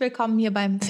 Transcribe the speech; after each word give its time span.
Willkommen 0.00 0.38
hier 0.38 0.50
beim. 0.50 0.80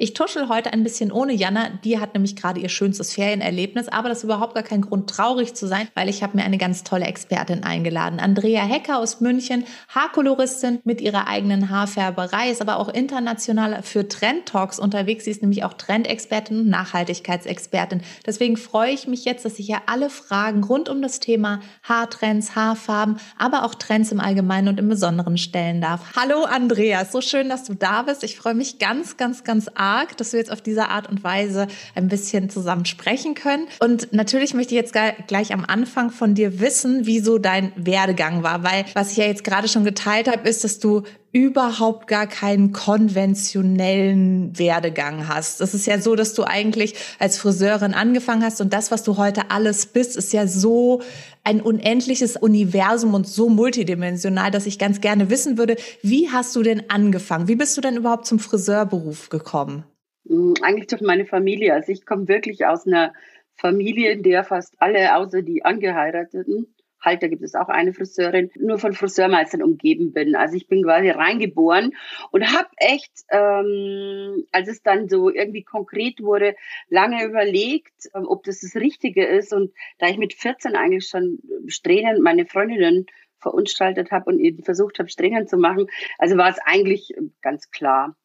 Ich 0.00 0.14
tuschel 0.14 0.48
heute 0.48 0.72
ein 0.72 0.84
bisschen 0.84 1.10
ohne 1.10 1.32
Jana. 1.32 1.70
Die 1.82 1.98
hat 1.98 2.14
nämlich 2.14 2.36
gerade 2.36 2.60
ihr 2.60 2.68
schönstes 2.68 3.14
Ferienerlebnis, 3.14 3.88
aber 3.88 4.08
das 4.08 4.18
ist 4.18 4.24
überhaupt 4.24 4.54
gar 4.54 4.62
kein 4.62 4.82
Grund, 4.82 5.10
traurig 5.10 5.54
zu 5.54 5.66
sein, 5.66 5.88
weil 5.94 6.08
ich 6.08 6.22
habe 6.22 6.36
mir 6.36 6.44
eine 6.44 6.56
ganz 6.56 6.84
tolle 6.84 7.06
Expertin 7.06 7.64
eingeladen. 7.64 8.20
Andrea 8.20 8.62
Hecker 8.62 9.00
aus 9.00 9.20
München, 9.20 9.64
Haarkoloristin 9.88 10.78
mit 10.84 11.00
ihrer 11.00 11.26
eigenen 11.26 11.68
Haarfärberei, 11.68 12.48
ist 12.48 12.62
aber 12.62 12.76
auch 12.76 12.88
international 12.88 13.82
für 13.82 14.06
Trend-Talks 14.06 14.78
unterwegs. 14.78 15.24
Sie 15.24 15.32
ist 15.32 15.42
nämlich 15.42 15.64
auch 15.64 15.74
Trendexpertin 15.74 16.60
und 16.60 16.68
Nachhaltigkeitsexpertin. 16.68 18.02
Deswegen 18.24 18.56
freue 18.56 18.92
ich 18.92 19.08
mich 19.08 19.24
jetzt, 19.24 19.44
dass 19.44 19.58
ich 19.58 19.66
ja 19.66 19.82
alle 19.86 20.10
Fragen 20.10 20.62
rund 20.62 20.88
um 20.88 21.02
das 21.02 21.18
Thema 21.18 21.58
Haartrends, 21.82 22.54
Haarfarben, 22.54 23.18
aber 23.36 23.64
auch 23.64 23.74
Trends 23.74 24.12
im 24.12 24.20
Allgemeinen 24.20 24.68
und 24.68 24.78
im 24.78 24.88
Besonderen 24.88 25.38
stellen 25.38 25.80
darf. 25.80 26.14
Hallo 26.14 26.44
Andrea, 26.44 27.04
so 27.04 27.20
schön, 27.20 27.48
dass 27.48 27.64
du 27.64 27.74
da 27.74 28.02
bist. 28.02 28.22
Ich 28.22 28.36
freue 28.36 28.54
mich 28.54 28.78
ganz, 28.78 29.16
ganz, 29.16 29.42
ganz 29.42 29.66
arg 29.74 29.87
arg, 29.88 30.16
dass 30.16 30.32
wir 30.32 30.40
jetzt 30.40 30.52
auf 30.52 30.60
diese 30.60 30.88
Art 30.88 31.08
und 31.08 31.24
Weise 31.24 31.66
ein 31.94 32.08
bisschen 32.08 32.50
zusammen 32.50 32.84
sprechen 32.84 33.34
können. 33.34 33.66
Und 33.80 34.12
natürlich 34.12 34.54
möchte 34.54 34.74
ich 34.74 34.80
jetzt 34.80 34.94
gleich 35.26 35.52
am 35.52 35.64
Anfang 35.64 36.10
von 36.10 36.34
dir 36.34 36.60
wissen, 36.60 37.06
wie 37.06 37.20
so 37.20 37.38
dein 37.38 37.72
Werdegang 37.76 38.42
war, 38.42 38.62
weil 38.62 38.84
was 38.94 39.12
ich 39.12 39.16
ja 39.18 39.24
jetzt 39.24 39.44
gerade 39.44 39.68
schon 39.68 39.84
geteilt 39.84 40.28
habe, 40.28 40.48
ist, 40.48 40.64
dass 40.64 40.78
du 40.78 41.02
überhaupt 41.32 42.06
gar 42.06 42.26
keinen 42.26 42.72
konventionellen 42.72 44.58
Werdegang 44.58 45.28
hast. 45.28 45.60
Es 45.60 45.74
ist 45.74 45.86
ja 45.86 46.00
so, 46.00 46.16
dass 46.16 46.34
du 46.34 46.44
eigentlich 46.44 46.94
als 47.18 47.38
Friseurin 47.38 47.92
angefangen 47.92 48.42
hast 48.42 48.60
und 48.60 48.72
das, 48.72 48.90
was 48.90 49.02
du 49.02 49.16
heute 49.18 49.50
alles 49.50 49.86
bist, 49.86 50.16
ist 50.16 50.32
ja 50.32 50.46
so 50.46 51.02
ein 51.44 51.60
unendliches 51.60 52.36
Universum 52.36 53.14
und 53.14 53.26
so 53.26 53.48
multidimensional, 53.48 54.50
dass 54.50 54.66
ich 54.66 54.78
ganz 54.78 55.00
gerne 55.00 55.30
wissen 55.30 55.58
würde, 55.58 55.76
wie 56.02 56.30
hast 56.30 56.56
du 56.56 56.62
denn 56.62 56.88
angefangen? 56.88 57.48
Wie 57.48 57.56
bist 57.56 57.76
du 57.76 57.80
denn 57.80 57.96
überhaupt 57.96 58.26
zum 58.26 58.38
Friseurberuf 58.38 59.28
gekommen? 59.28 59.84
Hm, 60.26 60.54
eigentlich 60.62 60.86
durch 60.88 61.02
meine 61.02 61.26
Familie. 61.26 61.74
Also 61.74 61.92
ich 61.92 62.06
komme 62.06 62.28
wirklich 62.28 62.66
aus 62.66 62.86
einer 62.86 63.12
Familie, 63.54 64.12
in 64.12 64.22
der 64.22 64.44
fast 64.44 64.74
alle 64.78 65.16
außer 65.16 65.42
die 65.42 65.64
Angeheirateten 65.64 66.74
halt, 67.00 67.22
da 67.22 67.28
gibt 67.28 67.42
es 67.42 67.54
auch 67.54 67.68
eine 67.68 67.92
Friseurin, 67.92 68.50
nur 68.58 68.78
von 68.78 68.92
Friseurmeistern 68.92 69.62
umgeben 69.62 70.12
bin. 70.12 70.34
Also 70.34 70.56
ich 70.56 70.68
bin 70.68 70.82
quasi 70.82 71.10
reingeboren 71.10 71.94
und 72.30 72.52
habe 72.52 72.68
echt, 72.76 73.12
ähm, 73.30 74.44
als 74.52 74.68
es 74.68 74.82
dann 74.82 75.08
so 75.08 75.30
irgendwie 75.30 75.62
konkret 75.62 76.20
wurde, 76.22 76.54
lange 76.88 77.24
überlegt, 77.24 78.08
ähm, 78.14 78.26
ob 78.26 78.44
das 78.44 78.60
das 78.60 78.74
Richtige 78.76 79.24
ist. 79.24 79.52
Und 79.52 79.72
da 79.98 80.08
ich 80.08 80.18
mit 80.18 80.34
14 80.34 80.76
eigentlich 80.76 81.08
schon 81.08 81.38
Strähnen 81.66 82.22
meine 82.22 82.46
Freundinnen 82.46 83.06
verunstaltet 83.40 84.10
habe 84.10 84.30
und 84.30 84.40
eben 84.40 84.64
versucht 84.64 84.98
habe, 84.98 85.08
Strähnen 85.08 85.46
zu 85.46 85.56
machen, 85.56 85.86
also 86.18 86.36
war 86.36 86.50
es 86.50 86.58
eigentlich 86.64 87.14
ganz 87.40 87.70
klar. 87.70 88.16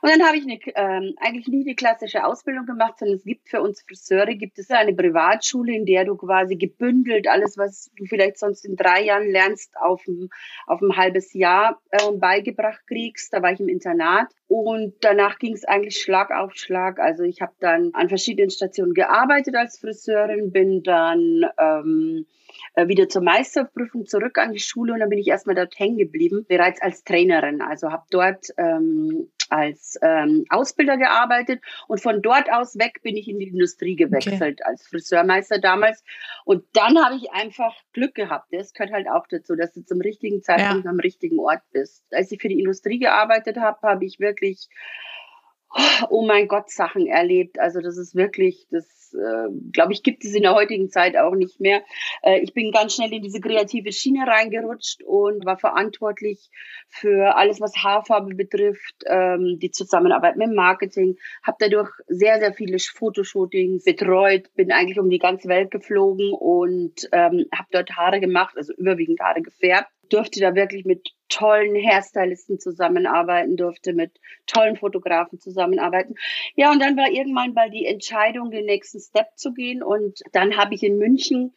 Und 0.00 0.10
dann 0.10 0.26
habe 0.26 0.36
ich 0.36 0.44
eine, 0.44 0.58
ähm, 0.74 1.14
eigentlich 1.18 1.48
nie 1.48 1.62
eine 1.62 1.74
klassische 1.74 2.24
Ausbildung 2.24 2.66
gemacht, 2.66 2.98
sondern 2.98 3.16
es 3.16 3.24
gibt 3.24 3.48
für 3.48 3.60
uns 3.60 3.82
Friseure, 3.82 4.34
gibt 4.34 4.58
es 4.58 4.70
eine 4.70 4.94
Privatschule, 4.94 5.74
in 5.74 5.86
der 5.86 6.04
du 6.04 6.16
quasi 6.16 6.56
gebündelt 6.56 7.28
alles, 7.28 7.58
was 7.58 7.90
du 7.96 8.04
vielleicht 8.06 8.38
sonst 8.38 8.64
in 8.64 8.76
drei 8.76 9.04
Jahren 9.04 9.30
lernst, 9.30 9.76
auf 9.76 10.06
ein, 10.06 10.28
auf 10.66 10.80
ein 10.80 10.96
halbes 10.96 11.32
Jahr 11.34 11.80
äh, 11.90 12.12
beigebracht 12.12 12.86
kriegst. 12.86 13.32
Da 13.32 13.42
war 13.42 13.52
ich 13.52 13.60
im 13.60 13.68
Internat 13.68 14.28
und 14.48 14.94
danach 15.00 15.38
ging 15.38 15.54
es 15.54 15.64
eigentlich 15.64 16.00
Schlag 16.00 16.30
auf 16.30 16.54
Schlag. 16.54 16.98
Also 16.98 17.24
ich 17.24 17.40
habe 17.40 17.52
dann 17.60 17.90
an 17.94 18.08
verschiedenen 18.08 18.50
Stationen 18.50 18.94
gearbeitet 18.94 19.56
als 19.56 19.78
Friseurin, 19.78 20.52
bin 20.52 20.82
dann 20.82 21.44
ähm, 21.58 22.26
äh, 22.74 22.88
wieder 22.88 23.08
zur 23.08 23.22
Meisterprüfung 23.22 24.06
zurück 24.06 24.38
an 24.38 24.52
die 24.52 24.60
Schule 24.60 24.92
und 24.92 25.00
dann 25.00 25.08
bin 25.08 25.18
ich 25.18 25.28
erstmal 25.28 25.54
dort 25.54 25.78
hängen 25.78 25.98
geblieben, 25.98 26.44
bereits 26.48 26.80
als 26.80 27.04
Trainerin. 27.04 27.62
Also 27.62 27.90
habe 27.90 28.04
dort 28.10 28.46
ähm, 28.56 29.28
als 29.50 29.98
ähm, 30.02 30.46
Ausbilder 30.48 30.96
gearbeitet 30.96 31.60
und 31.86 32.00
von 32.00 32.22
dort 32.22 32.50
aus 32.50 32.78
weg 32.78 33.02
bin 33.02 33.16
ich 33.16 33.28
in 33.28 33.38
die 33.38 33.48
Industrie 33.48 33.96
gewechselt 33.96 34.60
okay. 34.60 34.70
als 34.70 34.86
Friseurmeister 34.86 35.58
damals. 35.58 36.02
Und 36.44 36.64
dann 36.72 36.98
habe 37.04 37.16
ich 37.16 37.30
einfach 37.32 37.74
Glück 37.92 38.14
gehabt. 38.14 38.48
Das 38.52 38.72
gehört 38.72 38.92
halt 38.92 39.08
auch 39.08 39.26
dazu, 39.28 39.54
dass 39.54 39.72
du 39.72 39.84
zum 39.84 40.00
richtigen 40.00 40.42
Zeitpunkt 40.42 40.84
ja. 40.84 40.90
am 40.90 40.98
richtigen 40.98 41.38
Ort 41.38 41.62
bist. 41.72 42.04
Als 42.12 42.32
ich 42.32 42.40
für 42.40 42.48
die 42.48 42.60
Industrie 42.60 42.98
gearbeitet 42.98 43.58
habe, 43.58 43.78
habe 43.86 44.04
ich 44.04 44.20
wirklich 44.20 44.68
oh 46.10 46.24
mein 46.26 46.48
Gott, 46.48 46.70
Sachen 46.70 47.06
erlebt. 47.06 47.58
Also 47.58 47.80
das 47.80 47.96
ist 47.96 48.14
wirklich, 48.14 48.66
das 48.70 49.14
äh, 49.14 49.48
glaube 49.72 49.92
ich, 49.92 50.02
gibt 50.02 50.24
es 50.24 50.34
in 50.34 50.42
der 50.42 50.54
heutigen 50.54 50.90
Zeit 50.90 51.16
auch 51.16 51.34
nicht 51.34 51.60
mehr. 51.60 51.82
Äh, 52.22 52.40
ich 52.40 52.54
bin 52.54 52.72
ganz 52.72 52.94
schnell 52.94 53.12
in 53.12 53.22
diese 53.22 53.40
kreative 53.40 53.92
Schiene 53.92 54.26
reingerutscht 54.26 55.02
und 55.02 55.44
war 55.44 55.58
verantwortlich 55.58 56.50
für 56.88 57.36
alles, 57.36 57.60
was 57.60 57.76
Haarfarbe 57.76 58.34
betrifft, 58.34 59.04
ähm, 59.06 59.58
die 59.60 59.70
Zusammenarbeit 59.70 60.36
mit 60.36 60.54
Marketing. 60.54 61.16
Habe 61.42 61.56
dadurch 61.60 61.90
sehr, 62.08 62.38
sehr 62.38 62.52
viele 62.52 62.78
Fotoshootings 62.78 63.84
betreut, 63.84 64.54
bin 64.54 64.72
eigentlich 64.72 64.98
um 64.98 65.10
die 65.10 65.18
ganze 65.18 65.48
Welt 65.48 65.70
geflogen 65.70 66.32
und 66.32 67.08
ähm, 67.12 67.46
habe 67.54 67.68
dort 67.70 67.90
Haare 67.96 68.20
gemacht, 68.20 68.56
also 68.56 68.72
überwiegend 68.74 69.20
Haare 69.20 69.42
gefärbt 69.42 69.91
durfte 70.08 70.40
da 70.40 70.54
wirklich 70.54 70.84
mit 70.84 71.10
tollen 71.28 71.74
Hairstylisten 71.74 72.58
zusammenarbeiten, 72.58 73.56
durfte 73.56 73.94
mit 73.94 74.12
tollen 74.46 74.76
Fotografen 74.76 75.40
zusammenarbeiten. 75.40 76.14
Ja, 76.54 76.70
und 76.70 76.80
dann 76.80 76.96
war 76.96 77.10
irgendwann 77.10 77.54
mal 77.54 77.70
die 77.70 77.86
Entscheidung, 77.86 78.50
den 78.50 78.66
nächsten 78.66 79.00
Step 79.00 79.28
zu 79.36 79.52
gehen. 79.54 79.82
Und 79.82 80.20
dann 80.32 80.56
habe 80.56 80.74
ich 80.74 80.82
in 80.82 80.98
München 80.98 81.54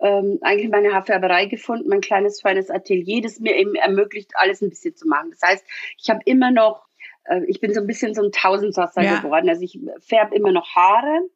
ähm, 0.00 0.38
eigentlich 0.42 0.70
meine 0.70 0.92
Haarfärberei 0.92 1.46
gefunden, 1.46 1.88
mein 1.88 2.00
kleines, 2.00 2.40
feines 2.40 2.70
Atelier, 2.70 3.22
das 3.22 3.38
mir 3.38 3.56
eben 3.56 3.76
ermöglicht, 3.76 4.32
alles 4.34 4.60
ein 4.60 4.70
bisschen 4.70 4.96
zu 4.96 5.06
machen. 5.06 5.30
Das 5.30 5.48
heißt, 5.48 5.64
ich 5.98 6.10
habe 6.10 6.20
immer 6.24 6.50
noch, 6.50 6.84
äh, 7.24 7.42
ich 7.46 7.60
bin 7.60 7.72
so 7.72 7.80
ein 7.80 7.86
bisschen 7.86 8.14
so 8.14 8.22
ein 8.22 8.32
Tausendsasser 8.32 9.02
ja. 9.02 9.20
geworden. 9.20 9.48
Also 9.48 9.62
ich 9.62 9.78
färbe 10.00 10.34
immer 10.34 10.50
noch 10.50 10.74
Haare 10.74 11.28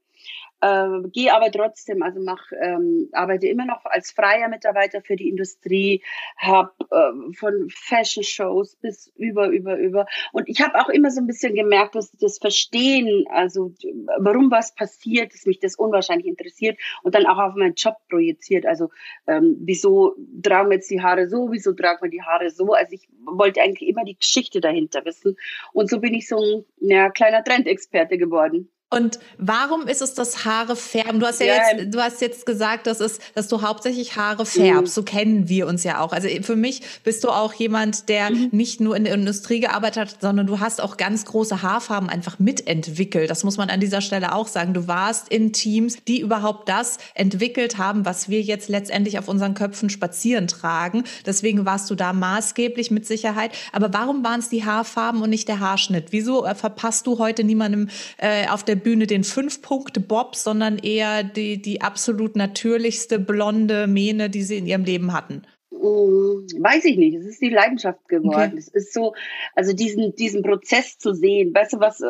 äh, 0.61 1.09
gehe 1.13 1.35
aber 1.35 1.51
trotzdem, 1.51 2.03
also 2.03 2.21
mach, 2.21 2.51
ähm, 2.61 3.09
arbeite 3.13 3.47
immer 3.47 3.67
noch 3.67 3.85
als 3.85 4.11
freier 4.11 4.49
Mitarbeiter 4.49 5.03
für 5.03 5.17
die 5.17 5.29
Industrie, 5.29 6.03
habe 6.37 6.73
äh, 6.91 7.35
von 7.35 7.69
Fashion 7.71 8.25
Shows 8.25 8.77
bis 8.77 9.13
über, 9.17 9.49
über, 9.49 9.77
über. 9.77 10.07
Und 10.33 10.49
ich 10.49 10.61
habe 10.63 10.81
auch 10.81 10.89
immer 10.89 11.11
so 11.11 11.21
ein 11.21 11.27
bisschen 11.27 11.55
gemerkt, 11.55 11.95
dass 11.95 12.11
das 12.13 12.39
Verstehen, 12.39 13.27
also 13.31 13.75
warum 14.19 14.51
was 14.51 14.75
passiert, 14.75 15.35
dass 15.35 15.47
mich 15.47 15.59
das 15.61 15.77
unwahrscheinlich 15.77 16.27
interessiert 16.27 16.79
und 17.03 17.15
dann 17.15 17.27
auch 17.27 17.39
auf 17.39 17.55
meinen 17.55 17.75
Job 17.75 17.97
projiziert. 18.09 18.67
Also 18.67 18.91
ähm, 19.27 19.57
wieso 19.61 20.17
tragen 20.43 20.71
wir 20.71 20.77
jetzt 20.77 20.91
die 20.91 21.03
Haare 21.03 21.29
so, 21.29 21.51
wieso 21.51 21.73
tragen 21.73 22.03
wir 22.03 22.11
die 22.11 22.23
Haare 22.23 22.51
so? 22.51 22.73
Also 22.73 22.95
ich 22.95 23.09
wollte 23.25 23.61
eigentlich 23.61 23.89
immer 23.89 24.05
die 24.05 24.17
Geschichte 24.17 24.61
dahinter 24.61 25.05
wissen. 25.05 25.37
Und 25.73 25.91
so 25.91 26.01
bin 26.01 26.15
ich 26.15 26.29
so 26.29 26.39
ein 26.39 26.65
ja, 26.81 27.11
kleiner 27.11 27.45
Trendexperte 27.45 28.19
geworden. 28.19 28.71
Und 28.89 29.19
warum 29.37 29.89
ist 29.89 30.01
es 30.01 30.15
das 30.15 30.45
Haare 30.45 30.77
färben? 30.77 31.19
Du 31.19 31.27
hast 31.27 31.41
ja, 31.41 31.47
ja, 31.47 31.77
jetzt, 31.77 31.93
du 31.93 32.01
hast 32.01 32.21
jetzt 32.21 32.47
gesagt, 32.47 32.87
dass 32.87 33.01
es, 33.01 33.19
dass 33.35 33.49
du 33.49 33.61
hauptsächlich 33.61 34.15
Haare 34.15 34.47
färbst. 34.47 34.93
Mhm. 34.93 34.95
So 34.95 35.03
kennen 35.03 35.49
wir 35.49 35.67
uns 35.67 35.83
ja 35.83 36.01
auch. 36.01 36.13
Also 36.13 36.29
für 36.43 36.55
mich 36.55 36.83
bist 37.03 37.25
du 37.25 37.31
auch 37.31 37.53
jemand, 37.53 38.09
der 38.09 38.31
mhm. 38.31 38.51
nicht 38.53 38.81
nur 38.81 38.97
in 38.97 39.03
der 39.03 39.15
Industrie 39.15 39.59
gearbeitet 39.59 39.97
hat, 39.97 40.21
sondern 40.21 40.47
du 40.47 40.61
hast 40.61 40.81
auch 40.81 40.99
ganz 40.99 41.25
große 41.25 41.63
Haarfarben 41.63 42.09
einfach 42.09 42.39
mitentwickelt. 42.39 43.29
Das 43.29 43.43
muss 43.43 43.57
man 43.57 43.71
an 43.71 43.81
dieser 43.81 44.01
Stelle 44.01 44.33
auch 44.33 44.47
sagen. 44.47 44.73
Du 44.73 44.87
warst 44.87 45.31
in 45.31 45.53
Teams, 45.53 45.97
die 46.07 46.21
überhaupt 46.21 46.69
das 46.69 46.99
entwickelt 47.15 47.79
haben, 47.79 48.05
was 48.05 48.29
wir 48.29 48.41
jetzt 48.41 48.69
letztendlich 48.69 49.19
auf 49.19 49.27
unseren 49.27 49.55
Köpfen 49.55 49.91
spazieren 49.91 50.47
tragen. 50.47 51.03
Deswegen 51.27 51.65
warst 51.65 51.91
du 51.91 51.97
da 51.97 52.13
maßgeblich 52.13 52.93
mit 52.93 53.05
Sicherheit. 53.05 53.51
Aber 53.73 53.93
warum 53.93 54.23
waren 54.23 54.39
es 54.39 54.49
die 54.49 54.65
Haarfarben 54.65 55.23
und 55.23 55.31
nicht 55.31 55.49
der 55.49 55.59
Haarschnitt? 55.59 56.13
Wieso 56.13 56.45
äh, 56.47 56.55
verpasst 56.55 57.09
du 57.09 57.19
heute 57.19 57.43
niemandem 57.43 57.89
äh, 58.19 58.47
auf 58.47 58.63
der 58.63 58.76
der 58.77 58.83
Bühne 58.83 59.07
den 59.07 59.25
Fünf-Punkte-Bob, 59.25 60.37
sondern 60.37 60.79
eher 60.79 61.25
die, 61.25 61.61
die 61.61 61.81
absolut 61.81 62.37
natürlichste 62.37 63.19
blonde 63.19 63.87
Mähne, 63.87 64.29
die 64.29 64.43
sie 64.43 64.59
in 64.59 64.67
ihrem 64.67 64.85
Leben 64.85 65.13
hatten? 65.13 65.43
Mm, 65.87 66.63
weiß 66.63 66.85
ich 66.85 66.97
nicht. 66.97 67.17
Es 67.17 67.27
ist 67.27 67.41
die 67.41 67.49
Leidenschaft 67.49 68.09
geworden. 68.09 68.53
Okay. 68.53 68.59
Es 68.59 68.69
ist 68.69 68.93
so, 68.93 69.15
also 69.55 69.73
diesen, 69.73 70.15
diesen 70.15 70.43
Prozess 70.43 70.99
zu 70.99 71.13
sehen, 71.15 71.55
weißt 71.55 71.75
du, 71.75 71.81
was, 71.81 72.01
äh, 72.01 72.07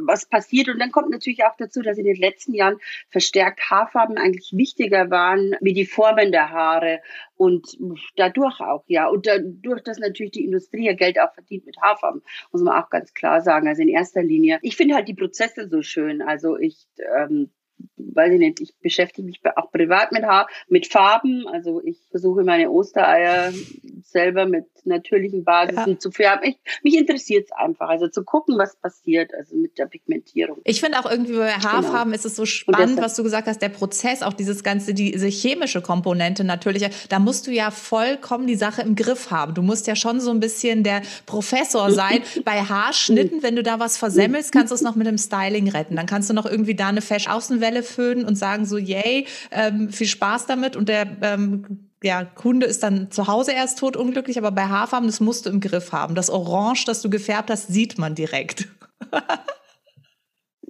was 0.00 0.26
passiert. 0.26 0.68
Und 0.68 0.78
dann 0.78 0.90
kommt 0.90 1.10
natürlich 1.10 1.44
auch 1.44 1.56
dazu, 1.58 1.82
dass 1.82 1.98
in 1.98 2.04
den 2.04 2.16
letzten 2.16 2.54
Jahren 2.54 2.78
verstärkt 3.10 3.70
Haarfarben 3.70 4.16
eigentlich 4.18 4.52
wichtiger 4.54 5.10
waren, 5.10 5.56
wie 5.60 5.72
die 5.72 5.86
Formen 5.86 6.32
der 6.32 6.50
Haare. 6.50 7.00
Und 7.36 7.76
dadurch 8.16 8.60
auch, 8.60 8.84
ja. 8.86 9.08
Und 9.08 9.26
dadurch, 9.26 9.82
dass 9.82 9.98
natürlich 9.98 10.32
die 10.32 10.44
Industrie 10.44 10.86
ja 10.86 10.94
Geld 10.94 11.20
auch 11.20 11.32
verdient 11.34 11.66
mit 11.66 11.76
Haarfarben, 11.80 12.22
muss 12.52 12.62
man 12.62 12.82
auch 12.82 12.90
ganz 12.90 13.12
klar 13.14 13.40
sagen. 13.40 13.68
Also 13.68 13.82
in 13.82 13.88
erster 13.88 14.22
Linie. 14.22 14.58
Ich 14.62 14.76
finde 14.76 14.94
halt 14.94 15.08
die 15.08 15.14
Prozesse 15.14 15.68
so 15.68 15.82
schön. 15.82 16.22
Also 16.22 16.56
ich, 16.56 16.86
ähm, 17.18 17.50
weiß 17.96 18.32
ich 18.32 18.38
nicht, 18.38 18.60
ich 18.60 18.74
beschäftige 18.80 19.26
mich 19.26 19.40
auch 19.56 19.70
privat 19.70 20.12
mit 20.12 20.24
Haar, 20.24 20.48
mit 20.68 20.86
Farben. 20.86 21.46
Also 21.48 21.82
ich 21.84 21.98
versuche 22.10 22.44
meine 22.44 22.70
Ostereier 22.70 23.52
selber 24.02 24.46
mit 24.46 24.66
natürlichen 24.84 25.44
Basisen 25.44 25.92
ja. 25.92 25.98
zu 25.98 26.10
färben. 26.10 26.44
Ich, 26.44 26.56
mich 26.82 26.96
interessiert 26.96 27.46
es 27.46 27.52
einfach, 27.52 27.88
also 27.88 28.08
zu 28.08 28.22
gucken, 28.22 28.58
was 28.58 28.76
passiert, 28.76 29.32
also 29.34 29.56
mit 29.56 29.78
der 29.78 29.86
Pigmentierung. 29.86 30.58
Ich 30.64 30.80
finde 30.80 30.98
auch 30.98 31.10
irgendwie 31.10 31.36
bei 31.36 31.52
genau. 31.52 31.64
Haarfarben 31.64 32.12
genau. 32.12 32.14
ist 32.14 32.24
es 32.24 32.36
so 32.36 32.46
spannend, 32.46 33.00
was 33.00 33.16
du 33.16 33.22
gesagt 33.22 33.48
hast, 33.48 33.62
der 33.62 33.70
Prozess, 33.70 34.22
auch 34.22 34.34
dieses 34.34 34.62
ganze, 34.62 34.94
diese 34.94 35.26
chemische 35.26 35.80
Komponente 35.80 36.44
natürlich, 36.44 36.84
da 37.08 37.18
musst 37.18 37.46
du 37.46 37.50
ja 37.50 37.70
vollkommen 37.70 38.46
die 38.46 38.56
Sache 38.56 38.82
im 38.82 38.94
Griff 38.94 39.30
haben. 39.30 39.54
Du 39.54 39.62
musst 39.62 39.86
ja 39.86 39.96
schon 39.96 40.20
so 40.20 40.30
ein 40.30 40.40
bisschen 40.40 40.82
der 40.84 41.02
Professor 41.26 41.90
sein. 41.90 42.22
bei 42.44 42.62
Haarschnitten, 42.62 43.42
wenn 43.42 43.56
du 43.56 43.62
da 43.62 43.80
was 43.80 43.96
versemmelst, 43.96 44.52
kannst 44.52 44.70
du 44.70 44.74
es 44.74 44.82
noch 44.82 44.96
mit 44.96 45.06
dem 45.06 45.18
Styling 45.18 45.68
retten. 45.68 45.96
Dann 45.96 46.06
kannst 46.06 46.30
du 46.30 46.34
noch 46.34 46.46
irgendwie 46.46 46.74
da 46.74 46.88
eine 46.88 47.00
Fesch-Außenwelle 47.64 47.82
föhnen 47.82 48.24
und 48.24 48.36
sagen 48.36 48.64
so, 48.64 48.76
yay, 48.76 49.26
ähm, 49.50 49.90
viel 49.90 50.06
Spaß 50.06 50.46
damit 50.46 50.76
und 50.76 50.88
der 50.88 51.06
ähm, 51.22 51.90
ja, 52.02 52.24
Kunde 52.24 52.66
ist 52.66 52.82
dann 52.82 53.10
zu 53.10 53.26
Hause 53.26 53.52
erst 53.52 53.78
tot 53.78 53.96
unglücklich, 53.96 54.36
aber 54.36 54.52
bei 54.52 54.64
Haarfarben, 54.64 55.08
das 55.08 55.20
musst 55.20 55.46
du 55.46 55.50
im 55.50 55.60
Griff 55.60 55.92
haben. 55.92 56.14
Das 56.14 56.28
Orange, 56.28 56.84
das 56.84 57.00
du 57.00 57.08
gefärbt 57.08 57.50
hast, 57.50 57.68
sieht 57.68 57.98
man 57.98 58.14
direkt. 58.14 58.68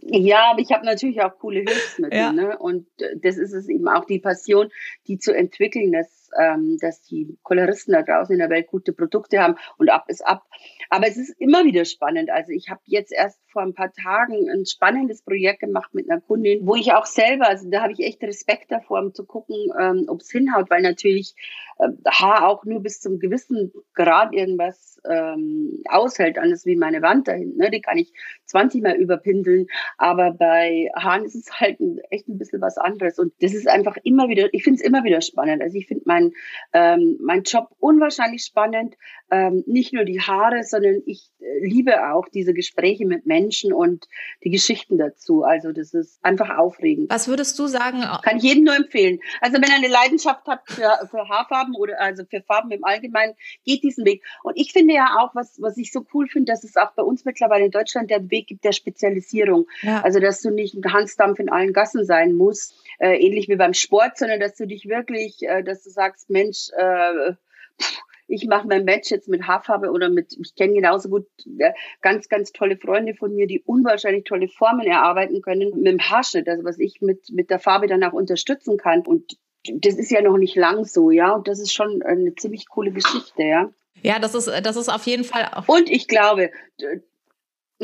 Ja, 0.06 0.50
aber 0.50 0.60
ich 0.60 0.70
habe 0.70 0.84
natürlich 0.84 1.22
auch 1.22 1.38
coole 1.38 1.60
Hilfsmittel. 1.60 2.18
Ja. 2.18 2.30
Ne? 2.30 2.58
Und 2.58 2.86
äh, 3.00 3.16
das 3.22 3.38
ist 3.38 3.54
es 3.54 3.68
eben 3.68 3.88
auch 3.88 4.04
die 4.04 4.18
Passion, 4.18 4.68
die 5.08 5.18
zu 5.18 5.34
entwickeln, 5.34 5.92
dass, 5.92 6.23
ähm, 6.38 6.78
dass 6.80 7.02
die 7.02 7.38
Koloristen 7.42 7.92
da 7.92 8.02
draußen 8.02 8.32
in 8.32 8.38
der 8.38 8.50
Welt 8.50 8.66
gute 8.68 8.92
Produkte 8.92 9.40
haben 9.40 9.56
und 9.78 9.90
ab 9.90 10.04
ist 10.08 10.26
ab. 10.26 10.44
Aber 10.90 11.06
es 11.06 11.16
ist 11.16 11.34
immer 11.40 11.64
wieder 11.64 11.84
spannend. 11.84 12.30
Also 12.30 12.52
ich 12.52 12.68
habe 12.70 12.80
jetzt 12.84 13.12
erst 13.12 13.40
vor 13.50 13.62
ein 13.62 13.74
paar 13.74 13.92
Tagen 13.92 14.48
ein 14.50 14.66
spannendes 14.66 15.22
Projekt 15.22 15.60
gemacht 15.60 15.94
mit 15.94 16.10
einer 16.10 16.20
Kundin, 16.20 16.66
wo 16.66 16.74
ich 16.74 16.92
auch 16.92 17.06
selber, 17.06 17.48
also 17.48 17.70
da 17.70 17.82
habe 17.82 17.92
ich 17.92 18.00
echt 18.00 18.22
Respekt 18.22 18.70
davor, 18.70 19.00
um 19.00 19.14
zu 19.14 19.24
gucken, 19.24 19.56
ähm, 19.78 20.04
ob 20.08 20.20
es 20.20 20.30
hinhaut, 20.30 20.70
weil 20.70 20.82
natürlich 20.82 21.34
äh, 21.78 21.88
Haar 22.08 22.48
auch 22.48 22.64
nur 22.64 22.82
bis 22.82 23.00
zum 23.00 23.18
gewissen 23.18 23.72
Grad 23.94 24.32
irgendwas 24.32 25.00
ähm, 25.08 25.82
aushält, 25.88 26.38
anders 26.38 26.66
wie 26.66 26.76
meine 26.76 27.02
Wand 27.02 27.28
dahin. 27.28 27.56
Ne? 27.56 27.70
Die 27.70 27.80
kann 27.80 27.98
ich 27.98 28.12
20 28.46 28.82
Mal 28.82 28.96
überpinseln, 28.96 29.66
aber 29.98 30.32
bei 30.32 30.90
Haaren 30.96 31.24
ist 31.24 31.34
es 31.34 31.60
halt 31.60 31.80
ein, 31.80 31.98
echt 32.10 32.28
ein 32.28 32.38
bisschen 32.38 32.60
was 32.60 32.78
anderes. 32.78 33.18
Und 33.18 33.32
das 33.40 33.54
ist 33.54 33.68
einfach 33.68 33.96
immer 34.02 34.28
wieder, 34.28 34.52
ich 34.52 34.64
finde 34.64 34.80
es 34.80 34.86
immer 34.86 35.04
wieder 35.04 35.20
spannend. 35.20 35.62
Also 35.62 35.76
ich 35.76 35.86
finde 35.86 36.04
mein, 36.06 36.23
ähm, 36.72 37.18
mein 37.20 37.42
Job 37.42 37.68
unwahrscheinlich 37.78 38.44
spannend. 38.44 38.96
Ähm, 39.30 39.64
nicht 39.66 39.92
nur 39.92 40.04
die 40.04 40.20
Haare, 40.20 40.62
sondern 40.62 41.02
ich 41.06 41.30
äh, 41.40 41.66
liebe 41.66 42.12
auch 42.12 42.28
diese 42.28 42.52
Gespräche 42.52 43.06
mit 43.06 43.26
Menschen 43.26 43.44
Menschen 43.44 43.72
und 43.72 44.06
die 44.42 44.50
Geschichten 44.50 44.98
dazu. 44.98 45.44
Also 45.44 45.72
das 45.72 45.94
ist 45.94 46.18
einfach 46.22 46.56
aufregend. 46.56 47.10
Was 47.10 47.28
würdest 47.28 47.58
du 47.58 47.66
sagen? 47.66 48.02
Kann 48.22 48.38
ich 48.38 48.42
jedem 48.42 48.64
nur 48.64 48.76
empfehlen. 48.76 49.20
Also 49.40 49.56
wenn 49.56 49.70
er 49.70 49.76
eine 49.76 49.88
Leidenschaft 49.88 50.46
hat 50.46 50.62
für, 50.66 50.90
für 51.10 51.28
Haarfarben 51.28 51.74
oder 51.74 52.00
also 52.00 52.24
für 52.24 52.42
Farben 52.42 52.70
im 52.70 52.84
Allgemeinen, 52.84 53.34
geht 53.64 53.82
diesen 53.82 54.04
Weg. 54.04 54.22
Und 54.42 54.56
ich 54.56 54.72
finde 54.72 54.94
ja 54.94 55.16
auch, 55.18 55.34
was, 55.34 55.60
was 55.60 55.76
ich 55.76 55.92
so 55.92 56.04
cool 56.14 56.28
finde, 56.28 56.52
dass 56.52 56.64
es 56.64 56.76
auch 56.76 56.92
bei 56.92 57.02
uns 57.02 57.24
mittlerweile 57.24 57.66
in 57.66 57.70
Deutschland 57.70 58.10
der 58.10 58.30
Weg 58.30 58.48
gibt 58.48 58.64
der 58.64 58.72
Spezialisierung. 58.72 59.66
Ja. 59.82 60.02
Also 60.02 60.20
dass 60.20 60.40
du 60.40 60.50
nicht 60.50 60.74
ein 60.74 60.92
Hansdampf 60.92 61.38
in 61.38 61.50
allen 61.50 61.72
Gassen 61.72 62.04
sein 62.04 62.34
musst, 62.34 62.74
äh, 62.98 63.16
ähnlich 63.16 63.48
wie 63.48 63.56
beim 63.56 63.74
Sport, 63.74 64.18
sondern 64.18 64.40
dass 64.40 64.54
du 64.54 64.66
dich 64.66 64.88
wirklich, 64.88 65.42
äh, 65.42 65.62
dass 65.62 65.82
du 65.82 65.90
sagst, 65.90 66.13
Mensch, 66.28 66.70
äh, 66.76 67.32
pff, 67.80 68.02
ich 68.26 68.46
mache 68.46 68.66
mein 68.66 68.84
Match 68.84 69.10
jetzt 69.10 69.28
mit 69.28 69.46
Haarfarbe 69.46 69.90
oder 69.90 70.08
mit, 70.08 70.36
ich 70.38 70.54
kenne 70.54 70.74
genauso 70.74 71.08
gut 71.08 71.26
ja, 71.44 71.74
ganz, 72.00 72.28
ganz 72.28 72.52
tolle 72.52 72.76
Freunde 72.76 73.14
von 73.14 73.34
mir, 73.34 73.46
die 73.46 73.62
unwahrscheinlich 73.62 74.24
tolle 74.24 74.48
Formen 74.48 74.86
erarbeiten 74.86 75.42
können 75.42 75.72
mit 75.74 75.86
dem 75.86 76.00
Haarschnitt, 76.00 76.48
also 76.48 76.64
was 76.64 76.78
ich 76.78 77.00
mit, 77.00 77.30
mit 77.30 77.50
der 77.50 77.58
Farbe 77.58 77.86
dann 77.86 78.02
auch 78.02 78.12
unterstützen 78.12 78.78
kann. 78.78 79.00
Und 79.00 79.36
das 79.72 79.94
ist 79.94 80.10
ja 80.10 80.22
noch 80.22 80.36
nicht 80.36 80.56
lang 80.56 80.84
so, 80.84 81.10
ja. 81.10 81.32
Und 81.32 81.48
das 81.48 81.58
ist 81.58 81.72
schon 81.72 82.02
eine 82.02 82.34
ziemlich 82.34 82.68
coole 82.68 82.92
Geschichte, 82.92 83.42
ja. 83.42 83.70
Ja, 84.02 84.18
das 84.18 84.34
ist, 84.34 84.48
das 84.48 84.76
ist 84.76 84.88
auf 84.88 85.06
jeden 85.06 85.24
Fall 85.24 85.48
auch. 85.54 85.68
Und 85.68 85.90
ich 85.90 86.08
glaube. 86.08 86.50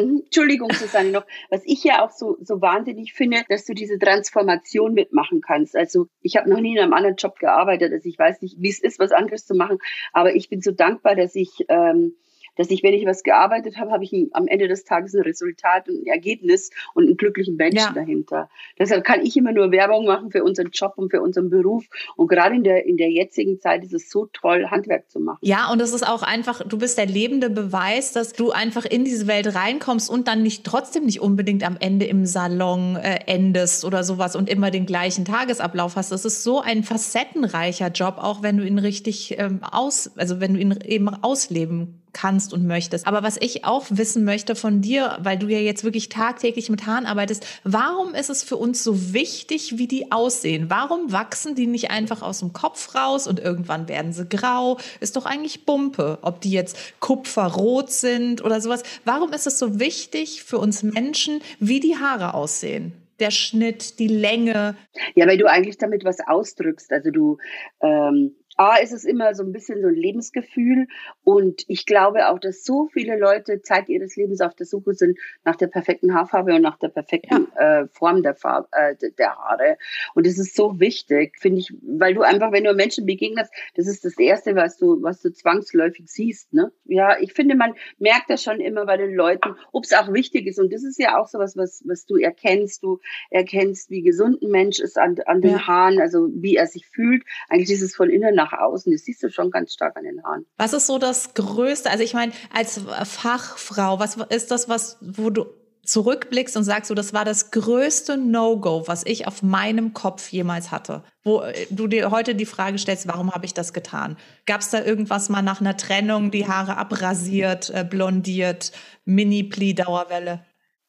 Entschuldigung, 0.25 0.73
Susanne, 0.73 1.11
noch, 1.11 1.27
was 1.51 1.63
ich 1.65 1.85
ja 1.85 2.05
auch 2.05 2.11
so, 2.11 2.37
so 2.41 2.61
wahnsinnig 2.61 3.13
finde, 3.13 3.43
dass 3.49 3.65
du 3.65 3.75
diese 3.75 3.99
Transformation 3.99 4.95
mitmachen 4.95 5.41
kannst. 5.41 5.77
Also 5.77 6.07
ich 6.23 6.37
habe 6.37 6.51
noch 6.51 6.61
nie 6.61 6.77
in 6.77 6.83
einem 6.83 6.93
anderen 6.93 7.17
Job 7.17 7.39
gearbeitet, 7.39 7.93
also 7.93 8.09
ich 8.09 8.19
weiß 8.19 8.43
nicht, 8.43 8.57
wie 8.59 8.71
es 8.71 8.81
ist, 8.81 8.99
was 8.99 9.13
anderes 9.13 9.47
zu 9.47 9.55
machen, 9.55 9.79
aber 10.13 10.35
ich 10.35 10.49
bin 10.49 10.61
so 10.61 10.73
dankbar, 10.73 11.15
dass 11.15 11.35
ich 11.35 11.51
ähm, 11.69 12.15
dass 12.61 12.69
ich, 12.69 12.83
wenn 12.83 12.93
ich 12.93 13.07
was 13.07 13.23
gearbeitet 13.23 13.79
habe, 13.79 13.91
habe 13.91 14.05
ich 14.05 14.13
ein, 14.13 14.29
am 14.33 14.47
Ende 14.47 14.69
des 14.69 14.85
Tages 14.85 15.15
ein 15.15 15.23
Resultat, 15.23 15.89
ein 15.89 16.05
Ergebnis 16.05 16.71
und 16.93 17.05
einen 17.07 17.17
glücklichen 17.17 17.57
Menschen 17.57 17.79
ja. 17.79 17.93
dahinter. 17.95 18.51
Deshalb 18.79 19.03
kann 19.03 19.25
ich 19.25 19.35
immer 19.35 19.53
nur 19.53 19.73
Werbung 19.73 20.05
machen 20.05 20.31
für 20.31 20.45
unseren 20.45 20.69
Job 20.71 20.93
und 20.97 21.11
für 21.11 21.23
unseren 21.23 21.49
Beruf. 21.49 21.87
Und 22.17 22.29
gerade 22.29 22.55
in 22.55 22.63
der, 22.63 22.85
in 22.85 22.99
der 22.99 23.11
jetzigen 23.11 23.59
Zeit 23.61 23.83
ist 23.83 23.95
es 23.95 24.11
so 24.11 24.27
toll, 24.27 24.67
Handwerk 24.71 25.11
zu 25.11 25.21
machen. 25.21 25.39
Ja, 25.41 25.73
und 25.73 25.81
es 25.81 25.95
ist 25.95 26.07
auch 26.07 26.23
einfach, 26.23 26.63
du 26.63 26.77
bist 26.77 26.99
der 26.99 27.07
lebende 27.07 27.49
Beweis, 27.49 28.13
dass 28.13 28.35
du 28.35 28.51
einfach 28.51 28.85
in 28.85 29.07
diese 29.07 29.27
Welt 29.27 29.55
reinkommst 29.55 30.11
und 30.11 30.29
dann 30.29 30.43
nicht 30.43 30.65
trotzdem 30.65 31.07
nicht 31.07 31.23
unbedingt 31.23 31.67
am 31.67 31.79
Ende 31.81 32.05
im 32.05 32.27
Salon 32.27 32.97
äh, 32.97 33.21
endest 33.25 33.87
oder 33.87 34.05
sowas 34.05 34.37
und 34.37 34.51
immer 34.51 34.71
den 34.71 34.85
gleichen 34.85 35.25
Tagesablauf 35.25 35.97
hast. 35.97 36.13
Das 36.13 36.27
ist 36.27 36.45
so 36.45 36.61
ein 36.61 36.85
facettenreicher 36.85 37.89
Job, 37.89 38.17
auch 38.19 38.43
wenn 38.43 38.59
du 38.59 38.67
ihn 38.67 38.79
richtig 38.79 39.39
ähm, 39.39 39.61
aus, 39.63 40.11
also 40.19 40.41
wenn 40.41 40.53
du 40.53 40.61
ihn 40.61 40.79
eben 40.85 41.09
ausleben 41.09 42.00
kannst 42.13 42.53
und 42.53 42.67
möchtest. 42.67 43.07
Aber 43.07 43.23
was 43.23 43.37
ich 43.41 43.65
auch 43.65 43.87
wissen 43.91 44.25
möchte 44.25 44.55
von 44.55 44.81
dir, 44.81 45.19
weil 45.21 45.39
du 45.39 45.49
ja 45.49 45.59
jetzt 45.59 45.85
wirklich 45.85 46.09
tagtäglich 46.09 46.71
mit 46.71 46.87
Haaren 46.87 47.07
arbeitest, 47.07 47.47
warum 47.65 48.15
ist 48.15 48.31
es 48.31 48.43
für 48.43 48.57
uns 48.57 48.83
so 48.85 49.13
wichtig, 49.13 49.79
wie 49.79 49.87
die 49.87 50.13
aussehen? 50.13 50.67
Warum 50.69 51.13
wachsen 51.13 51.55
die 51.55 51.67
nicht 51.67 51.91
einfach 51.91 52.23
aus 52.23 52.41
dem 52.41 52.53
Kopf 52.53 52.95
raus 52.95 53.27
und 53.27 53.41
irgendwann 53.41 53.89
werden 53.89 54.13
sie 54.13 54.27
grau? 54.27 54.79
Ist 55.01 55.17
doch 55.17 55.27
eigentlich 55.27 55.65
Bumpe, 55.65 56.19
ob 56.23 56.41
die 56.41 56.51
jetzt 56.51 56.77
kupferrot 57.01 57.91
sind 57.91 58.45
oder 58.45 58.61
sowas. 58.61 58.83
Warum 59.05 59.33
ist 59.33 59.47
es 59.47 59.59
so 59.59 59.79
wichtig 59.79 60.43
für 60.43 60.59
uns 60.59 60.83
Menschen, 60.83 61.41
wie 61.59 61.81
die 61.81 61.97
Haare 61.97 62.35
aussehen? 62.35 62.93
Der 63.19 63.31
Schnitt, 63.31 63.99
die 63.99 64.09
Länge. 64.09 64.77
Ja, 65.15 65.27
weil 65.27 65.37
du 65.37 65.49
eigentlich 65.49 65.77
damit 65.77 66.05
was 66.05 66.19
ausdrückst. 66.27 66.91
Also 66.93 67.11
du 67.11 67.39
ähm 67.83 68.35
A 68.61 68.77
ist 68.77 68.93
es 68.93 69.07
immer 69.07 69.35
so 69.35 69.43
ein 69.43 69.53
bisschen 69.53 69.81
so 69.81 69.89
ein 69.89 69.95
Lebensgefühl 69.95 70.87
und 71.25 71.65
ich 71.67 71.87
glaube 71.87 72.29
auch, 72.29 72.39
dass 72.39 72.63
so 72.63 72.89
viele 72.93 73.19
Leute 73.19 73.63
Zeit 73.63 73.89
ihres 73.89 74.17
Lebens 74.17 74.43
auf 74.43 74.55
der 74.55 74.67
Suche 74.67 74.93
sind 74.93 75.19
nach 75.45 75.57
der 75.57 75.69
perfekten 75.69 76.13
Haarfarbe 76.13 76.55
und 76.55 76.61
nach 76.61 76.79
der 76.79 76.89
perfekten 76.89 77.49
ja. 77.59 77.81
äh, 77.81 77.89
Form 77.89 78.23
der, 78.23 78.35
Farbe, 78.35 78.69
äh, 78.73 78.97
der 79.17 79.35
Haare. 79.35 79.79
Und 80.15 80.27
das 80.27 80.37
ist 80.37 80.55
so 80.55 80.79
wichtig, 80.79 81.39
finde 81.41 81.61
ich, 81.61 81.73
weil 81.81 82.13
du 82.13 82.21
einfach, 82.21 82.53
wenn 82.53 82.65
du 82.65 82.75
Menschen 82.75 83.07
begegnest, 83.07 83.51
das 83.77 83.87
ist 83.87 84.05
das 84.05 84.19
Erste, 84.19 84.55
was 84.57 84.77
du, 84.77 85.01
was 85.01 85.23
du 85.23 85.33
zwangsläufig 85.33 86.11
siehst. 86.11 86.53
Ne? 86.53 86.71
Ja, 86.85 87.19
ich 87.19 87.33
finde, 87.33 87.55
man 87.55 87.73
merkt 87.99 88.29
das 88.29 88.43
schon 88.43 88.61
immer 88.61 88.85
bei 88.85 88.99
den 88.99 89.15
Leuten, 89.15 89.57
ob 89.73 89.85
es 89.85 89.95
auch 89.95 90.13
wichtig 90.13 90.47
ist. 90.47 90.59
Und 90.59 90.71
das 90.71 90.85
ist 90.85 90.99
ja 90.99 91.19
auch 91.19 91.29
so 91.29 91.39
was, 91.39 91.57
was, 91.57 91.83
was 91.87 92.05
du 92.05 92.19
erkennst. 92.19 92.83
Du 92.83 93.01
erkennst, 93.31 93.89
wie 93.89 94.03
gesund 94.03 94.43
ein 94.43 94.51
Mensch 94.51 94.81
ist 94.81 94.99
an, 94.99 95.17
an 95.25 95.41
den 95.41 95.53
ja. 95.53 95.67
Haaren, 95.67 95.99
also 95.99 96.29
wie 96.31 96.57
er 96.57 96.67
sich 96.67 96.87
fühlt. 96.87 97.23
Eigentlich 97.49 97.71
ist 97.71 97.81
es 97.81 97.97
von 97.97 98.11
innen 98.11 98.35
nach 98.35 98.50
außen. 98.53 98.93
Das 98.93 99.03
siehst 99.03 99.23
du 99.23 99.31
schon 99.31 99.51
ganz 99.51 99.73
stark 99.73 99.97
an 99.97 100.05
den 100.05 100.23
Haaren. 100.23 100.47
Was 100.57 100.73
ist 100.73 100.87
so 100.87 100.99
das 100.99 101.35
Größte? 101.35 101.91
Also 101.91 102.05
ich 102.05 102.15
meine, 102.15 102.33
als 102.53 102.81
Fachfrau, 103.05 103.99
was 103.99 104.17
ist 104.17 104.51
das, 104.51 104.69
was, 104.69 104.99
wo 105.01 105.31
du 105.31 105.47
zurückblickst 105.91 106.57
und 106.57 106.65
sagst, 106.65 106.89
so, 106.89 106.95
das 106.95 107.13
war 107.13 107.25
das 107.25 107.51
größte 107.51 108.17
No-Go, 108.17 108.85
was 108.87 109.05
ich 109.05 109.27
auf 109.27 109.43
meinem 109.43 109.93
Kopf 109.93 110.29
jemals 110.29 110.71
hatte. 110.71 111.03
Wo 111.25 111.41
äh, 111.41 111.67
du 111.71 111.87
dir 111.87 112.11
heute 112.11 112.35
die 112.35 112.47
Frage 112.47 112.79
stellst, 112.79 113.09
warum 113.09 113.33
habe 113.33 113.47
ich 113.47 113.55
das 113.55 113.73
getan? 113.73 114.17
Gab 114.47 114.61
es 114.61 114.71
da 114.71 114.85
irgendwas 114.85 115.29
mal 115.29 115.43
nach 115.43 115.61
einer 115.61 115.77
Trennung, 115.77 116.31
die 116.31 116.47
Haare 116.47 116.77
abrasiert, 116.77 117.71
äh, 117.71 117.85
blondiert, 117.85 118.73
Mini-Pli-Dauerwelle? 119.05 120.45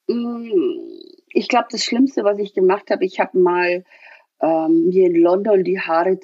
Mm, 0.07 0.51
ich 1.29 1.47
glaube, 1.47 1.67
das 1.71 1.83
Schlimmste, 1.83 2.23
was 2.23 2.37
ich 2.37 2.53
gemacht 2.53 2.91
habe, 2.91 3.05
ich 3.05 3.19
habe 3.19 3.37
mal 3.39 3.83
ähm, 4.41 4.89
mir 4.89 5.07
in 5.07 5.15
London 5.15 5.63
die 5.63 5.79
Haare 5.79 6.19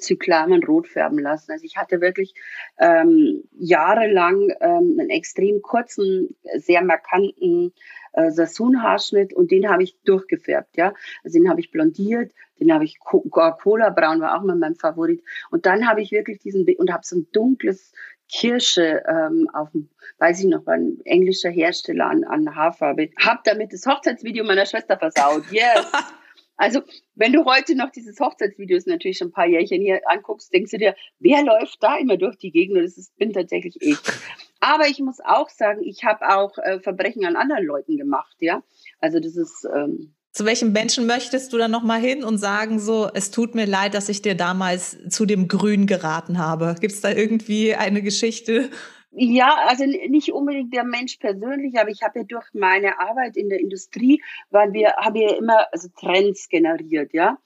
rot 0.66 0.88
färben 0.88 1.18
lassen. 1.18 1.52
Also 1.52 1.64
ich 1.64 1.76
hatte 1.76 2.00
wirklich 2.00 2.34
ähm, 2.78 3.44
jahrelang 3.58 4.50
ähm, 4.60 4.96
einen 4.98 5.10
extrem 5.10 5.62
kurzen, 5.62 6.36
sehr 6.56 6.82
markanten 6.82 7.72
äh, 8.12 8.30
Sassoon-Haarschnitt 8.30 9.32
und 9.32 9.50
den 9.50 9.68
habe 9.68 9.82
ich 9.82 9.96
durchgefärbt, 10.04 10.76
ja. 10.76 10.92
Also 11.24 11.38
den 11.38 11.48
habe 11.48 11.60
ich 11.60 11.70
blondiert, 11.70 12.32
den 12.58 12.72
habe 12.72 12.84
ich 12.84 12.98
Coca-Cola 12.98 13.90
braun 13.90 14.20
war 14.20 14.38
auch 14.38 14.42
mal 14.42 14.56
mein 14.56 14.74
Favorit 14.74 15.22
und 15.50 15.66
dann 15.66 15.88
habe 15.88 16.02
ich 16.02 16.10
wirklich 16.10 16.38
diesen 16.38 16.66
und 16.78 16.92
habe 16.92 17.04
so 17.04 17.16
ein 17.16 17.28
dunkles 17.32 17.92
Kirsche 18.30 19.02
ähm, 19.08 19.48
auf 19.52 19.70
dem, 19.70 19.88
weiß 20.18 20.40
ich 20.40 20.46
noch, 20.46 20.66
ein 20.66 20.98
englischer 21.04 21.50
Hersteller 21.50 22.06
an, 22.06 22.24
an 22.24 22.54
Haarfarbe. 22.54 23.08
Hab 23.18 23.44
damit 23.44 23.72
das 23.72 23.86
Hochzeitsvideo 23.86 24.44
meiner 24.44 24.66
Schwester 24.66 24.98
versaut. 24.98 25.44
Yes. 25.50 25.90
Also, 26.58 26.82
wenn 27.14 27.32
du 27.32 27.44
heute 27.44 27.76
noch 27.76 27.90
dieses 27.90 28.18
Hochzeitsvideo, 28.18 28.76
ist 28.76 28.88
natürlich 28.88 29.18
schon 29.18 29.28
ein 29.28 29.32
paar 29.32 29.46
Jährchen 29.46 29.80
hier 29.80 30.00
anguckst, 30.06 30.52
denkst 30.52 30.72
du 30.72 30.78
dir, 30.78 30.96
wer 31.20 31.44
läuft 31.44 31.80
da 31.80 31.96
immer 31.96 32.16
durch 32.16 32.36
die 32.36 32.50
Gegend? 32.50 32.76
Und 32.76 32.82
das 32.82 32.98
ist, 32.98 33.16
bin 33.16 33.32
tatsächlich 33.32 33.76
ich. 33.80 33.96
Aber 34.60 34.88
ich 34.88 34.98
muss 34.98 35.20
auch 35.24 35.48
sagen, 35.48 35.82
ich 35.84 36.02
habe 36.02 36.28
auch 36.28 36.58
äh, 36.58 36.80
Verbrechen 36.80 37.24
an 37.24 37.36
anderen 37.36 37.64
Leuten 37.64 37.96
gemacht, 37.96 38.36
ja. 38.40 38.62
Also 39.00 39.20
das 39.20 39.36
ist, 39.36 39.64
ähm, 39.72 40.14
Zu 40.32 40.46
welchem 40.46 40.72
Menschen 40.72 41.06
möchtest 41.06 41.52
du 41.52 41.58
dann 41.58 41.70
nochmal 41.70 42.00
hin 42.00 42.24
und 42.24 42.38
sagen 42.38 42.80
so, 42.80 43.08
es 43.14 43.30
tut 43.30 43.54
mir 43.54 43.66
leid, 43.66 43.94
dass 43.94 44.08
ich 44.08 44.20
dir 44.20 44.34
damals 44.34 44.98
zu 45.08 45.26
dem 45.26 45.46
Grün 45.46 45.86
geraten 45.86 46.38
habe? 46.38 46.74
Gibt 46.80 46.92
es 46.92 47.00
da 47.00 47.12
irgendwie 47.12 47.76
eine 47.76 48.02
Geschichte? 48.02 48.68
Ja, 49.12 49.54
also 49.66 49.84
nicht 49.86 50.32
unbedingt 50.32 50.74
der 50.74 50.84
Mensch 50.84 51.16
persönlich, 51.16 51.78
aber 51.78 51.88
ich 51.90 52.02
habe 52.02 52.20
ja 52.20 52.24
durch 52.24 52.46
meine 52.52 53.00
Arbeit 53.00 53.36
in 53.36 53.48
der 53.48 53.58
Industrie, 53.60 54.22
weil 54.50 54.72
wir 54.74 54.92
haben 54.96 55.16
ja 55.16 55.34
immer 55.36 55.66
also 55.72 55.88
Trends 55.98 56.48
generiert, 56.48 57.12
ja. 57.14 57.38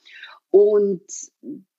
Und 0.51 1.03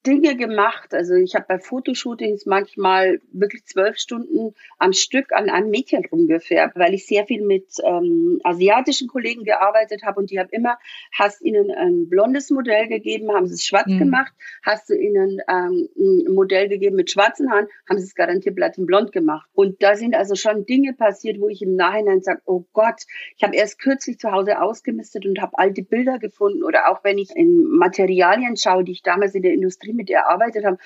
Dinge 0.05 0.35
gemacht. 0.35 0.93
Also 0.93 1.15
ich 1.15 1.35
habe 1.35 1.45
bei 1.47 1.59
Fotoshootings 1.59 2.45
manchmal 2.45 3.21
wirklich 3.31 3.65
zwölf 3.65 3.97
Stunden 3.97 4.53
am 4.77 4.91
Stück 4.93 5.31
an 5.31 5.49
einem 5.49 5.69
Mädchen 5.69 6.03
rumgefärbt, 6.05 6.75
weil 6.75 6.93
ich 6.93 7.07
sehr 7.07 7.25
viel 7.25 7.43
mit 7.45 7.77
ähm, 7.83 8.39
asiatischen 8.43 9.07
Kollegen 9.07 9.43
gearbeitet 9.43 10.03
habe 10.03 10.19
und 10.19 10.29
die 10.29 10.39
haben 10.39 10.49
immer, 10.51 10.77
hast 11.17 11.41
ihnen 11.41 11.71
ein 11.71 12.09
blondes 12.09 12.49
Modell 12.51 12.87
gegeben, 12.87 13.31
haben 13.31 13.47
sie 13.47 13.53
es 13.53 13.65
schwarz 13.65 13.87
mhm. 13.87 13.99
gemacht, 13.99 14.33
hast 14.63 14.89
du 14.89 14.93
ihnen 14.93 15.39
ähm, 15.47 15.87
ein 15.97 16.33
Modell 16.33 16.67
gegeben 16.67 16.97
mit 16.97 17.09
schwarzen 17.09 17.49
Haaren, 17.49 17.67
haben 17.89 17.99
sie 17.99 18.05
es 18.05 18.15
garantiert 18.15 18.55
blond 18.77 19.11
gemacht. 19.11 19.49
Und 19.53 19.81
da 19.81 19.95
sind 19.95 20.15
also 20.15 20.35
schon 20.35 20.65
Dinge 20.65 20.93
passiert, 20.93 21.39
wo 21.39 21.47
ich 21.47 21.61
im 21.61 21.75
Nachhinein 21.75 22.21
sage, 22.21 22.41
oh 22.45 22.65
Gott, 22.73 23.03
ich 23.37 23.43
habe 23.43 23.55
erst 23.55 23.79
kürzlich 23.79 24.19
zu 24.19 24.31
Hause 24.31 24.61
ausgemistet 24.61 25.25
und 25.25 25.41
habe 25.41 25.57
alte 25.57 25.81
Bilder 25.81 26.19
gefunden 26.19 26.63
oder 26.63 26.89
auch 26.89 27.03
wenn 27.03 27.17
ich 27.17 27.29
in 27.35 27.63
Materialien 27.63 28.57
schaue, 28.57 28.83
die 28.83 28.91
ich 28.91 29.01
damals 29.01 29.33
in 29.33 29.43
der 29.43 29.52
Industrie 29.53 29.93
mit 29.93 30.09
erarbeitet 30.09 30.65
haben, 30.65 30.77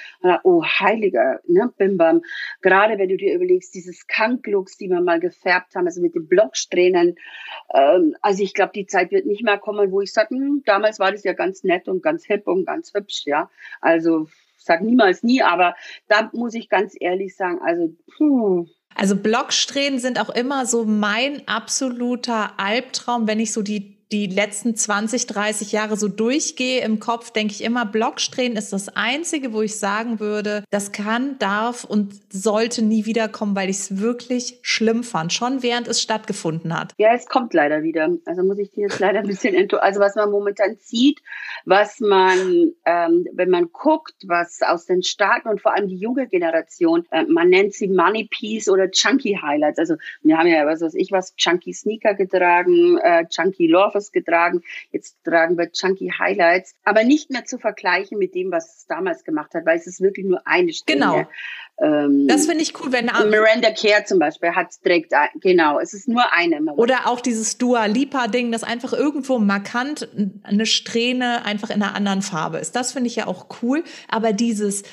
oh 0.43 0.63
heiliger, 0.63 1.39
ne, 1.47 1.71
Bimbam. 1.77 2.21
Gerade 2.61 2.97
wenn 2.97 3.09
du 3.09 3.17
dir 3.17 3.35
überlegst, 3.35 3.73
dieses 3.73 4.07
Kanklooks, 4.07 4.77
die 4.77 4.89
wir 4.89 5.01
mal 5.01 5.19
gefärbt 5.19 5.75
haben, 5.75 5.85
also 5.85 6.01
mit 6.01 6.15
den 6.15 6.27
Blocksträhnen. 6.27 7.15
Ähm, 7.73 8.15
also 8.21 8.43
ich 8.43 8.53
glaube, 8.53 8.71
die 8.73 8.87
Zeit 8.87 9.11
wird 9.11 9.25
nicht 9.25 9.43
mehr 9.43 9.57
kommen, 9.57 9.91
wo 9.91 10.01
ich 10.01 10.13
sage, 10.13 10.35
hm, 10.35 10.63
damals 10.65 10.99
war 10.99 11.11
das 11.11 11.23
ja 11.23 11.33
ganz 11.33 11.63
nett 11.63 11.87
und 11.87 12.03
ganz 12.03 12.25
hip 12.25 12.47
und 12.47 12.65
ganz 12.65 12.93
hübsch, 12.93 13.23
ja. 13.25 13.49
Also 13.81 14.27
sag 14.57 14.81
niemals 14.81 15.23
nie, 15.23 15.41
aber 15.41 15.75
da 16.07 16.29
muss 16.33 16.53
ich 16.53 16.69
ganz 16.69 16.95
ehrlich 16.99 17.35
sagen, 17.35 17.59
also 17.63 17.95
puh, 18.17 18.67
also 18.95 19.15
Blocksträhnen 19.15 19.99
sind 19.99 20.19
auch 20.19 20.29
immer 20.29 20.65
so 20.65 20.83
mein 20.83 21.47
absoluter 21.47 22.59
Albtraum, 22.59 23.27
wenn 23.27 23.39
ich 23.39 23.53
so 23.53 23.61
die 23.61 23.96
die 24.11 24.27
letzten 24.27 24.75
20, 24.75 25.27
30 25.27 25.71
Jahre 25.71 25.97
so 25.97 26.07
durchgehe 26.07 26.81
im 26.81 26.99
Kopf, 26.99 27.31
denke 27.31 27.53
ich 27.53 27.63
immer, 27.63 27.85
Blocksträhnen 27.85 28.57
ist 28.57 28.71
das 28.71 28.89
Einzige, 28.95 29.51
wo 29.51 29.61
ich 29.61 29.77
sagen 29.77 30.19
würde, 30.19 30.63
das 30.69 30.91
kann, 30.91 31.37
darf 31.39 31.83
und 31.83 32.13
sollte 32.31 32.81
nie 32.81 33.05
wiederkommen, 33.05 33.55
weil 33.55 33.69
ich 33.69 33.77
es 33.77 33.99
wirklich 33.99 34.59
schlimm 34.61 35.03
fand, 35.03 35.33
schon 35.33 35.61
während 35.61 35.87
es 35.87 36.01
stattgefunden 36.01 36.77
hat. 36.77 36.93
Ja, 36.97 37.13
es 37.13 37.25
kommt 37.25 37.53
leider 37.53 37.83
wieder. 37.83 38.09
Also 38.25 38.43
muss 38.43 38.59
ich 38.59 38.71
dir 38.71 38.83
jetzt 38.83 38.99
leider 38.99 39.19
ein 39.19 39.27
bisschen, 39.27 39.55
also 39.79 39.99
was 39.99 40.15
man 40.15 40.31
momentan 40.31 40.77
sieht, 40.79 41.21
was 41.65 41.99
man, 41.99 42.71
ähm, 42.85 43.27
wenn 43.33 43.49
man 43.49 43.71
guckt, 43.71 44.15
was 44.25 44.61
aus 44.61 44.85
den 44.85 45.03
Staaten 45.03 45.49
und 45.49 45.61
vor 45.61 45.75
allem 45.75 45.87
die 45.87 45.97
junge 45.97 46.27
Generation, 46.27 47.05
äh, 47.11 47.23
man 47.25 47.49
nennt 47.49 47.73
sie 47.73 47.89
Money 47.89 48.27
Piece 48.29 48.69
oder 48.69 48.89
Chunky 48.89 49.37
Highlights. 49.41 49.79
Also 49.79 49.95
wir 50.21 50.37
haben 50.37 50.47
ja, 50.47 50.65
was 50.65 50.81
weiß 50.81 50.95
ich 50.95 51.11
was, 51.11 51.35
Chunky 51.35 51.73
Sneaker 51.73 52.13
getragen, 52.13 52.97
äh, 52.99 53.25
Chunky 53.27 53.67
Love 53.67 53.96
Surfers 53.97 54.11
getragen. 54.11 54.61
Jetzt 54.91 55.17
tragen 55.23 55.57
wir 55.57 55.71
Chunky 55.71 56.13
Highlights, 56.17 56.75
aber 56.83 57.03
nicht 57.03 57.29
mehr 57.29 57.45
zu 57.45 57.57
vergleichen 57.57 58.17
mit 58.17 58.35
dem, 58.35 58.51
was 58.51 58.77
es 58.77 58.85
damals 58.87 59.23
gemacht 59.23 59.53
hat, 59.53 59.65
weil 59.65 59.77
es 59.77 59.87
ist 59.87 60.01
wirklich 60.01 60.25
nur 60.25 60.41
eine 60.45 60.73
Stelle. 60.73 60.99
Genau. 60.99 61.27
Ähm, 61.79 62.27
das 62.27 62.47
finde 62.47 62.63
ich 62.63 62.79
cool, 62.79 62.91
wenn 62.91 63.05
Miranda 63.29 63.71
Care 63.71 64.03
zum 64.05 64.19
Beispiel 64.19 64.55
hat 64.55 64.69
trägt 64.83 65.13
genau, 65.41 65.79
es 65.79 65.93
ist 65.93 66.07
nur 66.07 66.33
eine. 66.33 66.59
Oder 66.73 67.07
auch 67.07 67.21
dieses 67.21 67.57
Dua 67.57 67.85
Lipa 67.85 68.27
Ding, 68.27 68.51
das 68.51 68.63
einfach 68.63 68.93
irgendwo 68.93 69.37
markant 69.37 70.09
eine 70.43 70.65
Strähne 70.65 71.45
einfach 71.45 71.69
in 71.69 71.83
einer 71.83 71.95
anderen 71.95 72.23
Farbe 72.23 72.57
ist. 72.57 72.75
Das 72.75 72.93
finde 72.93 73.07
ich 73.07 73.15
ja 73.15 73.27
auch 73.27 73.47
cool, 73.61 73.83
aber 74.09 74.33
dieses 74.33 74.83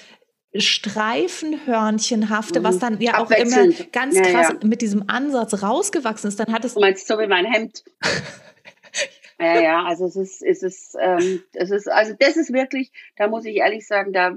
Streifenhörnchenhafte, 0.56 2.60
mhm. 2.60 2.64
was 2.64 2.78
dann 2.78 3.00
ja 3.00 3.18
auch 3.18 3.30
immer 3.30 3.66
ganz 3.92 4.14
krass 4.14 4.48
ja, 4.48 4.52
ja. 4.52 4.58
mit 4.62 4.82
diesem 4.82 5.08
Ansatz 5.08 5.62
rausgewachsen 5.62 6.28
ist, 6.28 6.38
dann 6.38 6.52
hat 6.52 6.64
es. 6.64 6.74
Du 6.74 6.80
meinst 6.80 7.08
so 7.08 7.18
wie 7.18 7.26
mein 7.26 7.46
Hemd. 7.46 7.82
Ja, 9.44 9.60
ja, 9.60 9.84
also 9.84 10.06
es 10.06 10.16
ist, 10.16 10.42
es 10.42 10.62
ist, 10.62 10.96
ähm, 11.00 11.42
es 11.52 11.70
ist, 11.70 11.90
also 11.90 12.14
das 12.18 12.36
ist 12.36 12.52
wirklich, 12.52 12.92
da 13.16 13.28
muss 13.28 13.44
ich 13.44 13.56
ehrlich 13.56 13.86
sagen, 13.86 14.12
da 14.12 14.34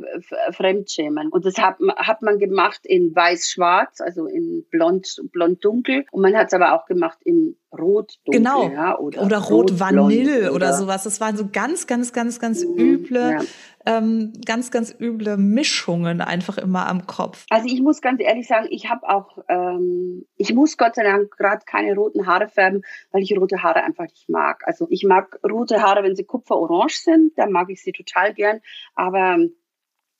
fremdschämen. 0.52 1.30
Und 1.30 1.46
das 1.46 1.58
hat, 1.58 1.78
hat 1.98 2.22
man 2.22 2.40
gemacht 2.40 2.82
in 2.84 3.16
weiß-schwarz, 3.16 4.02
also 4.02 4.26
in 4.26 4.66
blond, 4.70 5.22
blond-dunkel. 5.32 6.06
Und 6.12 6.22
man 6.22 6.36
hat 6.36 6.48
es 6.48 6.54
aber 6.54 6.74
auch 6.74 6.86
gemacht 6.86 7.20
in 7.24 7.56
rot-dunkel. 7.72 8.40
Genau. 8.40 8.70
Ja, 8.70 8.98
oder, 8.98 9.24
oder 9.24 9.38
rot-vanille 9.40 10.52
oder, 10.52 10.54
oder, 10.54 10.74
sowas. 10.74 11.04
Das 11.04 11.20
waren 11.22 11.38
so 11.38 11.48
ganz, 11.52 11.88
ganz, 11.88 12.14
ganz, 12.14 12.40
ganz 12.40 12.64
mhm, 12.64 12.78
üble 12.78 13.32
ja 13.32 13.42
ähm, 13.88 14.34
ganz, 14.46 14.70
ganz 14.70 14.94
üble 15.00 15.38
Mischungen 15.38 16.20
einfach 16.20 16.58
immer 16.58 16.88
am 16.88 17.08
Kopf. 17.08 17.46
Also 17.50 17.68
ich 17.68 17.82
muss 17.82 18.02
ganz 18.02 18.22
ehrlich 18.22 18.46
sagen, 18.46 18.68
ich 18.70 18.90
habe 18.90 19.08
auch, 19.08 19.38
ähm, 19.48 20.26
ich 20.36 20.54
muss 20.54 20.78
Gott 20.78 20.96
sei 20.96 21.04
Dank 21.04 21.32
gerade 21.38 21.64
keine 21.66 21.96
roten 21.96 22.28
Haare 22.28 22.50
färben, 22.50 22.82
weil 23.12 23.24
ich 23.24 23.38
rote 23.38 23.64
Haare 23.64 23.84
einfach 23.84 24.04
nicht 24.04 24.28
mag. 24.28 24.62
Also 24.66 24.88
ich 24.90 25.06
mag 25.06 25.40
rote 25.50 25.82
Haare, 25.82 26.04
wenn 26.04 26.18
sie 26.18 26.26
kupferorange 26.26 26.92
sind, 26.92 27.38
dann 27.38 27.54
mag 27.54 27.70
ich 27.70 27.82
sie 27.82 27.94
total 27.94 28.34
gern, 28.34 28.60
aber 28.94 29.38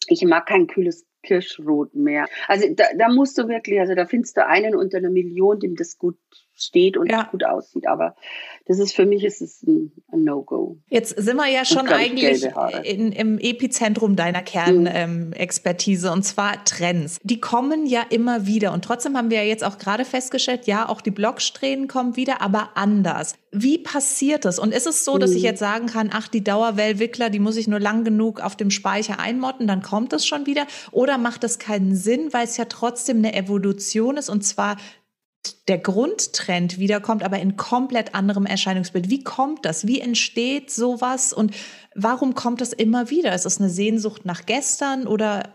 ich 0.08 0.24
mag 0.24 0.46
kein 0.46 0.68
kühles 0.68 1.06
Kirschrot 1.24 1.94
mehr. 1.94 2.28
Also 2.48 2.68
da, 2.74 2.86
da 2.98 3.10
musst 3.10 3.38
du 3.38 3.50
wirklich, 3.50 3.82
also 3.82 3.96
da 3.96 4.06
findest 4.06 4.38
du 4.38 4.46
einen 4.46 4.76
unter 4.76 5.00
einer 5.00 5.10
Million, 5.10 5.60
dem 5.60 5.76
das 5.76 5.98
gut 5.98 6.18
steht 6.58 6.98
und 6.98 7.12
ja. 7.12 7.24
gut 7.32 7.46
aussieht. 7.46 7.88
Aber 7.88 8.16
das 8.66 8.80
ist 8.80 8.94
für 8.94 9.06
mich 9.06 9.24
ist 9.24 9.42
es 9.42 9.64
ein, 9.64 9.92
ein 10.12 10.24
No-Go. 10.24 10.78
Jetzt 10.90 11.18
sind 11.18 11.38
wir 11.38 11.48
ja 11.48 11.64
schon 11.64 11.88
eigentlich 11.88 12.46
in, 12.84 13.12
im 13.12 13.40
Epizentrum 13.40 14.16
deiner 14.16 14.42
Kernexpertise 14.42 16.08
mhm. 16.08 16.12
ähm, 16.12 16.18
und 16.18 16.24
zwar 16.24 16.64
Trends. 16.66 17.20
Die 17.24 17.40
kommen 17.40 17.86
ja 17.86 18.02
immer 18.10 18.46
wieder 18.46 18.74
und 18.74 18.84
trotzdem 18.84 19.16
haben 19.16 19.30
wir 19.30 19.44
ja 19.44 19.48
jetzt 19.48 19.64
auch 19.64 19.78
gerade 19.78 20.06
festgestellt, 20.06 20.68
ja, 20.68 20.90
auch 20.90 21.02
die 21.02 21.12
Blocksträhnen 21.12 21.88
kommen 21.88 22.16
wieder, 22.16 22.42
aber 22.42 22.72
anders. 22.76 23.36
Wie 23.52 23.78
passiert 23.78 24.46
das? 24.46 24.60
Und 24.60 24.74
ist 24.74 24.88
es 24.88 25.06
so, 25.06 25.18
dass 25.18 25.32
mhm. 25.32 25.38
ich 25.38 25.44
jetzt 25.44 25.60
sagen 25.60 25.88
kann, 25.88 26.10
ach, 26.12 26.28
die 26.28 26.44
Dauerwellwickler, 26.44 27.30
die 27.30 27.40
muss 27.40 27.56
ich 27.56 27.68
nur 27.68 27.80
lang 27.80 28.04
genug 28.04 28.42
auf 28.42 28.56
dem 28.56 28.72
Speicher 28.72 29.20
einmotten, 29.20 29.68
dann 29.68 29.82
kommt 29.82 30.14
es 30.14 30.26
schon 30.26 30.46
wieder? 30.46 30.68
Oder 30.92 31.18
macht 31.18 31.44
das 31.44 31.60
keinen 31.60 31.96
Sinn, 31.96 32.34
weil 32.34 32.46
es 32.46 32.58
ja 32.58 32.66
trotzdem 32.66 33.18
eine 33.18 33.34
Evolution 33.34 34.18
ist 34.18 34.30
und 34.30 34.42
zwar 34.44 34.78
der 35.68 35.78
Grundtrend 35.78 36.80
wiederkommt, 36.80 37.24
aber 37.24 37.40
in 37.40 37.58
komplett 37.58 38.16
anderem 38.16 38.46
Erscheinungsbild. 38.46 39.10
Wie 39.10 39.24
kommt 39.24 39.66
das? 39.66 39.88
Wie 39.88 40.00
entsteht 40.00 40.72
sowas? 40.72 41.34
Und 41.34 41.56
warum 41.96 42.36
kommt 42.36 42.62
das 42.62 42.74
immer 42.74 43.10
wieder? 43.10 43.34
Ist 43.34 43.46
es 43.46 43.60
eine 43.60 43.70
Sehnsucht 43.70 44.26
nach 44.26 44.46
gestern 44.46 45.08
oder 45.08 45.54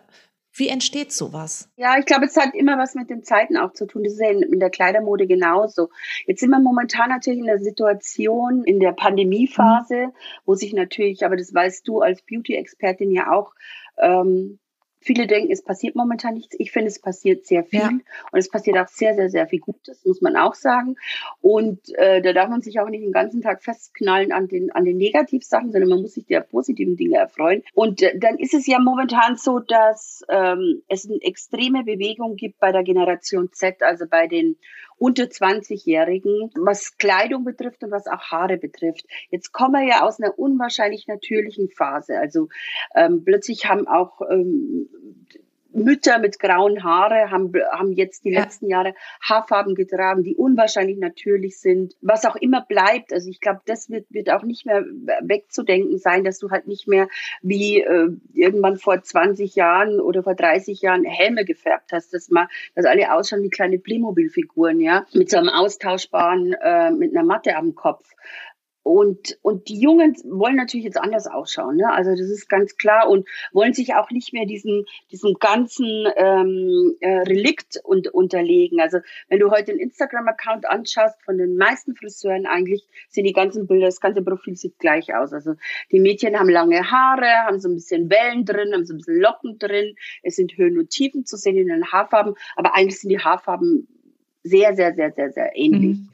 wie 0.55 0.69
entsteht 0.69 1.13
sowas? 1.13 1.71
Ja, 1.77 1.99
ich 1.99 2.05
glaube, 2.05 2.27
es 2.27 2.37
hat 2.37 2.55
immer 2.55 2.77
was 2.77 2.95
mit 2.95 3.09
den 3.09 3.23
Zeiten 3.23 3.57
auch 3.57 3.73
zu 3.73 3.87
tun. 3.87 4.05
Das 4.05 4.13
ist 4.13 4.21
ja 4.21 4.31
in, 4.31 4.43
in, 4.43 4.61
der 4.61 4.69
Kleidermode 4.69 5.27
genauso. 5.27 5.89
Jetzt 6.27 6.41
sind 6.41 6.51
wir 6.51 6.61
momentan 6.61 7.09
natürlich 7.09 7.41
in 7.41 7.47
der 7.47 7.59
Situation, 7.59 8.65
in 8.65 8.79
der 8.79 8.93
Pandemiephase, 8.93 10.09
mhm. 10.09 10.13
wo 10.45 10.55
sich 10.55 10.75
natürlich, 10.75 11.25
aber 11.25 11.37
das 11.37 11.55
weißt 11.55 11.89
du 11.89 12.01
als 12.01 12.23
Beauty-Expertin 12.23 13.11
ja 13.11 13.33
auch, 13.33 13.55
ähm, 13.99 14.59
Viele 15.03 15.27
denken, 15.27 15.53
es 15.53 15.63
passiert 15.63 15.97
momentan 15.97 16.35
nichts. 16.35 16.55
Ich 16.59 16.73
finde, 16.73 16.89
es 16.89 17.01
passiert 17.01 17.47
sehr 17.47 17.65
viel. 17.65 17.81
Ja. 17.81 17.89
Und 17.89 18.39
es 18.39 18.49
passiert 18.49 18.79
auch 18.79 18.89
sehr, 18.89 19.15
sehr, 19.15 19.31
sehr 19.31 19.47
viel 19.47 19.61
Gutes, 19.61 20.05
muss 20.05 20.21
man 20.21 20.37
auch 20.37 20.55
sagen. 20.55 20.97
Und 21.41 21.81
äh, 21.97 22.23
da 22.23 22.33
darf 22.33 22.49
man 22.49 22.63
sich 22.63 22.81
auch 22.81 22.89
nicht 22.89 23.05
den 23.05 23.13
ganzen 23.13 23.43
Tag 23.43 23.63
festknallen 23.63 24.33
an 24.33 24.49
den, 24.49 24.71
an 24.71 24.85
den 24.85 24.97
Negativsachen, 24.97 25.73
sondern 25.73 25.91
man 25.91 26.03
muss 26.03 26.15
sich 26.15 26.27
der 26.27 26.41
positiven 26.41 26.97
Dinge 26.97 27.19
erfreuen. 27.19 27.63
Und 27.75 28.03
äh, 28.03 28.19
dann 28.19 28.39
ist 28.39 28.55
es 28.55 28.67
ja 28.67 28.79
momentan 28.79 29.37
so, 29.37 29.59
dass 29.59 30.25
ähm, 30.29 30.83
es 30.89 31.09
eine 31.09 31.21
extreme 31.23 31.85
Bewegung 31.85 32.37
gibt 32.37 32.59
bei 32.61 32.73
der 32.73 32.83
Generation 32.83 33.53
Z, 33.53 33.83
also 33.83 34.07
bei 34.09 34.27
den 34.29 34.57
unter 35.03 35.25
20-Jährigen, 35.25 36.53
was 36.55 36.97
Kleidung 36.97 37.43
betrifft 37.43 37.83
und 37.83 37.91
was 37.91 38.07
auch 38.07 38.31
Haare 38.31 38.57
betrifft. 38.57 39.05
Jetzt 39.31 39.51
kommen 39.51 39.73
wir 39.73 39.89
ja 39.89 40.03
aus 40.03 40.21
einer 40.21 40.39
unwahrscheinlich 40.39 41.09
natürlichen 41.09 41.69
Phase. 41.71 42.21
Also 42.21 42.49
ähm, 42.95 43.25
plötzlich 43.25 43.67
haben 43.67 43.89
auch 43.89 44.21
ähm, 44.31 44.89
Mütter 45.73 46.19
mit 46.19 46.39
grauen 46.39 46.83
Haare 46.83 47.31
haben, 47.31 47.53
haben 47.71 47.93
jetzt 47.93 48.25
die 48.25 48.31
ja. 48.31 48.43
letzten 48.43 48.69
Jahre 48.69 48.95
Haarfarben 49.23 49.75
getragen, 49.75 50.23
die 50.23 50.35
unwahrscheinlich 50.35 50.99
natürlich 50.99 51.59
sind. 51.59 51.95
Was 52.01 52.25
auch 52.25 52.37
immer 52.37 52.61
bleibt, 52.63 53.13
also 53.13 53.29
ich 53.31 53.41
glaube, 53.41 53.61
das 53.67 53.91
wird, 53.91 54.07
wird 54.11 54.31
auch 54.31 54.43
nicht 54.43 54.67
mehr 54.67 54.85
wegzudenken 55.23 55.99
sein, 55.99 56.25
dass 56.25 56.39
du 56.39 56.51
halt 56.51 56.67
nicht 56.67 56.89
mehr 56.89 57.09
wie 57.43 57.81
äh, 57.81 58.09
irgendwann 58.35 58.77
vor 58.77 59.03
20 59.03 59.55
Jahren 59.55 60.01
oder 60.01 60.23
vor 60.23 60.35
30 60.35 60.81
Jahren 60.83 61.05
Helme 61.05 61.45
gefärbt 61.45 61.93
hast, 61.93 62.15
dass 62.15 62.31
man, 62.31 62.49
dass 62.75 62.85
alle 62.85 63.13
ausschauen 63.13 63.43
wie 63.43 63.51
kleine 63.51 63.79
Playmobil-Figuren, 63.79 64.81
ja, 64.81 65.07
mit 65.13 65.31
so 65.31 65.39
einem 65.39 65.49
austauschbaren, 65.49 66.55
äh, 66.55 66.91
mit 66.91 67.15
einer 67.15 67.25
Matte 67.25 67.57
am 67.57 67.75
Kopf. 67.75 68.09
Und, 68.83 69.39
und 69.43 69.69
die 69.69 69.79
Jungen 69.79 70.17
wollen 70.25 70.57
natürlich 70.57 70.85
jetzt 70.85 70.99
anders 70.99 71.29
ausschauen, 71.29 71.77
ne? 71.77 71.93
Also 71.93 72.11
das 72.11 72.29
ist 72.29 72.49
ganz 72.49 72.77
klar 72.77 73.09
und 73.09 73.29
wollen 73.53 73.75
sich 73.75 73.95
auch 73.95 74.11
nicht 74.11 74.33
mehr 74.33 74.45
diesem, 74.45 74.85
diesem 75.13 75.35
ganzen 75.35 76.07
ähm, 76.17 76.97
äh, 77.01 77.19
Relikt 77.21 77.81
und, 77.85 78.09
unterlegen. 78.09 78.81
Also 78.81 78.99
wenn 79.29 79.39
du 79.39 79.51
heute 79.51 79.67
den 79.67 79.79
Instagram-Account 79.79 80.69
anschaust, 80.69 81.23
von 81.23 81.39
den 81.39 81.57
meisten 81.57 81.95
Friseuren 81.95 82.47
eigentlich, 82.47 82.85
sind 83.09 83.25
die 83.25 83.33
ganzen 83.33 83.69
Bilder, 83.69 83.87
das 83.87 84.01
ganze 84.01 84.23
Profil 84.23 84.57
sieht 84.57 84.79
gleich 84.81 85.15
aus. 85.15 85.33
Also 85.33 85.55
die 85.93 86.01
Mädchen 86.01 86.37
haben 86.37 86.49
lange 86.49 86.91
Haare, 86.91 87.47
haben 87.47 87.61
so 87.61 87.69
ein 87.69 87.75
bisschen 87.75 88.11
Wellen 88.11 88.45
drin, 88.45 88.73
haben 88.75 88.85
so 88.85 88.95
ein 88.95 88.99
bisschen 88.99 89.21
Locken 89.21 89.59
drin, 89.61 89.95
es 90.25 90.35
sind 90.35 90.57
Höhen 90.57 90.77
und 90.79 90.91
Tiefen 90.91 91.25
zu 91.25 91.37
sehen 91.37 91.57
in 91.57 91.69
den 91.69 91.93
Haarfarben, 91.93 92.35
aber 92.57 92.75
eigentlich 92.75 92.99
sind 92.99 93.11
die 93.11 93.21
Haarfarben 93.21 93.87
sehr, 94.43 94.75
sehr, 94.75 94.95
sehr, 94.95 95.13
sehr, 95.13 95.33
sehr 95.33 95.57
ähnlich. 95.57 95.99
Mhm. 95.99 96.09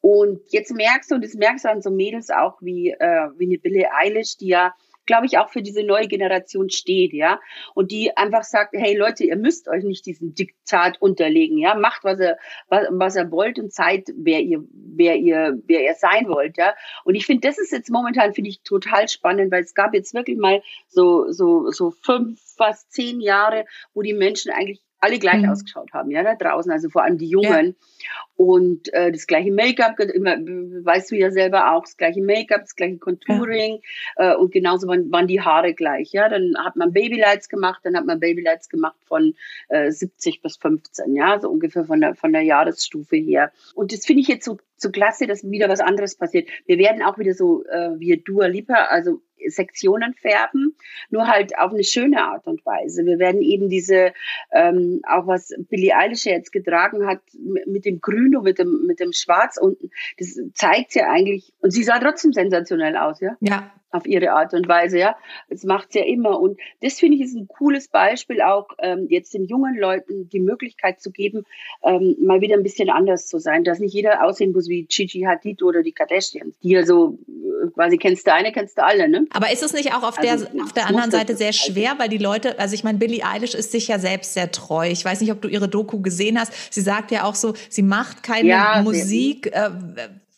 Und 0.00 0.40
jetzt 0.48 0.72
merkst 0.74 1.10
du, 1.10 1.16
und 1.16 1.24
das 1.24 1.34
merkst 1.34 1.64
du 1.64 1.70
an 1.70 1.82
so 1.82 1.90
Mädels 1.90 2.30
auch 2.30 2.60
wie, 2.60 2.90
äh, 2.90 3.28
wie 3.36 3.46
eine 3.46 3.58
Billie 3.58 3.92
Eilish, 3.92 4.36
die 4.36 4.48
ja, 4.48 4.74
glaube 5.04 5.26
ich, 5.26 5.38
auch 5.38 5.50
für 5.50 5.62
diese 5.62 5.82
neue 5.82 6.06
Generation 6.06 6.70
steht, 6.70 7.12
ja. 7.12 7.40
Und 7.74 7.90
die 7.90 8.16
einfach 8.16 8.44
sagt, 8.44 8.74
hey 8.74 8.96
Leute, 8.96 9.24
ihr 9.24 9.36
müsst 9.36 9.68
euch 9.68 9.82
nicht 9.82 10.06
diesem 10.06 10.34
Diktat 10.34 11.00
unterlegen, 11.00 11.58
ja. 11.58 11.74
Macht, 11.74 12.04
was 12.04 12.20
ihr, 12.20 12.36
was, 12.68 12.86
was 12.90 13.16
ihr 13.16 13.30
wollt 13.30 13.58
und 13.58 13.72
seid, 13.72 14.08
wer 14.16 14.40
ihr, 14.40 14.62
wer 14.72 15.16
ihr, 15.16 15.58
wer 15.66 15.82
ihr 15.82 15.94
sein 15.94 16.28
wollt, 16.28 16.56
ja. 16.56 16.74
Und 17.04 17.16
ich 17.16 17.26
finde, 17.26 17.48
das 17.48 17.58
ist 17.58 17.72
jetzt 17.72 17.90
momentan, 17.90 18.32
finde 18.32 18.50
ich, 18.50 18.62
total 18.62 19.08
spannend, 19.08 19.50
weil 19.50 19.62
es 19.62 19.74
gab 19.74 19.94
jetzt 19.94 20.14
wirklich 20.14 20.38
mal 20.38 20.62
so, 20.88 21.30
so, 21.30 21.70
so 21.70 21.90
fünf, 21.90 22.40
fast 22.56 22.92
zehn 22.92 23.20
Jahre, 23.20 23.64
wo 23.94 24.02
die 24.02 24.14
Menschen 24.14 24.52
eigentlich 24.52 24.82
alle 25.02 25.18
gleich 25.18 25.42
mhm. 25.42 25.50
ausgeschaut 25.50 25.92
haben, 25.92 26.10
ja, 26.10 26.22
da 26.22 26.36
draußen, 26.36 26.70
also 26.70 26.88
vor 26.88 27.02
allem 27.02 27.18
die 27.18 27.28
Jungen. 27.28 27.66
Ja. 27.66 28.06
Und 28.36 28.92
äh, 28.94 29.10
das 29.10 29.26
gleiche 29.26 29.52
Make-up, 29.52 29.98
weißt 29.98 31.10
du 31.10 31.16
ja 31.16 31.30
selber 31.30 31.72
auch, 31.72 31.82
das 31.82 31.96
gleiche 31.96 32.22
Make-up, 32.22 32.60
das 32.60 32.76
gleiche 32.76 32.98
Contouring 32.98 33.80
ja. 34.16 34.32
äh, 34.32 34.36
und 34.36 34.52
genauso 34.52 34.86
waren, 34.86 35.10
waren 35.10 35.26
die 35.26 35.40
Haare 35.40 35.74
gleich, 35.74 36.12
ja. 36.12 36.28
Dann 36.28 36.54
hat 36.56 36.76
man 36.76 36.92
Babylights 36.92 37.48
gemacht, 37.48 37.80
dann 37.82 37.96
hat 37.96 38.06
man 38.06 38.20
Babylights 38.20 38.68
gemacht 38.68 38.96
von 39.04 39.34
äh, 39.68 39.90
70 39.90 40.40
bis 40.40 40.56
15, 40.56 41.16
ja, 41.16 41.40
so 41.40 41.50
ungefähr 41.50 41.84
von 41.84 42.00
der, 42.00 42.14
von 42.14 42.32
der 42.32 42.42
Jahresstufe 42.42 43.16
her. 43.16 43.50
Und 43.74 43.92
das 43.92 44.06
finde 44.06 44.22
ich 44.22 44.28
jetzt 44.28 44.44
so, 44.44 44.58
so 44.76 44.90
klasse, 44.90 45.26
dass 45.26 45.50
wieder 45.50 45.68
was 45.68 45.80
anderes 45.80 46.14
passiert. 46.14 46.48
Wir 46.66 46.78
werden 46.78 47.02
auch 47.02 47.18
wieder 47.18 47.34
so 47.34 47.64
äh, 47.64 47.98
wie 47.98 48.16
Dua 48.16 48.46
Lipa, 48.46 48.74
also 48.74 49.20
Sektionen 49.46 50.14
färben, 50.14 50.76
nur 51.10 51.26
halt 51.26 51.58
auf 51.58 51.72
eine 51.72 51.84
schöne 51.84 52.22
Art 52.22 52.46
und 52.46 52.64
Weise. 52.64 53.04
Wir 53.04 53.18
werden 53.18 53.42
eben 53.42 53.68
diese, 53.68 54.12
ähm, 54.52 55.00
auch 55.08 55.26
was 55.26 55.54
Billie 55.70 55.96
Eilish 55.96 56.24
jetzt 56.24 56.52
getragen 56.52 57.06
hat, 57.06 57.20
mit 57.66 57.84
dem 57.84 58.00
Grün 58.00 58.36
und 58.36 58.44
mit 58.44 58.58
dem, 58.58 58.86
mit 58.86 59.00
dem 59.00 59.12
Schwarz 59.12 59.56
unten, 59.56 59.90
das 60.18 60.38
zeigt 60.54 60.94
ja 60.94 61.10
eigentlich, 61.10 61.52
und 61.60 61.70
sie 61.70 61.82
sah 61.82 61.98
trotzdem 61.98 62.32
sensationell 62.32 62.96
aus, 62.96 63.20
ja? 63.20 63.36
Ja, 63.40 63.72
auf 63.92 64.06
ihre 64.06 64.32
Art 64.32 64.54
und 64.54 64.66
Weise, 64.68 64.98
ja. 64.98 65.16
Das 65.48 65.64
macht's 65.64 65.94
ja 65.94 66.04
immer. 66.04 66.40
Und 66.40 66.58
das 66.80 66.98
finde 66.98 67.16
ich 67.16 67.22
ist 67.22 67.36
ein 67.36 67.46
cooles 67.46 67.88
Beispiel 67.88 68.40
auch, 68.40 68.68
ähm, 68.78 69.06
jetzt 69.08 69.34
den 69.34 69.44
jungen 69.44 69.76
Leuten 69.78 70.28
die 70.28 70.40
Möglichkeit 70.40 71.00
zu 71.00 71.10
geben, 71.10 71.44
ähm, 71.84 72.16
mal 72.20 72.40
wieder 72.40 72.56
ein 72.56 72.62
bisschen 72.62 72.90
anders 72.90 73.26
zu 73.26 73.38
sein. 73.38 73.64
Dass 73.64 73.78
nicht 73.78 73.94
jeder 73.94 74.24
aussehen 74.24 74.52
muss 74.52 74.68
wie 74.68 74.86
Gigi 74.86 75.20
Hadid 75.20 75.62
oder 75.62 75.82
die 75.82 75.92
Kardashians, 75.92 76.58
die 76.60 76.70
ja 76.70 76.84
so 76.84 77.18
äh, 77.28 77.70
quasi 77.70 77.98
kennst 77.98 78.26
du 78.26 78.32
eine, 78.32 78.52
kennst 78.52 78.78
du 78.78 78.84
alle, 78.84 79.08
ne? 79.08 79.26
Aber 79.30 79.52
ist 79.52 79.62
es 79.62 79.72
nicht 79.72 79.94
auch 79.94 80.02
auf 80.02 80.18
also, 80.18 80.46
der, 80.46 80.62
auf 80.64 80.72
der 80.72 80.86
anderen 80.86 81.10
Seite 81.10 81.36
sehr 81.36 81.52
schwer, 81.52 81.94
weil 81.98 82.08
die 82.08 82.18
Leute, 82.18 82.58
also 82.58 82.74
ich 82.74 82.84
meine, 82.84 82.98
Billie 82.98 83.24
Eilish 83.24 83.54
ist 83.54 83.72
sich 83.72 83.88
ja 83.88 83.98
selbst 83.98 84.34
sehr 84.34 84.50
treu. 84.50 84.88
Ich 84.88 85.04
weiß 85.04 85.20
nicht, 85.20 85.32
ob 85.32 85.42
du 85.42 85.48
ihre 85.48 85.68
Doku 85.68 86.00
gesehen 86.00 86.38
hast. 86.38 86.72
Sie 86.72 86.80
sagt 86.80 87.10
ja 87.10 87.24
auch 87.24 87.34
so, 87.34 87.54
sie 87.68 87.82
macht 87.82 88.22
keine 88.22 88.48
ja, 88.48 88.80
Musik, 88.82 89.48
äh, 89.48 89.70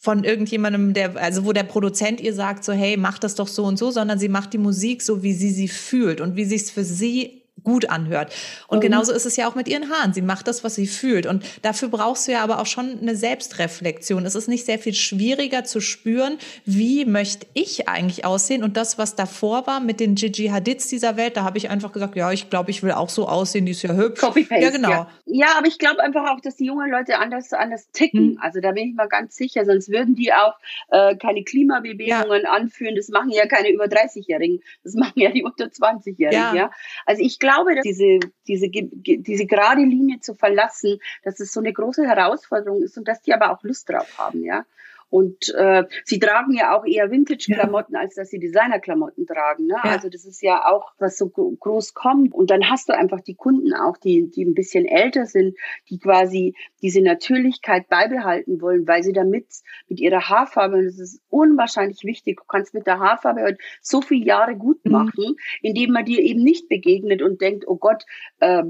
von 0.05 0.23
irgendjemandem, 0.23 0.93
der, 0.93 1.17
also 1.17 1.47
wo 1.47 1.55
der 1.55 1.63
Produzent 1.63 2.21
ihr 2.21 2.35
sagt, 2.35 2.63
so, 2.63 2.75
hey, 2.75 2.99
mach 2.99 3.19
das 3.19 3.37
doch 3.37 3.49
so 3.49 3.65
und 3.65 3.79
so, 3.79 3.91
sondern 3.91 4.19
sie 4.19 4.29
macht 4.29 4.53
die 4.53 4.59
Musik 4.59 5.01
so, 5.01 5.23
wie 5.23 5.33
sie 5.33 5.49
sie 5.49 5.67
fühlt 5.67 6.21
und 6.21 6.37
wie 6.37 6.45
sich's 6.45 6.71
für 6.71 6.85
sie 6.85 7.44
gut 7.63 7.89
anhört. 7.89 8.35
Und 8.69 8.79
mhm. 8.79 8.83
genauso 8.83 9.13
ist 9.13 9.27
es 9.27 9.37
ja 9.37 9.49
auch 9.49 9.55
mit 9.55 9.69
ihren 9.69 9.91
Haaren. 9.91 10.13
Sie 10.13 10.23
macht 10.23 10.49
das, 10.49 10.65
was 10.65 10.75
sie 10.75 10.87
fühlt. 10.87 11.27
Und 11.27 11.45
dafür 11.63 11.89
brauchst 11.89 12.27
du 12.27 12.33
ja 12.33 12.43
aber 12.43 12.59
auch 12.59 12.67
schon 12.67 12.99
eine 13.01 13.15
Selbstreflexion. 13.15 14.27
Es 14.27 14.35
ist 14.35 14.49
nicht 14.49 14.67
sehr 14.67 14.79
viel 14.79 14.95
schwieriger 14.95 15.65
zu 15.65 15.81
spüren, 15.81 16.39
wie 16.65 17.05
möchte 17.05 17.47
ich 17.55 17.89
eigentlich 17.89 18.25
aussehen. 18.25 18.65
Und 18.65 18.77
das, 18.77 18.99
was 18.99 19.15
davor 19.15 19.67
war 19.67 19.81
mit 19.81 20.01
den 20.01 20.17
Gigi 20.17 20.49
Hadids 20.49 20.89
dieser 20.89 21.17
Welt, 21.17 21.37
da 21.37 21.45
habe 21.45 21.59
ich 21.59 21.71
einfach 21.71 21.93
gesagt, 21.93 22.17
ja, 22.17 22.33
ich 22.33 22.51
glaube, 22.51 22.71
ich 22.71 22.83
will 22.83 22.93
auch 22.93 23.09
so 23.09 23.29
aussehen, 23.29 23.67
die 23.67 23.73
ist 23.73 23.83
ja 23.83 23.95
hübsch. 23.95 24.21
Copy-Paste. 24.21 24.63
Ja, 24.63 24.71
genau. 24.71 24.91
Ja, 24.91 25.09
ja 25.27 25.47
aber 25.57 25.69
ich 25.69 25.79
glaube 25.79 26.03
einfach 26.03 26.31
auch, 26.31 26.41
dass 26.41 26.57
die 26.57 26.67
jungen 26.67 26.91
Leute 26.91 27.19
anders, 27.19 27.53
anders 27.53 27.91
ticken. 27.93 28.33
Mhm. 28.33 28.39
Also 28.41 28.61
da 28.61 28.73
bin 28.73 28.89
ich 28.89 28.95
mal 28.95 29.09
ganz 29.09 29.37
sicher. 29.37 29.65
Sonst 29.65 29.91
würden 29.91 30.15
die 30.17 30.33
auch 30.33 30.55
äh, 30.89 31.17
keine 31.17 31.45
Klimabewegungen 31.45 32.43
ja. 32.43 32.51
anführen. 32.51 32.97
Das 32.97 33.09
machen 33.09 33.31
ja 33.31 33.47
keine 33.47 33.71
über 33.71 33.85
30-Jährigen. 33.85 34.61
Das 34.83 34.95
machen 34.95 35.13
ja 35.15 35.31
die 35.31 35.45
unter 35.45 35.67
20-Jährigen. 35.67 36.33
Ja. 36.33 36.55
ja. 36.55 36.71
Also 37.07 37.23
ich 37.23 37.39
glaube, 37.45 37.75
dass 37.75 37.83
diese, 37.83 38.19
diese, 38.47 38.69
diese 38.69 39.47
gerade 39.47 39.83
Linie 39.83 40.21
zu 40.21 40.35
verlassen, 40.35 40.99
dass 41.23 41.41
es 41.41 41.53
so 41.53 41.61
eine 41.61 41.73
große 41.73 42.07
Herausforderung 42.07 42.83
ist 42.83 42.97
und 42.97 43.07
dass 43.07 43.21
die 43.23 43.35
aber 43.35 43.51
auch 43.51 43.63
Lust 43.63 43.89
drauf 43.89 44.19
haben, 44.19 44.43
ja. 44.43 44.65
Und 45.15 45.55
äh, 45.55 45.85
sie 46.05 46.19
tragen 46.19 46.55
ja 46.55 46.77
auch 46.77 46.85
eher 46.85 47.09
Vintage-Klamotten, 47.09 47.95
ja. 47.95 48.01
als 48.01 48.17
dass 48.17 48.31
sie 48.31 48.41
Designer-Klamotten 48.41 49.29
tragen. 49.29 49.69
Ne? 49.69 49.77
Ja. 49.85 49.93
Also 49.93 50.09
das 50.09 50.25
ist 50.25 50.43
ja 50.43 50.67
auch, 50.67 50.91
was 50.99 51.17
so 51.17 51.29
groß 51.29 51.95
kommt. 51.95 52.35
Und 52.35 52.51
dann 52.51 52.69
hast 52.69 52.89
du 52.89 52.99
einfach 52.99 53.21
die 53.21 53.37
Kunden 53.37 53.75
auch, 53.75 53.97
die, 53.97 54.29
die 54.29 54.45
ein 54.45 54.55
bisschen 54.55 54.87
älter 54.87 55.27
sind, 55.27 55.57
die 55.89 56.01
quasi 56.01 56.57
diese 56.83 57.01
Natürlichkeit 57.01 57.89
beibehalten 57.89 58.61
wollen, 58.61 58.89
weil 58.89 59.05
sie 59.05 59.13
damit 59.13 59.47
mit 59.87 60.01
ihrer 60.01 60.29
Haarfarbe, 60.29 60.79
und 60.79 60.87
das 60.87 60.99
ist 60.99 61.23
unwahrscheinlich 61.29 62.03
wichtig, 62.03 62.39
du 62.39 62.45
kannst 62.49 62.75
mit 62.75 62.89
der 62.89 62.99
Haarfarbe 62.99 63.43
heute 63.43 63.59
so 63.83 64.03
viele 64.03 64.27
Jahre 64.27 64.57
gut 64.57 64.85
mhm. 64.85 64.91
machen, 64.91 65.25
mhm. 65.29 65.37
indem 65.63 65.93
man 65.93 66.05
dir 66.07 66.19
eben 66.19 66.43
nicht 66.43 66.69
begegnet 66.69 67.23
und 67.23 67.41
denkt, 67.41 67.69
oh 67.69 67.77
Gott, 67.77 68.03
äh, 68.41 68.65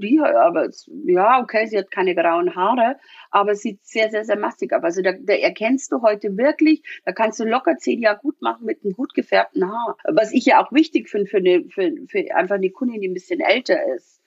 die, 0.00 0.18
aber 0.18 0.70
ja, 1.04 1.42
okay, 1.42 1.66
sie 1.66 1.76
hat 1.76 1.90
keine 1.90 2.14
grauen 2.14 2.56
Haare, 2.56 2.96
aber 3.30 3.52
es 3.52 3.60
sieht 3.60 3.84
sehr, 3.84 4.10
sehr, 4.10 4.24
sehr 4.24 4.38
massig 4.38 4.72
aus. 4.72 4.82
Also 4.82 5.02
da, 5.02 5.12
da 5.12 5.34
erkennst 5.34 5.89
du 5.92 6.02
heute 6.02 6.36
wirklich, 6.36 6.82
da 7.04 7.12
kannst 7.12 7.40
du 7.40 7.44
locker 7.44 7.76
zehn 7.78 8.00
Jahre 8.00 8.18
gut 8.20 8.40
machen 8.42 8.66
mit 8.66 8.84
einem 8.84 8.94
gut 8.94 9.14
gefärbten 9.14 9.70
Haar. 9.70 9.96
Was 10.04 10.32
ich 10.32 10.44
ja 10.46 10.64
auch 10.64 10.72
wichtig 10.72 11.08
finde 11.08 11.26
für, 11.26 11.40
für, 11.68 11.92
für 12.06 12.34
einfach 12.34 12.56
eine 12.56 12.70
Kundin, 12.70 13.00
die 13.00 13.08
ein 13.08 13.14
bisschen 13.14 13.40
älter 13.40 13.78
ist. 13.94 14.19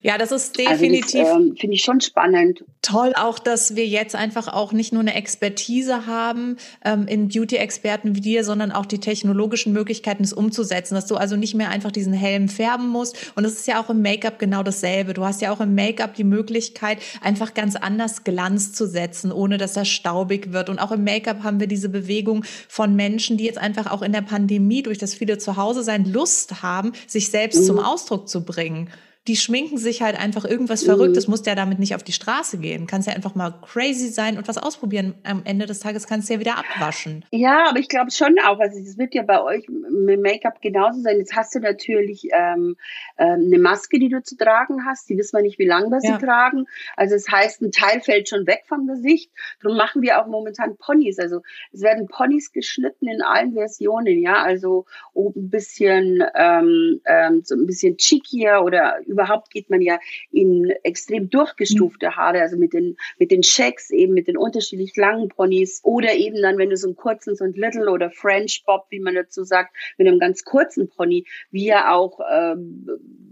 Ja, 0.00 0.16
das 0.16 0.30
ist 0.30 0.56
definitiv. 0.56 1.26
Also 1.26 1.40
ähm, 1.40 1.56
Finde 1.56 1.74
ich 1.74 1.82
schon 1.82 2.00
spannend. 2.00 2.64
Toll 2.82 3.14
auch, 3.16 3.40
dass 3.40 3.74
wir 3.74 3.84
jetzt 3.84 4.14
einfach 4.14 4.46
auch 4.46 4.72
nicht 4.72 4.92
nur 4.92 5.00
eine 5.00 5.14
Expertise 5.14 6.06
haben 6.06 6.56
ähm, 6.84 7.08
in 7.08 7.26
Beauty-Experten 7.26 8.14
wie 8.14 8.20
dir, 8.20 8.44
sondern 8.44 8.70
auch 8.70 8.86
die 8.86 9.00
technologischen 9.00 9.72
Möglichkeiten, 9.72 10.22
es 10.22 10.32
umzusetzen. 10.32 10.94
Dass 10.94 11.06
du 11.06 11.16
also 11.16 11.34
nicht 11.34 11.56
mehr 11.56 11.70
einfach 11.70 11.90
diesen 11.90 12.12
Helm 12.12 12.48
färben 12.48 12.88
musst. 12.88 13.32
Und 13.34 13.44
es 13.44 13.54
ist 13.54 13.66
ja 13.66 13.82
auch 13.82 13.90
im 13.90 14.00
Make-up 14.00 14.38
genau 14.38 14.62
dasselbe. 14.62 15.14
Du 15.14 15.24
hast 15.24 15.42
ja 15.42 15.52
auch 15.52 15.60
im 15.60 15.74
Make-up 15.74 16.14
die 16.14 16.22
Möglichkeit, 16.22 16.98
einfach 17.20 17.54
ganz 17.54 17.74
anders 17.74 18.22
Glanz 18.22 18.72
zu 18.72 18.86
setzen, 18.86 19.32
ohne 19.32 19.58
dass 19.58 19.72
das 19.72 19.88
staubig 19.88 20.52
wird. 20.52 20.70
Und 20.70 20.78
auch 20.78 20.92
im 20.92 21.02
Make-up 21.02 21.42
haben 21.42 21.58
wir 21.58 21.66
diese 21.66 21.88
Bewegung 21.88 22.44
von 22.68 22.94
Menschen, 22.94 23.36
die 23.36 23.44
jetzt 23.44 23.58
einfach 23.58 23.90
auch 23.90 24.02
in 24.02 24.12
der 24.12 24.22
Pandemie, 24.22 24.84
durch 24.84 24.98
das 24.98 25.14
viele 25.14 25.38
zu 25.38 25.56
Hause 25.56 25.82
sein, 25.82 26.04
Lust 26.04 26.62
haben, 26.62 26.92
sich 27.08 27.30
selbst 27.30 27.62
mhm. 27.62 27.64
zum 27.64 27.78
Ausdruck 27.80 28.28
zu 28.28 28.44
bringen 28.44 28.88
die 29.28 29.36
schminken 29.36 29.76
sich 29.76 30.00
halt 30.00 30.18
einfach 30.18 30.46
irgendwas 30.46 30.82
Verrücktes, 30.82 31.26
mhm. 31.26 31.32
musst 31.32 31.46
ja 31.46 31.54
damit 31.54 31.78
nicht 31.78 31.94
auf 31.94 32.02
die 32.02 32.12
Straße 32.12 32.58
gehen. 32.58 32.86
Kannst 32.86 33.06
ja 33.06 33.14
einfach 33.14 33.34
mal 33.34 33.52
crazy 33.60 34.08
sein 34.08 34.38
und 34.38 34.48
was 34.48 34.56
ausprobieren. 34.56 35.14
Am 35.22 35.42
Ende 35.44 35.66
des 35.66 35.80
Tages 35.80 36.06
kannst 36.06 36.28
du 36.28 36.34
ja 36.34 36.40
wieder 36.40 36.56
abwaschen. 36.58 37.26
Ja, 37.30 37.68
aber 37.68 37.78
ich 37.78 37.88
glaube 37.88 38.10
schon 38.10 38.38
auch, 38.38 38.58
also 38.58 38.82
das 38.82 38.96
wird 38.96 39.14
ja 39.14 39.22
bei 39.22 39.42
euch 39.42 39.68
mit 39.68 40.22
Make-up 40.22 40.62
genauso 40.62 41.02
sein. 41.02 41.18
Jetzt 41.18 41.36
hast 41.36 41.54
du 41.54 41.60
natürlich 41.60 42.28
ähm, 42.32 42.76
ähm, 43.18 43.42
eine 43.46 43.58
Maske, 43.58 43.98
die 43.98 44.08
du 44.08 44.22
zu 44.22 44.36
tragen 44.36 44.86
hast. 44.86 45.10
Die 45.10 45.18
wissen 45.18 45.36
wir 45.36 45.42
nicht, 45.42 45.58
wie 45.58 45.66
lange 45.66 45.90
wir 45.90 46.00
ja. 46.02 46.18
sie 46.18 46.24
tragen. 46.24 46.64
Also 46.96 47.14
das 47.14 47.28
heißt, 47.28 47.60
ein 47.60 47.70
Teil 47.70 48.00
fällt 48.00 48.30
schon 48.30 48.46
weg 48.46 48.62
vom 48.66 48.86
Gesicht. 48.86 49.30
Darum 49.62 49.76
machen 49.76 50.00
wir 50.00 50.22
auch 50.22 50.26
momentan 50.26 50.78
Ponys. 50.78 51.18
Also 51.18 51.42
es 51.72 51.82
werden 51.82 52.08
Ponys 52.08 52.50
geschnitten 52.50 53.08
in 53.08 53.20
allen 53.20 53.52
Versionen, 53.52 54.22
ja. 54.22 54.42
Also 54.42 54.86
oben 55.12 55.44
ein 55.44 55.50
bisschen 55.50 56.24
ähm, 56.34 57.02
ähm, 57.04 57.42
so 57.44 57.54
ein 57.54 57.66
bisschen 57.66 57.98
chickier 57.98 58.62
oder 58.64 58.96
überhaupt 59.18 59.50
geht 59.50 59.68
man 59.70 59.80
ja 59.80 59.98
in 60.30 60.70
extrem 60.84 61.28
durchgestufte 61.28 62.16
Haare, 62.16 62.40
also 62.40 62.56
mit 62.56 62.72
den, 62.72 62.96
mit 63.18 63.30
den 63.30 63.42
Shacks, 63.42 63.90
eben 63.90 64.14
mit 64.14 64.28
den 64.28 64.36
unterschiedlich 64.36 64.96
langen 64.96 65.28
Ponys 65.28 65.80
oder 65.82 66.14
eben 66.14 66.40
dann, 66.40 66.58
wenn 66.58 66.70
du 66.70 66.76
so 66.76 66.86
einen 66.86 66.96
kurzen, 66.96 67.34
so 67.34 67.44
ein 67.44 67.52
Little 67.54 67.90
oder 67.90 68.10
French 68.10 68.62
Bob, 68.64 68.86
wie 68.90 69.00
man 69.00 69.14
dazu 69.14 69.42
sagt, 69.44 69.74
mit 69.96 70.06
einem 70.06 70.18
ganz 70.18 70.44
kurzen 70.44 70.88
Pony, 70.88 71.26
wie 71.50 71.66
ja 71.66 71.92
auch 71.92 72.20
ähm, 72.30 72.86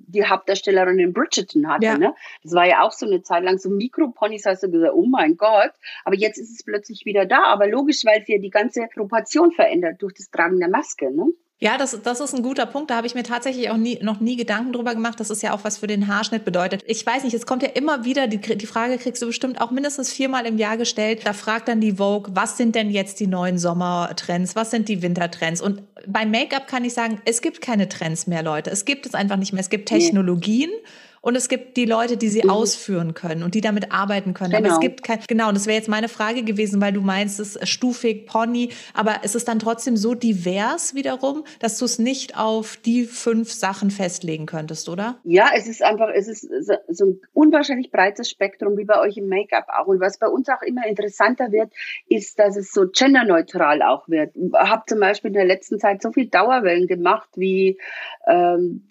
die 0.09 0.25
Hauptdarstellerin 0.25 0.99
in 0.99 1.13
Bridgerton 1.13 1.69
hatte. 1.69 1.87
Ja. 1.87 1.99
Ne? 1.99 2.15
Das 2.43 2.53
war 2.53 2.67
ja 2.67 2.83
auch 2.83 2.93
so 2.93 3.07
eine 3.07 3.23
Zeit 3.23 3.45
lang 3.45 3.59
so 3.59 3.71
Mikroponys, 3.71 4.47
hast 4.47 4.63
du 4.63 4.71
gesagt, 4.71 4.95
oh 4.95 5.07
mein 5.07 5.37
Gott. 5.37 5.73
Aber 6.05 6.17
jetzt 6.17 6.39
ist 6.39 6.51
es 6.51 6.65
plötzlich 6.65 7.05
wieder 7.05 7.27
da. 7.27 7.45
Aber 7.45 7.67
logisch, 7.67 8.05
weil 8.05 8.23
es 8.23 8.29
ja 8.29 8.39
die 8.39 8.51
ganze 8.51 8.87
Proportion 8.93 9.53
verändert 9.53 10.03
durch 10.03 10.15
das 10.15 10.31
Tragen 10.31 10.59
der 10.59 10.69
Maske. 10.69 11.11
Ne? 11.11 11.33
Ja, 11.59 11.79
das, 11.79 11.99
das 12.03 12.21
ist 12.21 12.35
ein 12.35 12.43
guter 12.43 12.67
Punkt. 12.67 12.91
Da 12.91 12.97
habe 12.97 13.07
ich 13.07 13.15
mir 13.15 13.23
tatsächlich 13.23 13.71
auch 13.71 13.79
nie, 13.79 13.99
noch 14.03 14.21
nie 14.21 14.37
Gedanken 14.37 14.75
drüber 14.75 14.95
gemacht. 14.95 15.19
Das 15.19 15.31
ist 15.31 15.43
ja 15.43 15.55
auch 15.55 15.65
was 15.65 15.79
für 15.79 15.87
den 15.87 16.07
Haarschnitt 16.07 16.45
bedeutet. 16.45 16.83
Ich 16.87 17.05
weiß 17.07 17.25
nicht, 17.25 17.33
es 17.33 17.47
kommt 17.47 17.63
ja 17.63 17.71
immer 17.71 18.05
wieder, 18.05 18.27
die, 18.27 18.39
die 18.39 18.67
Frage 18.67 18.99
kriegst 18.99 19.23
du 19.23 19.27
bestimmt 19.27 19.61
auch 19.63 19.71
mindestens 19.71 20.13
viermal 20.13 20.45
im 20.45 20.59
Jahr 20.59 20.77
gestellt. 20.77 21.23
Da 21.25 21.33
fragt 21.33 21.69
dann 21.69 21.81
die 21.81 21.93
Vogue, 21.93 22.31
was 22.35 22.59
sind 22.59 22.75
denn 22.75 22.91
jetzt 22.91 23.21
die 23.21 23.27
neuen 23.27 23.57
Sommertrends? 23.57 24.55
Was 24.55 24.71
sind 24.71 24.91
die 24.91 25.01
Wintertrends? 25.01 25.63
Und 25.63 25.83
beim 26.07 26.31
Make-up 26.31 26.67
kann 26.67 26.85
ich 26.85 26.93
sagen, 26.93 27.23
es 27.25 27.41
gibt 27.41 27.63
keine 27.63 27.89
Trends 27.89 28.27
mehr, 28.27 28.43
Leute. 28.43 28.71
Es 28.71 28.85
gibt 28.85 29.07
es 29.07 29.15
einfach 29.15 29.37
nicht 29.37 29.55
mehr. 29.55 29.61
Es 29.61 29.71
gibt 29.71 29.89
Technologien. 29.89 30.69
Nee 30.71 30.89
und 31.21 31.37
es 31.37 31.49
gibt 31.49 31.77
die 31.77 31.85
Leute, 31.85 32.17
die 32.17 32.29
sie 32.29 32.43
mhm. 32.45 32.51
ausführen 32.51 33.15
können 33.15 33.43
und 33.43 33.55
die 33.55 33.61
damit 33.61 33.93
arbeiten 33.93 34.35
können. 34.35 34.51
Genau. 34.51 34.59
Aber 34.59 34.69
es 34.69 34.81
genau. 34.81 34.81
gibt 34.81 35.03
kein, 35.03 35.21
genau, 35.27 35.49
und 35.49 35.57
das 35.57 35.67
wäre 35.67 35.77
jetzt 35.77 35.89
meine 35.89 36.09
Frage 36.09 36.43
gewesen, 36.43 36.81
weil 36.81 36.93
du 36.93 37.01
meinst, 37.01 37.41
es 37.41 37.57
ist 37.57 37.69
stufig, 37.69 38.27
Pony, 38.27 38.71
aber 38.95 39.21
es 39.23 39.35
ist 39.35 39.49
dann 39.49 39.59
trotzdem 39.59 39.97
so 39.97 40.15
divers 40.15 40.95
wiederum, 40.95 41.45
dass 41.61 41.79
du 41.79 41.85
es 41.85 41.99
nicht 41.99 42.37
auf 42.39 42.77
die 42.77 43.05
fünf 43.05 43.53
Sachen 43.53 43.91
festlegen 43.91 44.47
könntest, 44.47 44.89
oder? 44.89 45.19
Ja, 45.25 45.51
es 45.55 45.67
ist 45.67 45.83
einfach, 45.83 46.09
es 46.15 46.29
ist 46.29 46.49
so 46.89 47.05
ein 47.05 47.21
unwahrscheinlich 47.33 47.91
breites 47.91 48.31
Spektrum, 48.31 48.77
wie 48.77 48.85
bei 48.85 49.01
euch 49.01 49.17
im 49.17 49.29
Make-up 49.29 49.67
auch. 49.69 49.87
Und 49.87 50.01
was 50.01 50.19
bei 50.19 50.29
uns 50.29 50.49
auch 50.49 50.63
immer 50.63 50.87
interessanter 50.87 51.53
wird, 51.53 51.73
ist, 52.09 52.39
dass 52.39 52.57
es 52.57 52.73
so 52.73 52.87
genderneutral 52.89 53.83
auch 53.83 54.09
wird. 54.09 54.37
Ich 54.37 54.53
habe 54.53 54.83
zum 54.87 55.01
Beispiel 55.01 55.29
in 55.29 55.35
der 55.35 55.45
letzten 55.45 55.79
Zeit 55.79 56.03
so 56.03 56.13
viel 56.13 56.29
Dauerwellen 56.29 56.87
gemacht, 56.87 57.29
wie, 57.37 57.79
ähm, 58.27 58.87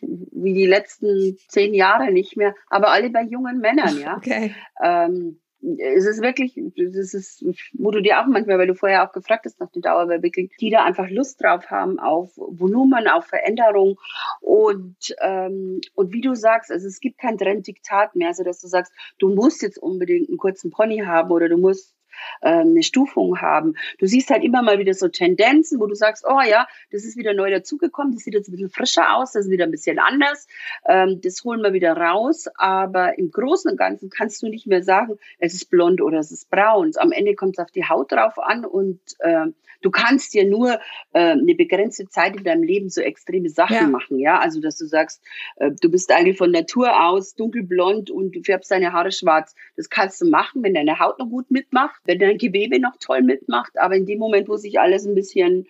wie 0.00 0.54
die 0.54 0.66
letzten 0.66 1.38
zehn 1.48 1.65
zehn 1.66 1.74
Jahre 1.74 2.12
nicht 2.12 2.36
mehr, 2.36 2.54
aber 2.68 2.90
alle 2.90 3.10
bei 3.10 3.22
jungen 3.22 3.58
Männern, 3.58 3.98
ja. 3.98 4.16
Okay. 4.16 4.54
Ähm, 4.82 5.40
es 5.78 6.06
ist 6.06 6.22
wirklich, 6.22 6.54
das 6.76 7.14
ist, 7.14 7.44
wo 7.72 7.90
du 7.90 8.00
dir 8.00 8.20
auch 8.20 8.26
manchmal, 8.26 8.58
weil 8.58 8.66
du 8.66 8.74
vorher 8.74 9.08
auch 9.08 9.12
gefragt 9.12 9.46
hast 9.46 9.58
nach 9.58 9.70
den 9.70 9.82
Dauerwerbewickeln, 9.82 10.50
die 10.60 10.70
da 10.70 10.84
einfach 10.84 11.08
Lust 11.08 11.42
drauf 11.42 11.70
haben 11.70 11.98
auf 11.98 12.36
Volumen, 12.36 13.08
auf 13.08 13.26
Veränderung 13.26 13.98
und 14.40 14.96
ähm, 15.20 15.80
und 15.94 16.12
wie 16.12 16.20
du 16.20 16.34
sagst, 16.34 16.70
also 16.70 16.86
es 16.86 17.00
gibt 17.00 17.18
kein 17.18 17.38
Trenddiktat 17.38 18.14
mehr, 18.14 18.28
also 18.28 18.44
dass 18.44 18.60
du 18.60 18.68
sagst, 18.68 18.92
du 19.18 19.34
musst 19.34 19.62
jetzt 19.62 19.78
unbedingt 19.78 20.28
einen 20.28 20.38
kurzen 20.38 20.70
Pony 20.70 20.98
haben 20.98 21.30
oder 21.30 21.48
du 21.48 21.56
musst 21.56 21.96
ähm, 22.42 22.68
eine 22.70 22.82
Stufung 22.82 23.40
haben. 23.40 23.74
Du 23.98 24.06
siehst 24.06 24.30
halt 24.30 24.44
immer 24.44 24.62
mal 24.62 24.78
wieder 24.78 24.94
so 24.94 25.08
Tendenzen, 25.08 25.80
wo 25.80 25.86
du 25.86 25.94
sagst, 25.94 26.24
oh 26.28 26.40
ja, 26.40 26.66
das 26.90 27.04
ist 27.04 27.16
wieder 27.16 27.34
neu 27.34 27.50
dazugekommen, 27.50 28.12
das 28.12 28.22
sieht 28.22 28.34
jetzt 28.34 28.48
ein 28.48 28.52
bisschen 28.52 28.70
frischer 28.70 29.16
aus, 29.16 29.32
das 29.32 29.46
ist 29.46 29.50
wieder 29.50 29.64
ein 29.64 29.70
bisschen 29.70 29.98
anders, 29.98 30.46
ähm, 30.88 31.20
das 31.22 31.42
holen 31.44 31.62
wir 31.62 31.72
wieder 31.72 31.96
raus, 31.96 32.46
aber 32.56 33.18
im 33.18 33.30
Großen 33.30 33.70
und 33.70 33.76
Ganzen 33.76 34.10
kannst 34.10 34.42
du 34.42 34.48
nicht 34.48 34.66
mehr 34.66 34.82
sagen, 34.82 35.18
es 35.38 35.54
ist 35.54 35.70
blond 35.70 36.00
oder 36.00 36.18
es 36.18 36.30
ist 36.30 36.50
braun. 36.50 36.92
Am 36.96 37.12
Ende 37.12 37.34
kommt 37.34 37.58
es 37.58 37.64
auf 37.64 37.70
die 37.70 37.88
Haut 37.88 38.12
drauf 38.12 38.38
an 38.38 38.64
und 38.64 39.00
äh, 39.20 39.46
du 39.82 39.90
kannst 39.90 40.34
dir 40.34 40.48
nur 40.48 40.80
äh, 41.12 41.32
eine 41.32 41.54
begrenzte 41.54 42.08
Zeit 42.08 42.36
in 42.36 42.44
deinem 42.44 42.62
Leben 42.62 42.88
so 42.88 43.00
extreme 43.00 43.48
Sachen 43.48 43.76
ja. 43.76 43.86
machen, 43.86 44.18
ja, 44.18 44.38
also 44.38 44.60
dass 44.60 44.78
du 44.78 44.86
sagst, 44.86 45.22
äh, 45.56 45.70
du 45.80 45.90
bist 45.90 46.10
eigentlich 46.12 46.38
von 46.38 46.50
Natur 46.50 47.04
aus 47.04 47.34
dunkelblond 47.34 48.10
und 48.10 48.34
du 48.34 48.42
färbst 48.42 48.70
deine 48.70 48.92
Haare 48.92 49.12
schwarz. 49.12 49.54
Das 49.76 49.90
kannst 49.90 50.20
du 50.20 50.28
machen, 50.28 50.62
wenn 50.62 50.74
deine 50.74 50.98
Haut 50.98 51.18
noch 51.18 51.28
gut 51.28 51.50
mitmacht 51.50 52.00
wenn 52.06 52.18
dein 52.18 52.38
Gewebe 52.38 52.80
noch 52.80 52.96
toll 53.00 53.22
mitmacht, 53.22 53.78
aber 53.78 53.96
in 53.96 54.06
dem 54.06 54.18
Moment, 54.18 54.48
wo 54.48 54.56
sich 54.56 54.78
alles 54.80 55.06
ein 55.06 55.14
bisschen 55.14 55.66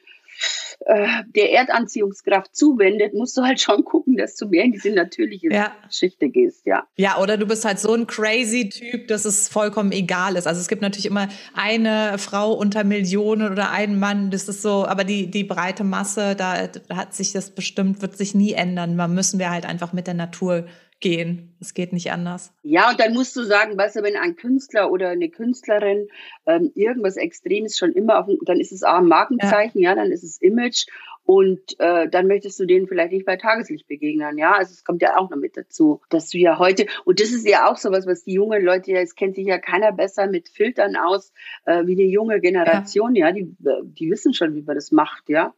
äh, 0.80 1.24
der 1.34 1.52
Erdanziehungskraft 1.52 2.54
zuwendet, 2.54 3.14
musst 3.14 3.36
du 3.36 3.42
halt 3.42 3.60
schon 3.60 3.84
gucken, 3.84 4.16
dass 4.16 4.36
du 4.36 4.46
mehr 4.46 4.64
in 4.64 4.72
diese 4.72 4.90
natürliche 4.90 5.48
ja. 5.50 5.72
Geschichte 5.86 6.28
gehst, 6.28 6.66
ja. 6.66 6.86
Ja, 6.96 7.18
oder 7.18 7.38
du 7.38 7.46
bist 7.46 7.64
halt 7.64 7.78
so 7.78 7.94
ein 7.94 8.06
crazy 8.06 8.68
Typ, 8.68 9.08
dass 9.08 9.24
es 9.24 9.48
vollkommen 9.48 9.92
egal 9.92 10.36
ist. 10.36 10.46
Also 10.46 10.60
es 10.60 10.68
gibt 10.68 10.82
natürlich 10.82 11.06
immer 11.06 11.28
eine 11.54 12.18
Frau 12.18 12.52
unter 12.52 12.84
Millionen 12.84 13.50
oder 13.50 13.70
einen 13.70 13.98
Mann, 13.98 14.30
das 14.30 14.48
ist 14.48 14.62
so, 14.62 14.86
aber 14.86 15.04
die, 15.04 15.30
die 15.30 15.44
breite 15.44 15.84
Masse, 15.84 16.36
da 16.36 16.68
hat 16.94 17.14
sich 17.14 17.32
das 17.32 17.50
bestimmt, 17.50 18.02
wird 18.02 18.16
sich 18.16 18.34
nie 18.34 18.52
ändern. 18.52 18.96
Man 18.96 19.14
müssen 19.14 19.38
wir 19.38 19.50
halt 19.50 19.64
einfach 19.64 19.92
mit 19.92 20.06
der 20.06 20.14
Natur 20.14 20.66
gehen. 21.00 21.54
Es 21.60 21.74
geht 21.74 21.92
nicht 21.92 22.10
anders. 22.10 22.52
Ja, 22.62 22.90
und 22.90 23.00
dann 23.00 23.12
musst 23.12 23.36
du 23.36 23.42
sagen, 23.42 23.76
weißt 23.76 23.96
du, 23.96 24.02
wenn 24.02 24.16
ein 24.16 24.36
Künstler 24.36 24.90
oder 24.90 25.10
eine 25.10 25.28
Künstlerin 25.28 26.08
ähm, 26.46 26.72
irgendwas 26.74 27.16
Extremes 27.16 27.76
schon 27.76 27.92
immer 27.92 28.18
auf, 28.20 28.26
dann 28.44 28.60
ist 28.60 28.72
es 28.72 28.82
A, 28.82 28.98
ein 28.98 29.06
Markenzeichen, 29.06 29.80
ja. 29.80 29.90
ja, 29.90 29.94
dann 29.94 30.10
ist 30.10 30.24
es 30.24 30.40
Image 30.40 30.86
und 31.24 31.78
äh, 31.80 32.08
dann 32.08 32.28
möchtest 32.28 32.58
du 32.60 32.66
denen 32.66 32.86
vielleicht 32.86 33.12
nicht 33.12 33.26
bei 33.26 33.36
Tageslicht 33.36 33.88
begegnen, 33.88 34.38
ja. 34.38 34.52
Also 34.52 34.72
es 34.72 34.84
kommt 34.84 35.02
ja 35.02 35.18
auch 35.18 35.28
noch 35.28 35.36
mit 35.36 35.56
dazu, 35.56 36.00
dass 36.08 36.30
du 36.30 36.38
ja 36.38 36.58
heute, 36.58 36.86
und 37.04 37.20
das 37.20 37.30
ist 37.30 37.46
ja 37.46 37.68
auch 37.68 37.76
sowas, 37.76 38.06
was 38.06 38.24
die 38.24 38.32
jungen 38.32 38.64
Leute, 38.64 38.92
ja, 38.92 39.00
es 39.00 39.16
kennt 39.16 39.34
sich 39.34 39.46
ja 39.46 39.58
keiner 39.58 39.92
besser 39.92 40.28
mit 40.28 40.48
Filtern 40.48 40.96
aus 40.96 41.32
äh, 41.66 41.84
wie 41.84 41.96
die 41.96 42.10
junge 42.10 42.40
Generation, 42.40 43.14
ja, 43.16 43.26
ja 43.26 43.32
die, 43.32 43.54
die 43.58 44.10
wissen 44.10 44.34
schon, 44.34 44.54
wie 44.54 44.62
man 44.62 44.76
das 44.76 44.92
macht, 44.92 45.28
ja. 45.28 45.52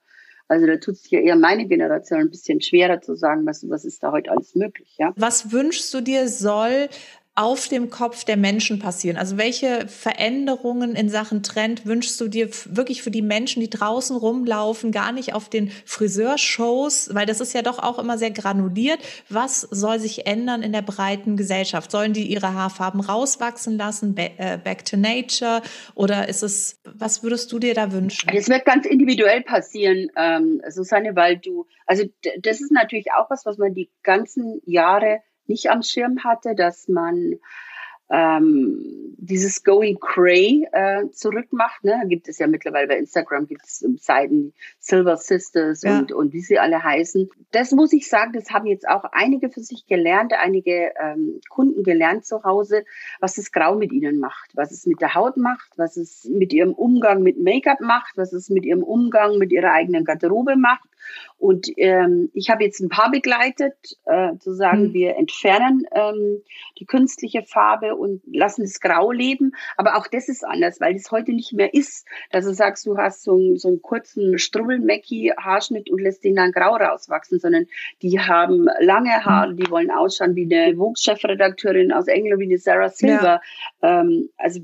Also 0.49 0.67
da 0.67 0.77
tut 0.77 0.97
sich 0.97 1.11
ja 1.11 1.21
eher 1.21 1.37
meine 1.37 1.67
Generation 1.67 2.21
ein 2.21 2.31
bisschen 2.31 2.61
schwerer 2.63 3.01
zu 3.03 3.15
sagen, 3.15 3.47
was, 3.47 3.69
was 3.69 3.85
ist 3.85 4.03
da 4.03 4.13
heute 4.13 4.31
alles 4.31 4.55
möglich. 4.55 4.97
Ja? 4.99 5.13
Was 5.17 5.53
wünschst 5.53 5.93
du 5.93 6.01
dir 6.01 6.29
soll 6.29 6.89
auf 7.39 7.69
dem 7.69 7.89
Kopf 7.89 8.25
der 8.25 8.37
Menschen 8.37 8.81
passieren? 8.81 9.17
Also 9.17 9.39
welche 9.39 9.87
Veränderungen 9.87 10.97
in 10.97 11.09
Sachen 11.09 11.45
Trend 11.45 11.87
wünschst 11.87 12.21
du 12.21 12.27
dir 12.27 12.51
wirklich 12.67 13.01
für 13.03 13.13
die 13.13 13.23
Menschen, 13.23 13.61
die 13.61 13.71
draußen 13.71 14.17
rumlaufen, 14.17 14.91
gar 14.91 15.13
nicht 15.13 15.35
auf 15.35 15.49
den 15.49 15.71
Friseurshows, 15.85 17.15
weil 17.15 17.27
das 17.27 17.41
ist 17.41 17.55
ja 17.55 17.63
doch 17.63 17.79
auch 17.79 18.01
immer 18.01 18.19
sehr 18.19 18.33
granuliert. 18.33 18.99
Was 19.29 19.61
soll 19.61 20.01
sich 20.01 20.27
ändern 20.27 20.63
in 20.63 20.73
der 20.73 20.83
breiten 20.83 21.37
Gesellschaft? 21.37 21.93
Sollen 21.93 22.13
die 22.13 22.27
ihre 22.27 22.55
Haarfarben 22.55 23.01
rauswachsen 23.01 23.79
lassen, 23.79 24.17
äh, 24.17 24.59
back 24.59 24.85
to 24.85 24.97
nature? 24.97 25.63
Oder 25.95 26.29
ist 26.29 26.43
es, 26.43 26.81
was 26.85 27.23
würdest 27.23 27.53
du 27.53 27.61
dir 27.61 27.75
da 27.75 27.93
wünschen? 27.93 28.29
Es 28.35 28.49
wird 28.49 28.65
ganz 28.65 28.85
individuell 28.85 29.43
passieren, 29.43 30.11
ähm, 30.17 30.61
Susanne, 30.69 31.15
weil 31.15 31.37
du, 31.37 31.69
also 31.87 32.03
das 32.41 32.61
ist 32.61 32.73
natürlich 32.73 33.13
auch 33.13 33.31
was, 33.31 33.47
was 33.47 33.59
man 33.59 33.75
die 33.75 33.91
ganzen 34.03 34.61
Jahre 34.65 35.21
nicht 35.49 35.71
am 35.71 35.83
Schirm 35.83 36.25
hatte, 36.25 36.55
dass 36.55 36.89
man 36.89 37.39
ähm, 38.11 39.15
dieses 39.19 39.65
Going 39.65 39.99
Cray 40.01 40.67
äh, 40.73 41.11
zurückmacht. 41.11 41.85
Ne? 41.85 42.03
Gibt 42.07 42.29
es 42.29 42.39
ja 42.39 42.47
mittlerweile 42.47 42.89
bei 42.89 42.97
Instagram, 42.97 43.47
gibt 43.47 43.65
es 43.65 43.85
Seiten 43.97 44.55
Silver 44.79 45.17
Sisters 45.17 45.83
ja. 45.83 45.99
und, 45.99 46.13
und 46.13 46.33
wie 46.33 46.41
sie 46.41 46.59
alle 46.59 46.83
heißen. 46.83 47.29
Das 47.51 47.73
muss 47.73 47.93
ich 47.93 48.09
sagen, 48.09 48.33
das 48.33 48.51
haben 48.51 48.67
jetzt 48.67 48.89
auch 48.89 49.05
einige 49.13 49.51
für 49.51 49.61
sich 49.61 49.87
gelernt, 49.87 50.33
einige 50.33 50.93
ähm, 50.99 51.41
Kunden 51.51 51.83
gelernt 51.83 52.25
zu 52.25 52.45
Hause, 52.45 52.85
was 53.21 53.35
das 53.35 53.53
Grau 53.53 53.75
mit 53.75 53.93
ihnen 53.93 54.19
macht, 54.19 54.51
was 54.55 54.71
es 54.71 54.87
mit 54.87 55.01
der 55.01 55.15
Haut 55.15 55.37
macht, 55.37 55.71
was 55.77 55.97
es 55.97 56.25
mit 56.25 56.53
ihrem 56.53 56.73
Umgang 56.73 57.23
mit 57.23 57.39
Make-up 57.39 57.81
macht, 57.81 58.17
was 58.17 58.33
es 58.33 58.49
mit 58.49 58.65
ihrem 58.65 58.83
Umgang 58.83 59.37
mit 59.37 59.53
ihrer 59.53 59.73
eigenen 59.73 60.05
Garderobe 60.05 60.57
macht. 60.57 60.89
Und 61.39 61.69
ähm, 61.77 62.31
ich 62.35 62.51
habe 62.51 62.65
jetzt 62.65 62.81
ein 62.81 62.89
paar 62.89 63.11
begleitet, 63.11 63.77
äh, 64.07 64.37
zu 64.39 64.55
sagen, 64.55 64.89
mhm. 64.89 64.93
wir 64.93 65.17
entfernen 65.17 65.87
ähm, 65.93 66.43
die 66.79 66.85
künstliche 66.85 67.43
Farbe 67.43 67.95
und 67.95 68.23
lassen 68.27 68.63
das 68.63 68.81
Grau 68.81 69.13
leben. 69.13 69.53
Aber 69.77 69.97
auch 69.97 70.09
das 70.09 70.29
ist 70.29 70.45
anders, 70.45 70.81
weil 70.81 70.95
das 70.95 71.13
heute 71.13 71.33
nicht 71.33 71.53
mehr 71.53 71.73
ist, 71.73 72.07
dass 72.33 72.45
du 72.45 72.53
sagst, 72.53 72.87
du 72.87 72.99
hast 72.99 73.23
so, 73.23 73.37
einen, 73.37 73.57
so 73.57 73.69
einen 73.69 73.83
kurzen 73.83 74.39
Strubbelmecki-Haarschnitt 74.39 75.91
und 75.91 76.01
lässt 76.01 76.25
den 76.25 76.35
dann 76.35 76.51
grau 76.51 76.75
rauswachsen, 76.75 77.39
sondern 77.39 77.67
die 78.03 78.19
haben 78.19 78.69
lange 78.81 79.25
Haare, 79.25 79.55
die 79.55 79.71
wollen 79.71 79.93
ausschauen 79.93 80.35
wie 80.35 80.53
eine 80.53 80.77
Vogue-Chefredakteurin 80.77 81.93
aus 81.93 82.09
England, 82.09 82.41
wie 82.41 82.47
eine 82.47 82.59
Sarah 82.59 82.89
Silver. 82.89 83.41
Ja. 83.81 84.01
Ähm, 84.01 84.31
also 84.37 84.61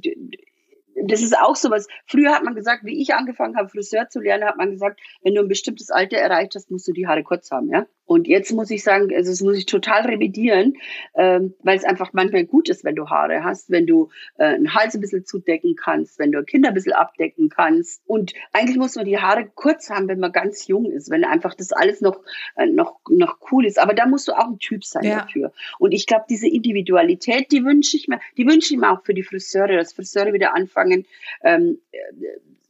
das 1.02 1.22
ist 1.22 1.37
auch 1.37 1.57
sowas. 1.57 1.88
Früher 2.07 2.33
hat 2.33 2.44
man 2.44 2.54
gesagt, 2.54 2.85
wie 2.85 3.00
ich 3.00 3.14
angefangen 3.14 3.57
habe, 3.57 3.68
Friseur 3.68 4.09
zu 4.09 4.20
lernen, 4.20 4.44
hat 4.44 4.57
man 4.57 4.70
gesagt, 4.70 5.00
wenn 5.22 5.35
du 5.35 5.42
ein 5.42 5.48
bestimmtes 5.48 5.90
Alter 5.90 6.18
erreicht 6.18 6.54
hast, 6.54 6.70
musst 6.70 6.88
du 6.88 6.92
die 6.92 7.07
Haare 7.07 7.22
kurz 7.22 7.50
haben, 7.50 7.68
ja. 7.70 7.87
Und 8.06 8.28
jetzt 8.28 8.52
muss 8.52 8.70
ich 8.70 8.82
sagen, 8.82 9.10
also 9.14 9.30
das 9.30 9.40
muss 9.40 9.56
ich 9.56 9.66
total 9.66 10.02
revidieren, 10.02 10.74
ähm, 11.14 11.54
weil 11.62 11.76
es 11.76 11.84
einfach 11.84 12.12
manchmal 12.12 12.44
gut 12.44 12.68
ist, 12.68 12.84
wenn 12.84 12.94
du 12.94 13.08
Haare 13.08 13.44
hast, 13.44 13.70
wenn 13.70 13.86
du 13.86 14.10
äh, 14.36 14.44
einen 14.44 14.74
Hals 14.74 14.94
ein 14.94 15.00
bisschen 15.00 15.24
zudecken 15.24 15.74
kannst, 15.76 16.18
wenn 16.18 16.30
du 16.30 16.42
Kinder 16.44 16.68
ein 16.68 16.74
bisschen 16.74 16.92
abdecken 16.92 17.48
kannst. 17.48 18.02
Und 18.06 18.34
eigentlich 18.52 18.76
muss 18.76 18.96
man 18.96 19.06
die 19.06 19.18
Haare 19.18 19.50
kurz 19.54 19.90
haben, 19.90 20.08
wenn 20.08 20.20
man 20.20 20.32
ganz 20.32 20.66
jung 20.66 20.90
ist, 20.90 21.10
wenn 21.10 21.24
einfach 21.24 21.54
das 21.54 21.72
alles 21.72 22.00
noch, 22.00 22.20
äh, 22.56 22.66
noch, 22.66 23.00
noch 23.08 23.38
cool 23.50 23.64
ist. 23.64 23.78
Aber 23.78 23.94
da 23.94 24.06
musst 24.06 24.28
du 24.28 24.32
auch 24.32 24.48
ein 24.48 24.58
Typ 24.58 24.84
sein 24.84 25.04
ja. 25.04 25.20
dafür. 25.20 25.52
Und 25.78 25.92
ich 25.92 26.06
glaube, 26.06 26.26
diese 26.28 26.48
Individualität, 26.48 27.50
die 27.52 27.64
wünsche 27.64 27.96
ich 27.96 28.08
mir, 28.08 28.20
die 28.36 28.46
wünsche 28.46 28.74
ich 28.74 28.80
mir 28.80 28.90
auch 28.90 29.02
für 29.02 29.14
die 29.14 29.22
Friseure, 29.22 29.76
dass 29.76 29.94
Friseure 29.94 30.32
wieder 30.32 30.54
anfangen, 30.54 31.06
ähm, 31.42 31.78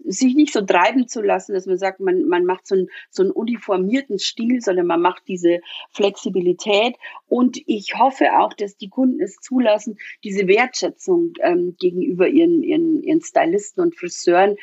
sich 0.05 0.35
nicht 0.35 0.53
so 0.53 0.61
treiben 0.61 1.09
zu 1.09 1.23
lassen, 1.23 1.55
dass 1.55 1.67
man 1.67 1.79
sagt, 1.79 2.01
man, 2.01 2.25
man 2.27 2.45
macht 2.45 2.67
so 2.67 2.75
einen, 2.75 2.89
so 3.11 3.23
einen 3.23 3.33
uniformierten 3.33 4.19
Stil, 4.19 4.61
sondern 4.61 4.87
man 4.87 5.01
macht 5.01 5.23
diese 5.29 5.61
Flexibilität. 5.91 6.97
Und 7.29 7.59
ich 7.67 7.99
hoffe 7.99 8.39
auch, 8.39 8.53
dass 8.53 8.77
die 8.77 8.89
Kunden 8.89 9.21
es 9.21 9.37
zulassen, 9.37 9.99
diese 10.23 10.47
Wertschätzung 10.47 11.33
ähm, 11.41 11.77
gegenüber 11.79 12.29
ihren, 12.29 12.63
ihren, 12.63 13.03
ihren 13.03 13.21
Stylisten 13.23 13.83
und 13.83 13.97
Friseuren 13.97 14.57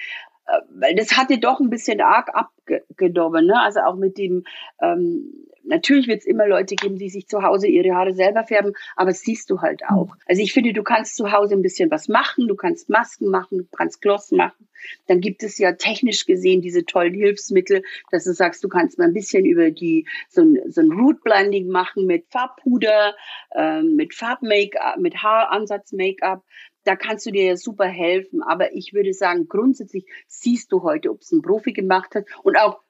weil 0.69 0.95
das 0.95 1.17
hatte 1.17 1.37
doch 1.37 1.59
ein 1.59 1.69
bisschen 1.69 2.01
arg 2.01 2.29
abgenommen, 2.33 3.45
ne? 3.45 3.61
Also 3.61 3.81
auch 3.81 3.95
mit 3.95 4.17
dem, 4.17 4.43
ähm, 4.81 5.47
natürlich 5.63 6.07
wird 6.07 6.19
es 6.19 6.25
immer 6.25 6.47
Leute 6.47 6.75
geben, 6.75 6.97
die 6.97 7.09
sich 7.09 7.27
zu 7.27 7.43
Hause 7.43 7.67
ihre 7.67 7.95
Haare 7.95 8.13
selber 8.13 8.43
färben, 8.43 8.73
aber 8.95 9.11
das 9.11 9.21
siehst 9.21 9.49
du 9.49 9.61
halt 9.61 9.83
auch. 9.87 10.15
Also 10.25 10.41
ich 10.41 10.53
finde, 10.53 10.73
du 10.73 10.83
kannst 10.83 11.15
zu 11.15 11.31
Hause 11.31 11.55
ein 11.55 11.61
bisschen 11.61 11.91
was 11.91 12.07
machen, 12.07 12.47
du 12.47 12.55
kannst 12.55 12.89
Masken 12.89 13.29
machen, 13.29 13.59
du 13.59 13.67
kannst 13.75 14.01
Gloss 14.01 14.31
machen. 14.31 14.67
Dann 15.07 15.21
gibt 15.21 15.43
es 15.43 15.59
ja 15.59 15.73
technisch 15.73 16.25
gesehen 16.25 16.61
diese 16.61 16.85
tollen 16.85 17.13
Hilfsmittel, 17.13 17.83
dass 18.09 18.23
du 18.23 18.33
sagst, 18.33 18.63
du 18.63 18.69
kannst 18.69 18.97
mal 18.97 19.05
ein 19.05 19.13
bisschen 19.13 19.45
über 19.45 19.69
die 19.69 20.07
so 20.27 20.41
ein, 20.41 20.59
so 20.69 20.81
ein 20.81 20.91
Root 20.91 21.23
Blending 21.23 21.67
machen 21.67 22.07
mit 22.07 22.25
Farbpuder, 22.29 23.15
ähm, 23.55 23.95
mit 23.95 24.15
Farb-Make-up, 24.15 24.97
mit 24.97 25.21
Haaransatz-Make-up 25.21 26.43
da 26.83 26.95
kannst 26.95 27.25
du 27.25 27.31
dir 27.31 27.45
ja 27.45 27.57
super 27.57 27.85
helfen. 27.85 28.41
Aber 28.43 28.73
ich 28.73 28.93
würde 28.93 29.13
sagen, 29.13 29.47
grundsätzlich 29.47 30.05
siehst 30.27 30.71
du 30.71 30.83
heute, 30.83 31.11
ob 31.11 31.21
es 31.21 31.31
ein 31.31 31.41
Profi 31.41 31.73
gemacht 31.73 32.15
hat 32.15 32.25
und 32.43 32.57
auch 32.57 32.81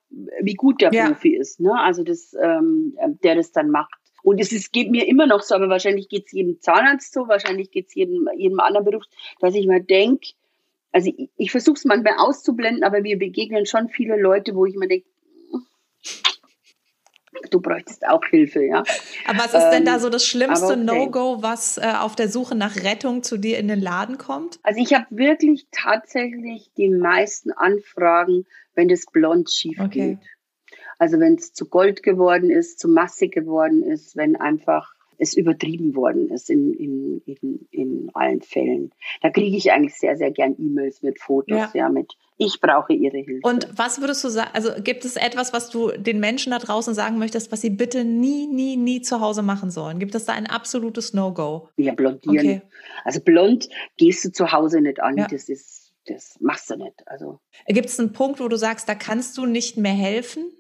wie 0.42 0.56
gut 0.56 0.82
der 0.82 0.94
ja. 0.94 1.08
Profi 1.08 1.36
ist, 1.36 1.60
ne? 1.60 1.74
Also 1.80 2.04
das, 2.04 2.36
ähm, 2.42 2.98
der 3.24 3.36
das 3.36 3.52
dann 3.52 3.70
macht. 3.70 3.94
Und 4.24 4.40
es 4.40 4.52
ist, 4.52 4.72
geht 4.72 4.92
mir 4.92 5.08
immer 5.08 5.26
noch 5.26 5.42
so, 5.42 5.56
aber 5.56 5.70
wahrscheinlich 5.70 6.10
geht 6.10 6.28
es 6.28 6.32
jedem 6.32 6.60
Zahnarzt 6.60 7.14
so, 7.14 7.28
wahrscheinlich 7.28 7.72
geht 7.72 7.88
es 7.88 7.96
jedem, 7.96 8.28
jedem 8.38 8.60
anderen 8.60 8.86
Beruf, 8.86 9.04
dass 9.40 9.56
ich 9.56 9.66
mal 9.66 9.82
denke, 9.82 10.34
also 10.92 11.12
ich, 11.16 11.30
ich 11.38 11.52
versuche 11.52 11.78
es 11.78 11.86
manchmal 11.86 12.16
auszublenden, 12.18 12.84
aber 12.84 13.04
wir 13.04 13.18
begegnen 13.18 13.66
schon 13.66 13.90
viele 13.90 14.20
Leute, 14.20 14.54
wo 14.56 14.66
ich 14.66 14.76
mir 14.76 14.88
denke, 14.88 15.08
du 17.50 17.62
bräuchtest 17.62 18.06
auch 18.08 18.24
Hilfe, 18.26 18.64
ja. 18.64 18.84
Aber 19.28 19.40
was 19.40 19.54
ist 19.54 19.64
ähm, 19.64 19.72
denn 19.72 19.86
da 19.86 20.00
so 20.00 20.10
das 20.10 20.26
schlimmste 20.26 20.74
okay. 20.74 20.84
No-Go, 20.84 21.42
was 21.42 21.78
äh, 21.78 21.94
auf 22.00 22.16
der 22.16 22.30
Suche 22.30 22.56
nach 22.56 22.76
Rettung 22.78 23.24
zu 23.24 23.38
dir 23.38 23.58
in 23.58 23.68
den 23.68 23.80
Laden 23.80 24.18
kommt? 24.18 24.60
Also 24.64 24.82
ich 24.82 24.94
habe 24.94 25.06
wirklich 25.10 25.68
tatsächlich 25.72 26.72
die 26.78 26.90
meisten 26.90 27.52
Anfragen, 27.52 28.46
wenn 28.76 28.88
das 28.88 29.06
blond 29.06 29.52
schief 29.52 29.80
okay. 29.80 30.18
geht. 30.18 30.20
Also 30.98 31.20
wenn 31.20 31.36
es 31.36 31.54
zu 31.54 31.68
Gold 31.68 32.04
geworden 32.04 32.50
ist, 32.50 32.80
zu 32.80 32.88
massig 32.88 33.34
geworden 33.34 33.84
ist, 33.84 34.16
wenn 34.16 34.36
einfach 34.36 34.94
es 35.22 35.36
übertrieben 35.36 35.96
worden 35.96 36.32
ist 36.32 36.50
in, 36.50 36.74
in, 36.74 37.22
in, 37.28 37.68
in 37.70 38.10
allen 38.16 38.42
Fällen. 38.42 38.92
Da 39.22 39.30
kriege 39.30 39.56
ich 39.56 39.72
eigentlich 39.72 39.94
sehr, 39.94 40.18
sehr 40.18 40.32
gern 40.32 40.56
E-Mails 40.58 41.04
mit 41.04 41.20
Fotos, 41.20 41.56
ja. 41.56 41.70
ja, 41.76 41.90
mit 41.90 42.18
ich 42.38 42.60
brauche 42.60 42.92
Ihre 42.94 43.20
Hilfe. 43.20 43.48
Und 43.48 43.68
was 43.78 44.02
würdest 44.02 44.24
du 44.24 44.30
sagen, 44.30 44.50
also 44.54 44.72
gibt 44.82 45.06
es 45.06 45.18
etwas, 45.18 45.54
was 45.54 45.70
du 45.70 45.92
den 45.92 46.20
Menschen 46.20 46.50
da 46.50 46.58
draußen 46.58 46.96
sagen 46.96 47.20
möchtest, 47.20 47.52
was 47.52 47.62
sie 47.62 47.70
bitte 47.70 48.04
nie, 48.04 48.48
nie, 48.48 48.78
nie 48.78 49.02
zu 49.02 49.22
Hause 49.22 49.44
machen 49.44 49.70
sollen? 49.70 50.00
Gibt 50.00 50.16
es 50.16 50.26
da 50.26 50.34
ein 50.34 50.48
absolutes 50.48 51.14
No-Go? 51.14 51.70
Ja, 51.78 51.94
blondieren. 51.94 52.40
Okay. 52.40 52.62
Also 53.06 53.22
blond 53.22 53.70
gehst 53.98 54.26
du 54.26 54.32
zu 54.32 54.52
Hause 54.52 54.82
nicht 54.82 55.04
an, 55.04 55.18
ja. 55.18 55.28
das 55.28 55.50
ist, 55.50 55.94
das 56.08 56.38
machst 56.40 56.68
du 56.72 56.78
nicht. 56.78 56.96
Also. 57.06 57.40
Gibt 57.68 57.90
es 57.90 58.00
einen 58.00 58.12
Punkt, 58.12 58.40
wo 58.40 58.48
du 58.48 58.56
sagst, 58.56 58.90
da 58.90 58.96
kannst 58.96 59.38
du 59.38 59.46
nicht 59.46 59.78
mehr 59.78 59.94
helfen? 59.94 60.52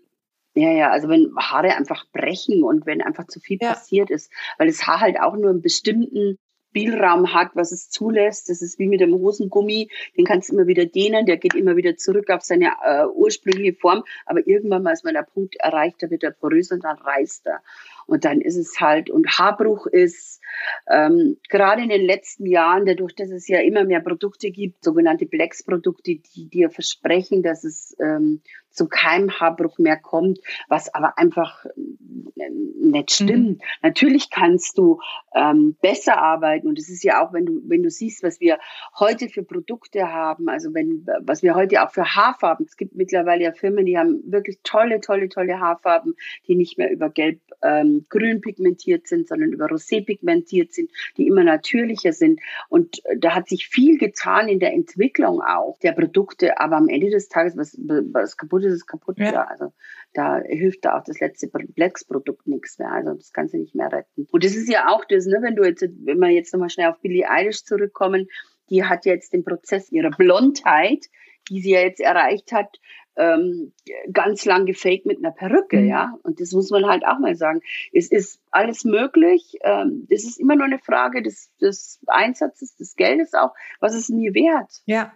Ja, 0.53 0.71
ja, 0.71 0.89
also 0.89 1.07
wenn 1.07 1.33
Haare 1.37 1.75
einfach 1.75 2.05
brechen 2.11 2.63
und 2.63 2.85
wenn 2.85 3.01
einfach 3.01 3.27
zu 3.27 3.39
viel 3.39 3.57
ja. 3.61 3.69
passiert 3.73 4.09
ist, 4.09 4.31
weil 4.57 4.67
das 4.67 4.85
Haar 4.85 4.99
halt 4.99 5.19
auch 5.19 5.35
nur 5.35 5.49
einen 5.49 5.61
bestimmten 5.61 6.37
Spielraum 6.71 7.33
hat, 7.33 7.51
was 7.53 7.73
es 7.73 7.89
zulässt. 7.89 8.49
Das 8.49 8.61
ist 8.61 8.79
wie 8.79 8.87
mit 8.87 9.01
dem 9.01 9.13
Hosengummi, 9.13 9.89
den 10.17 10.25
kannst 10.25 10.49
du 10.49 10.53
immer 10.53 10.67
wieder 10.67 10.85
dehnen, 10.85 11.25
der 11.25 11.37
geht 11.37 11.53
immer 11.53 11.75
wieder 11.75 11.97
zurück 11.97 12.29
auf 12.29 12.41
seine 12.41 12.71
äh, 12.83 13.05
ursprüngliche 13.13 13.73
Form, 13.73 14.03
aber 14.25 14.47
irgendwann 14.47 14.83
mal 14.83 14.93
ist 14.93 15.03
mal 15.03 15.13
der 15.13 15.23
Punkt 15.23 15.55
erreicht, 15.57 15.97
da 16.01 16.09
wird 16.09 16.23
er 16.23 16.31
porös 16.31 16.71
und 16.71 16.83
dann 16.83 16.97
reißt 16.97 17.47
er. 17.47 17.61
Und 18.07 18.23
dann 18.23 18.39
ist 18.39 18.55
es 18.55 18.79
halt, 18.79 19.09
und 19.09 19.37
Haarbruch 19.37 19.85
ist 19.85 20.41
ähm, 20.89 21.37
gerade 21.49 21.83
in 21.83 21.89
den 21.89 22.05
letzten 22.05 22.45
Jahren, 22.45 22.85
dadurch, 22.85 23.15
dass 23.15 23.31
es 23.31 23.47
ja 23.47 23.59
immer 23.59 23.83
mehr 23.83 24.01
Produkte 24.01 24.49
gibt, 24.51 24.83
sogenannte 24.83 25.25
Plex-Produkte, 25.25 26.15
die 26.15 26.49
dir 26.49 26.69
versprechen, 26.69 27.43
dass 27.43 27.65
es 27.65 27.95
ähm, 27.99 28.41
zu 28.71 28.87
keinem 28.87 29.39
Haarbruch 29.39 29.77
mehr 29.77 29.97
kommt, 29.97 30.39
was 30.67 30.93
aber 30.93 31.17
einfach 31.17 31.65
äh, 31.65 32.49
nicht 32.49 33.11
stimmt. 33.11 33.59
Mhm. 33.59 33.61
Natürlich 33.81 34.29
kannst 34.29 34.77
du 34.77 34.99
ähm, 35.33 35.75
besser 35.81 36.21
arbeiten 36.21 36.67
und 36.67 36.79
es 36.79 36.89
ist 36.89 37.03
ja 37.03 37.23
auch, 37.23 37.33
wenn 37.33 37.45
du 37.45 37.61
wenn 37.65 37.83
du 37.83 37.89
siehst, 37.89 38.23
was 38.23 38.39
wir 38.39 38.59
heute 38.99 39.29
für 39.29 39.43
Produkte 39.43 40.11
haben, 40.11 40.49
also 40.49 40.73
wenn 40.73 41.05
was 41.21 41.43
wir 41.43 41.55
heute 41.55 41.83
auch 41.83 41.91
für 41.91 42.15
Haarfarben. 42.15 42.65
Es 42.65 42.77
gibt 42.77 42.95
mittlerweile 42.95 43.43
ja 43.43 43.51
Firmen, 43.51 43.85
die 43.85 43.97
haben 43.97 44.21
wirklich 44.25 44.59
tolle, 44.63 45.01
tolle, 45.01 45.29
tolle 45.29 45.59
Haarfarben, 45.59 46.15
die 46.47 46.55
nicht 46.55 46.77
mehr 46.77 46.91
über 46.91 47.09
Gelb, 47.09 47.41
ähm, 47.61 48.05
Grün 48.09 48.41
pigmentiert 48.41 49.07
sind, 49.07 49.27
sondern 49.27 49.51
über 49.51 49.65
Rosé 49.65 50.03
pigmentiert 50.03 50.73
sind, 50.73 50.91
die 51.17 51.27
immer 51.27 51.43
natürlicher 51.43 52.13
sind. 52.13 52.39
Und 52.69 53.03
äh, 53.05 53.17
da 53.17 53.35
hat 53.35 53.49
sich 53.49 53.67
viel 53.67 53.97
getan 53.97 54.47
in 54.47 54.59
der 54.59 54.73
Entwicklung 54.73 55.41
auch 55.41 55.77
der 55.79 55.91
Produkte. 55.91 56.59
Aber 56.59 56.77
am 56.77 56.87
Ende 56.87 57.09
des 57.09 57.29
Tages 57.29 57.57
was, 57.57 57.77
was 57.77 58.37
kaputt 58.37 58.60
kaputt 58.61 58.71
ist, 58.71 58.73
ist 58.73 58.87
kaputt. 58.87 59.19
Ja. 59.19 59.33
ja. 59.33 59.43
Also 59.45 59.73
da 60.13 60.37
hilft 60.39 60.85
da 60.85 60.97
auch 60.97 61.03
das 61.03 61.19
letzte 61.19 61.47
Plex-Produkt 61.47 62.47
nichts 62.47 62.79
mehr. 62.79 62.91
Also 62.91 63.13
das 63.13 63.31
kannst 63.33 63.53
du 63.53 63.57
nicht 63.57 63.75
mehr 63.75 63.91
retten. 63.91 64.27
Und 64.31 64.43
das 64.43 64.55
ist 64.55 64.69
ja 64.69 64.87
auch 64.89 65.05
das, 65.05 65.25
ne, 65.25 65.39
wenn 65.41 65.55
du 65.55 65.63
jetzt, 65.63 65.81
wenn 65.81 66.19
wir 66.19 66.29
jetzt 66.29 66.53
nochmal 66.53 66.69
schnell 66.69 66.89
auf 66.89 66.99
Billie 67.01 67.29
Eilish 67.29 67.63
zurückkommen, 67.63 68.27
die 68.69 68.85
hat 68.85 69.05
jetzt 69.05 69.33
den 69.33 69.43
Prozess 69.43 69.91
ihrer 69.91 70.11
Blondheit, 70.11 71.05
die 71.49 71.61
sie 71.61 71.71
ja 71.71 71.81
jetzt 71.81 71.99
erreicht 71.99 72.51
hat, 72.51 72.77
ähm, 73.17 73.73
ganz 74.13 74.45
lang 74.45 74.65
gefaked 74.65 75.05
mit 75.05 75.17
einer 75.17 75.31
Perücke, 75.31 75.81
mhm. 75.81 75.87
ja. 75.87 76.13
Und 76.23 76.39
das 76.39 76.51
muss 76.53 76.69
man 76.69 76.85
halt 76.85 77.05
auch 77.05 77.19
mal 77.19 77.35
sagen. 77.35 77.61
Es 77.91 78.09
ist 78.09 78.39
alles 78.51 78.85
möglich. 78.85 79.57
Ähm, 79.63 80.07
es 80.09 80.23
ist 80.23 80.39
immer 80.39 80.55
nur 80.55 80.65
eine 80.65 80.79
Frage 80.79 81.21
des, 81.21 81.55
des 81.57 81.99
Einsatzes, 82.07 82.75
des 82.75 82.95
Geldes 82.95 83.33
auch. 83.33 83.53
Was 83.79 83.95
ist 83.95 84.09
mir 84.09 84.33
wert? 84.33 84.81
Ja. 84.85 85.13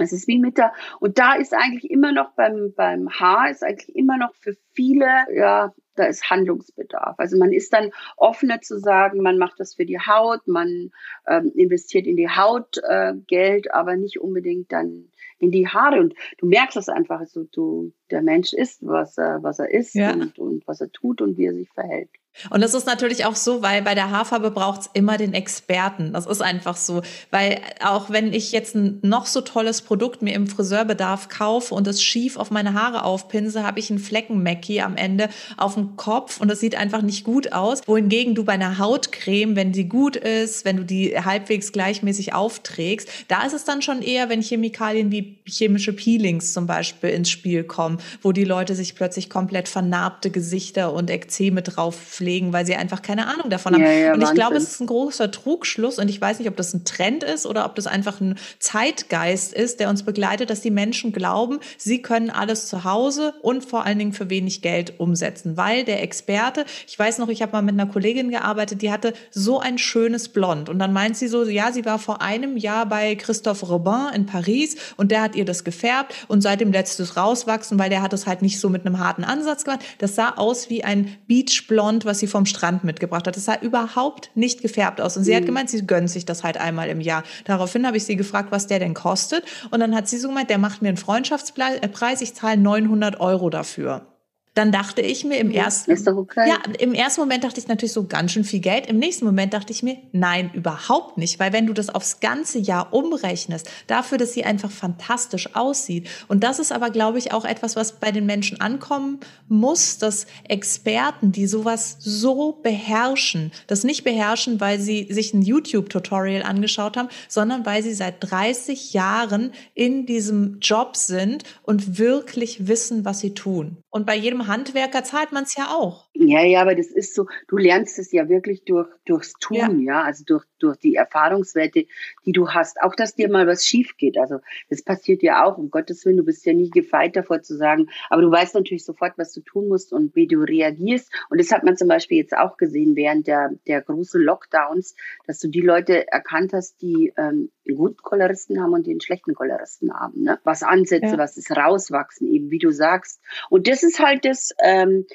Es 0.00 0.12
ist 0.12 0.28
wie 0.28 0.38
mit 0.38 0.58
der, 0.58 0.72
und 1.00 1.18
da 1.18 1.34
ist 1.34 1.54
eigentlich 1.54 1.90
immer 1.90 2.12
noch 2.12 2.32
beim, 2.32 2.72
beim 2.76 3.08
Haar, 3.10 3.50
ist 3.50 3.62
eigentlich 3.62 3.94
immer 3.94 4.16
noch 4.16 4.34
für 4.34 4.54
viele, 4.72 5.06
ja, 5.34 5.72
da 5.94 6.04
ist 6.04 6.30
Handlungsbedarf. 6.30 7.16
Also 7.18 7.36
man 7.36 7.52
ist 7.52 7.72
dann 7.72 7.90
offener 8.16 8.60
zu 8.60 8.78
sagen, 8.78 9.20
man 9.20 9.38
macht 9.38 9.58
das 9.58 9.74
für 9.74 9.84
die 9.84 9.98
Haut, 9.98 10.46
man 10.46 10.90
ähm, 11.26 11.52
investiert 11.54 12.06
in 12.06 12.16
die 12.16 12.28
Haut 12.28 12.78
äh, 12.88 13.14
Geld, 13.26 13.74
aber 13.74 13.96
nicht 13.96 14.20
unbedingt 14.20 14.72
dann 14.72 15.10
in 15.38 15.50
die 15.50 15.68
Haare. 15.68 16.00
Und 16.00 16.14
du 16.38 16.46
merkst 16.46 16.76
das 16.76 16.88
einfach, 16.88 17.24
so 17.26 17.44
du, 17.44 17.92
der 18.10 18.22
Mensch 18.22 18.52
ist, 18.52 18.86
was 18.86 19.18
er, 19.18 19.42
was 19.42 19.58
er 19.58 19.72
ist 19.72 19.94
ja. 19.94 20.12
und, 20.12 20.38
und 20.38 20.66
was 20.66 20.80
er 20.80 20.90
tut 20.90 21.20
und 21.20 21.36
wie 21.36 21.46
er 21.46 21.54
sich 21.54 21.70
verhält. 21.70 22.10
Und 22.50 22.60
das 22.62 22.74
ist 22.74 22.86
natürlich 22.86 23.24
auch 23.24 23.36
so, 23.36 23.62
weil 23.62 23.82
bei 23.82 23.94
der 23.94 24.10
Haarfarbe 24.10 24.50
braucht 24.50 24.82
es 24.82 24.90
immer 24.92 25.16
den 25.16 25.34
Experten. 25.34 26.12
Das 26.12 26.26
ist 26.26 26.40
einfach 26.40 26.76
so. 26.76 27.02
Weil 27.30 27.60
auch 27.84 28.10
wenn 28.10 28.32
ich 28.32 28.52
jetzt 28.52 28.74
ein 28.74 28.98
noch 29.02 29.26
so 29.26 29.40
tolles 29.40 29.82
Produkt 29.82 30.22
mir 30.22 30.34
im 30.34 30.46
Friseurbedarf 30.46 31.28
kaufe 31.28 31.74
und 31.74 31.86
es 31.86 32.02
schief 32.02 32.36
auf 32.36 32.50
meine 32.50 32.74
Haare 32.74 33.04
aufpinse, 33.04 33.64
habe 33.64 33.80
ich 33.80 33.90
einen 33.90 33.98
Fleckenmecki 33.98 34.80
am 34.80 34.96
Ende 34.96 35.28
auf 35.56 35.74
dem 35.74 35.96
Kopf 35.96 36.40
und 36.40 36.48
das 36.48 36.60
sieht 36.60 36.76
einfach 36.76 37.02
nicht 37.02 37.24
gut 37.24 37.52
aus. 37.52 37.82
Wohingegen 37.86 38.34
du 38.34 38.44
bei 38.44 38.52
einer 38.52 38.78
Hautcreme, 38.78 39.56
wenn 39.56 39.72
die 39.72 39.88
gut 39.88 40.16
ist, 40.16 40.64
wenn 40.64 40.76
du 40.76 40.84
die 40.84 41.18
halbwegs 41.18 41.72
gleichmäßig 41.72 42.34
aufträgst, 42.34 43.08
da 43.28 43.44
ist 43.44 43.52
es 43.52 43.64
dann 43.64 43.82
schon 43.82 44.02
eher, 44.02 44.28
wenn 44.28 44.42
Chemikalien 44.42 45.10
wie 45.10 45.38
chemische 45.46 45.92
Peelings 45.92 46.52
zum 46.52 46.66
Beispiel 46.66 47.10
ins 47.10 47.30
Spiel 47.30 47.64
kommen, 47.64 47.98
wo 48.22 48.32
die 48.32 48.44
Leute 48.44 48.74
sich 48.74 48.94
plötzlich 48.94 49.30
komplett 49.30 49.68
vernarbte 49.68 50.30
Gesichter 50.30 50.92
und 50.92 51.10
Ekzeme 51.10 51.62
drauf 51.62 51.96
pflegen, 52.28 52.52
weil 52.52 52.66
sie 52.66 52.74
einfach 52.76 53.00
keine 53.00 53.26
Ahnung 53.26 53.48
davon 53.48 53.74
haben. 53.74 53.82
Ja, 53.82 53.90
ja, 53.90 54.14
und 54.14 54.22
ich 54.22 54.32
glaube, 54.34 54.56
es 54.56 54.64
ist 54.64 54.80
ein 54.80 54.86
großer 54.86 55.30
Trugschluss 55.30 55.98
und 55.98 56.10
ich 56.10 56.20
weiß 56.20 56.38
nicht, 56.38 56.48
ob 56.48 56.56
das 56.56 56.74
ein 56.74 56.84
Trend 56.84 57.24
ist 57.24 57.46
oder 57.46 57.64
ob 57.64 57.74
das 57.74 57.86
einfach 57.86 58.20
ein 58.20 58.38
Zeitgeist 58.58 59.54
ist, 59.54 59.80
der 59.80 59.88
uns 59.88 60.02
begleitet, 60.02 60.50
dass 60.50 60.60
die 60.60 60.70
Menschen 60.70 61.12
glauben, 61.12 61.58
sie 61.78 62.02
können 62.02 62.28
alles 62.28 62.68
zu 62.68 62.84
Hause 62.84 63.32
und 63.40 63.64
vor 63.64 63.86
allen 63.86 63.98
Dingen 63.98 64.12
für 64.12 64.28
wenig 64.28 64.60
Geld 64.60 65.00
umsetzen, 65.00 65.56
weil 65.56 65.84
der 65.84 66.02
Experte, 66.02 66.66
ich 66.86 66.98
weiß 66.98 67.16
noch, 67.16 67.28
ich 67.28 67.40
habe 67.40 67.52
mal 67.52 67.62
mit 67.62 67.80
einer 67.80 67.90
Kollegin 67.90 68.30
gearbeitet, 68.30 68.82
die 68.82 68.92
hatte 68.92 69.14
so 69.30 69.58
ein 69.58 69.78
schönes 69.78 70.28
Blond 70.28 70.68
und 70.68 70.78
dann 70.78 70.92
meint 70.92 71.16
sie 71.16 71.28
so, 71.28 71.44
ja, 71.44 71.72
sie 71.72 71.86
war 71.86 71.98
vor 71.98 72.20
einem 72.20 72.58
Jahr 72.58 72.84
bei 72.84 73.14
Christophe 73.14 73.64
Robin 73.64 74.08
in 74.14 74.26
Paris 74.26 74.76
und 74.98 75.10
der 75.10 75.22
hat 75.22 75.34
ihr 75.34 75.46
das 75.46 75.64
gefärbt 75.64 76.14
und 76.28 76.42
seitdem 76.42 76.72
lässt 76.72 77.00
es 77.00 77.16
rauswachsen, 77.16 77.78
weil 77.78 77.88
der 77.88 78.02
hat 78.02 78.12
es 78.12 78.26
halt 78.26 78.42
nicht 78.42 78.60
so 78.60 78.68
mit 78.68 78.84
einem 78.84 78.98
harten 78.98 79.24
Ansatz 79.24 79.64
gemacht. 79.64 79.80
Das 79.96 80.14
sah 80.14 80.34
aus 80.36 80.68
wie 80.68 80.84
ein 80.84 81.16
Beachblond, 81.26 82.04
was 82.08 82.18
sie 82.18 82.26
vom 82.26 82.46
Strand 82.46 82.82
mitgebracht 82.82 83.28
hat. 83.28 83.36
Das 83.36 83.44
sah 83.44 83.54
überhaupt 83.60 84.32
nicht 84.34 84.62
gefärbt 84.62 85.00
aus. 85.00 85.16
Und 85.16 85.22
sie 85.22 85.30
mhm. 85.30 85.36
hat 85.36 85.46
gemeint, 85.46 85.70
sie 85.70 85.86
gönnt 85.86 86.10
sich 86.10 86.24
das 86.24 86.42
halt 86.42 86.56
einmal 86.56 86.88
im 86.88 87.00
Jahr. 87.00 87.22
Daraufhin 87.44 87.86
habe 87.86 87.96
ich 87.96 88.04
sie 88.04 88.16
gefragt, 88.16 88.50
was 88.50 88.66
der 88.66 88.80
denn 88.80 88.94
kostet. 88.94 89.44
Und 89.70 89.78
dann 89.78 89.94
hat 89.94 90.08
sie 90.08 90.18
so 90.18 90.26
gemeint, 90.26 90.50
der 90.50 90.58
macht 90.58 90.82
mir 90.82 90.88
einen 90.88 90.96
Freundschaftspreis, 90.96 92.20
ich 92.20 92.34
zahle 92.34 92.56
900 92.56 93.20
Euro 93.20 93.48
dafür. 93.50 94.17
Dann 94.58 94.72
dachte 94.72 95.02
ich 95.02 95.24
mir 95.24 95.38
im 95.38 95.52
ersten, 95.52 95.92
okay. 96.18 96.48
ja, 96.48 96.56
im 96.80 96.92
ersten 96.92 97.20
Moment 97.20 97.44
dachte 97.44 97.60
ich 97.60 97.68
natürlich 97.68 97.92
so 97.92 98.06
ganz 98.06 98.32
schön 98.32 98.42
viel 98.42 98.58
Geld. 98.58 98.86
Im 98.86 98.98
nächsten 98.98 99.24
Moment 99.24 99.54
dachte 99.54 99.72
ich 99.72 99.84
mir, 99.84 99.98
nein, 100.10 100.50
überhaupt 100.52 101.16
nicht, 101.16 101.38
weil 101.38 101.52
wenn 101.52 101.68
du 101.68 101.72
das 101.72 101.90
aufs 101.94 102.18
ganze 102.18 102.58
Jahr 102.58 102.92
umrechnest, 102.92 103.70
dafür, 103.86 104.18
dass 104.18 104.32
sie 104.32 104.44
einfach 104.44 104.72
fantastisch 104.72 105.54
aussieht. 105.54 106.08
Und 106.26 106.42
das 106.42 106.58
ist 106.58 106.72
aber, 106.72 106.90
glaube 106.90 107.18
ich, 107.18 107.30
auch 107.30 107.44
etwas, 107.44 107.76
was 107.76 108.00
bei 108.00 108.10
den 108.10 108.26
Menschen 108.26 108.60
ankommen 108.60 109.20
muss, 109.46 109.98
dass 109.98 110.26
Experten, 110.48 111.30
die 111.30 111.46
sowas 111.46 111.96
so 112.00 112.58
beherrschen, 112.60 113.52
das 113.68 113.84
nicht 113.84 114.02
beherrschen, 114.02 114.60
weil 114.60 114.80
sie 114.80 115.06
sich 115.08 115.34
ein 115.34 115.42
YouTube-Tutorial 115.42 116.42
angeschaut 116.42 116.96
haben, 116.96 117.10
sondern 117.28 117.64
weil 117.64 117.84
sie 117.84 117.94
seit 117.94 118.16
30 118.28 118.92
Jahren 118.92 119.52
in 119.74 120.04
diesem 120.04 120.58
Job 120.58 120.96
sind 120.96 121.44
und 121.62 121.96
wirklich 121.96 122.66
wissen, 122.66 123.04
was 123.04 123.20
sie 123.20 123.34
tun. 123.34 123.76
Und 123.90 124.04
bei 124.04 124.16
jedem 124.16 124.47
Handwerker 124.48 125.04
zahlt 125.04 125.32
man 125.32 125.44
es 125.44 125.54
ja 125.54 125.68
auch. 125.70 126.07
Ja, 126.20 126.42
ja, 126.42 126.62
aber 126.62 126.74
das 126.74 126.88
ist 126.88 127.14
so, 127.14 127.26
du 127.46 127.56
lernst 127.56 127.96
es 128.00 128.10
ja 128.10 128.28
wirklich 128.28 128.64
durch, 128.64 128.88
durchs 129.04 129.34
Tun, 129.34 129.82
ja, 129.82 129.92
ja 129.94 130.02
also 130.02 130.24
durch, 130.24 130.44
durch 130.58 130.76
die 130.76 130.96
Erfahrungswerte, 130.96 131.86
die 132.26 132.32
du 132.32 132.48
hast. 132.48 132.82
Auch, 132.82 132.96
dass 132.96 133.14
dir 133.14 133.30
mal 133.30 133.46
was 133.46 133.64
schief 133.64 133.96
geht. 133.96 134.18
Also, 134.18 134.40
das 134.68 134.82
passiert 134.82 135.22
ja 135.22 135.44
auch, 135.44 135.58
um 135.58 135.70
Gottes 135.70 136.04
Willen, 136.04 136.16
du 136.16 136.24
bist 136.24 136.44
ja 136.44 136.54
nie 136.54 136.70
gefeit 136.70 137.14
davor 137.14 137.42
zu 137.42 137.56
sagen, 137.56 137.88
aber 138.10 138.22
du 138.22 138.32
weißt 138.32 138.56
natürlich 138.56 138.84
sofort, 138.84 139.16
was 139.16 139.32
du 139.32 139.42
tun 139.42 139.68
musst 139.68 139.92
und 139.92 140.16
wie 140.16 140.26
du 140.26 140.40
reagierst. 140.40 141.12
Und 141.30 141.40
das 141.40 141.52
hat 141.52 141.62
man 141.62 141.76
zum 141.76 141.86
Beispiel 141.86 142.18
jetzt 142.18 142.36
auch 142.36 142.56
gesehen 142.56 142.96
während 142.96 143.28
der, 143.28 143.52
der 143.68 143.80
großen 143.80 144.20
Lockdowns, 144.20 144.96
dass 145.24 145.38
du 145.38 145.46
die 145.46 145.60
Leute 145.60 146.10
erkannt 146.10 146.52
hast, 146.52 146.82
die 146.82 147.12
ähm, 147.16 147.52
einen 147.68 147.76
guten 147.76 148.02
Choleristen 148.02 148.60
haben 148.60 148.72
und 148.72 148.88
den 148.88 149.00
schlechten 149.00 149.34
Choleristen 149.34 149.94
haben. 149.94 150.24
Ne? 150.24 150.40
Was 150.42 150.64
Ansätze, 150.64 151.12
ja. 151.12 151.18
was 151.18 151.36
ist 151.36 151.52
rauswachsen, 151.52 152.26
eben 152.26 152.50
wie 152.50 152.58
du 152.58 152.72
sagst. 152.72 153.20
Und 153.50 153.68
das 153.68 153.84
ist 153.84 154.00
halt 154.00 154.24
das, 154.24 154.50
ähm, 154.60 155.06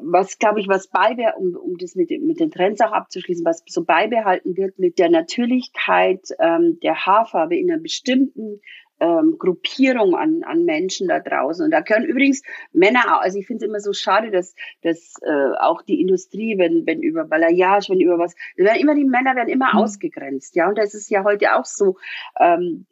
was 0.00 0.38
glaube 0.38 0.60
ich, 0.60 0.68
was 0.68 0.88
beibe, 0.88 1.34
um, 1.36 1.54
um 1.54 1.76
das 1.78 1.94
mit, 1.94 2.10
mit 2.10 2.40
den 2.40 2.50
Trends 2.50 2.80
auch 2.80 2.92
abzuschließen, 2.92 3.44
was 3.44 3.62
so 3.66 3.84
beibehalten 3.84 4.56
wird 4.56 4.78
mit 4.78 4.98
der 4.98 5.08
Natürlichkeit 5.08 6.26
ähm, 6.40 6.78
der 6.82 7.06
Haarfarbe 7.06 7.56
in 7.56 7.70
einer 7.70 7.80
bestimmten 7.80 8.60
ähm, 9.02 9.36
Gruppierung 9.36 10.14
an, 10.14 10.44
an 10.44 10.64
Menschen 10.64 11.08
da 11.08 11.18
draußen. 11.18 11.64
Und 11.64 11.72
da 11.72 11.82
können 11.82 12.06
übrigens 12.06 12.42
Männer, 12.72 13.20
also 13.20 13.38
ich 13.38 13.46
finde 13.46 13.64
es 13.64 13.68
immer 13.68 13.80
so 13.80 13.92
schade, 13.92 14.30
dass, 14.30 14.54
dass 14.82 15.16
äh, 15.22 15.56
auch 15.60 15.82
die 15.82 16.00
Industrie, 16.00 16.56
wenn, 16.56 16.86
wenn 16.86 17.02
über 17.02 17.24
Balayage, 17.24 17.90
wenn 17.90 18.00
über 18.00 18.18
was, 18.18 18.36
werden 18.56 18.80
immer 18.80 18.94
die 18.94 19.04
Männer 19.04 19.34
werden 19.34 19.48
immer 19.48 19.72
mhm. 19.72 19.80
ausgegrenzt. 19.80 20.54
Ja, 20.54 20.68
und 20.68 20.78
das 20.78 20.94
ist 20.94 21.10
ja 21.10 21.24
heute 21.24 21.56
auch 21.56 21.64
so, 21.64 21.96
ähm, 22.38 22.86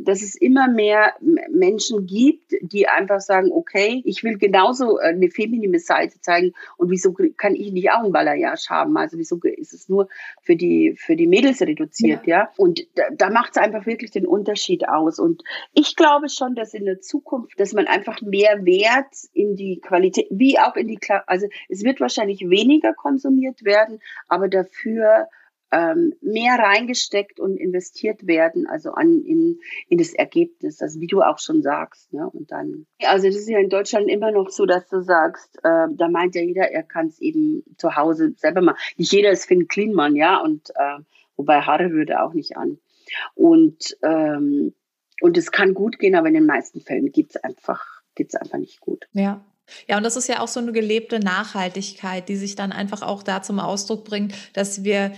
dass 0.00 0.22
es 0.22 0.36
immer 0.36 0.68
mehr 0.68 1.14
Menschen 1.50 2.06
gibt, 2.06 2.52
die 2.60 2.86
einfach 2.86 3.20
sagen, 3.20 3.50
okay, 3.50 4.02
ich 4.04 4.22
will 4.22 4.38
genauso 4.38 4.98
eine 4.98 5.30
feminine 5.30 5.80
Seite 5.80 6.20
zeigen 6.20 6.52
und 6.76 6.90
wieso 6.90 7.12
kann 7.36 7.56
ich 7.56 7.72
nicht 7.72 7.90
auch 7.90 8.04
ein 8.04 8.12
Balayage 8.12 8.68
haben? 8.70 8.96
Also 8.96 9.18
wieso 9.18 9.40
ist 9.42 9.74
es 9.74 9.88
nur 9.88 10.08
für 10.42 10.54
die, 10.54 10.94
für 10.96 11.16
die 11.16 11.26
Mädels 11.26 11.60
reduziert, 11.60 12.24
ja? 12.26 12.36
ja? 12.38 12.50
Und 12.56 12.86
da, 12.94 13.04
da 13.10 13.30
macht 13.30 13.56
es 13.56 13.56
einfach 13.56 13.84
wirklich 13.86 14.12
den 14.12 14.26
Unterschied 14.26 14.88
aus. 14.88 15.18
Und 15.18 15.42
ich 15.72 15.96
glaube 15.96 16.28
schon, 16.28 16.54
dass 16.54 16.74
in 16.74 16.84
der 16.84 17.00
Zukunft, 17.00 17.58
dass 17.58 17.72
man 17.72 17.86
einfach 17.86 18.20
mehr 18.20 18.64
Wert 18.64 19.14
in 19.32 19.56
die 19.56 19.80
Qualität, 19.80 20.26
wie 20.30 20.58
auch 20.58 20.76
in 20.76 20.88
die, 20.88 20.98
also 21.26 21.46
es 21.68 21.84
wird 21.84 22.00
wahrscheinlich 22.00 22.40
weniger 22.48 22.94
konsumiert 22.94 23.64
werden, 23.64 24.00
aber 24.28 24.48
dafür 24.48 25.28
ähm, 25.72 26.14
mehr 26.20 26.58
reingesteckt 26.58 27.40
und 27.40 27.56
investiert 27.56 28.26
werden, 28.26 28.66
also 28.66 28.92
an 28.92 29.22
in, 29.22 29.58
in 29.88 29.98
das 29.98 30.14
Ergebnis, 30.14 30.80
also 30.80 31.00
wie 31.00 31.06
du 31.06 31.22
auch 31.22 31.38
schon 31.38 31.62
sagst. 31.62 32.12
Ne? 32.12 32.28
Und 32.30 32.52
dann, 32.52 32.86
also 33.02 33.26
das 33.26 33.36
ist 33.36 33.48
ja 33.48 33.58
in 33.58 33.68
Deutschland 33.68 34.08
immer 34.08 34.30
noch 34.30 34.50
so, 34.50 34.64
dass 34.64 34.88
du 34.88 35.02
sagst, 35.02 35.56
äh, 35.64 35.88
da 35.90 36.08
meint 36.08 36.34
ja 36.34 36.42
jeder, 36.42 36.70
er 36.70 36.82
kann 36.82 37.08
es 37.08 37.20
eben 37.20 37.64
zu 37.78 37.96
Hause 37.96 38.32
selber 38.36 38.62
machen. 38.62 38.78
Nicht 38.96 39.12
jeder 39.12 39.30
ist 39.30 39.46
Finn 39.46 39.66
Klienmann, 39.66 40.14
ja, 40.14 40.40
und 40.40 40.70
äh, 40.70 40.98
wobei 41.36 41.60
Haare 41.60 41.90
würde 41.90 42.22
auch 42.22 42.32
nicht 42.32 42.56
an. 42.56 42.78
Und 43.34 43.96
ähm, 44.02 44.72
und 45.20 45.36
es 45.36 45.52
kann 45.52 45.74
gut 45.74 45.98
gehen, 45.98 46.14
aber 46.14 46.28
in 46.28 46.34
den 46.34 46.46
meisten 46.46 46.80
Fällen 46.80 47.12
geht 47.12 47.30
es 47.30 47.36
einfach, 47.36 48.02
geht's 48.14 48.34
einfach 48.34 48.58
nicht 48.58 48.80
gut. 48.80 49.06
Ja. 49.12 49.44
Ja, 49.88 49.96
und 49.96 50.04
das 50.04 50.16
ist 50.16 50.28
ja 50.28 50.40
auch 50.40 50.48
so 50.48 50.60
eine 50.60 50.70
gelebte 50.70 51.18
Nachhaltigkeit, 51.18 52.28
die 52.28 52.36
sich 52.36 52.54
dann 52.54 52.70
einfach 52.70 53.02
auch 53.02 53.24
da 53.24 53.42
zum 53.42 53.58
Ausdruck 53.58 54.04
bringt, 54.04 54.32
dass 54.52 54.84
wir 54.84 55.12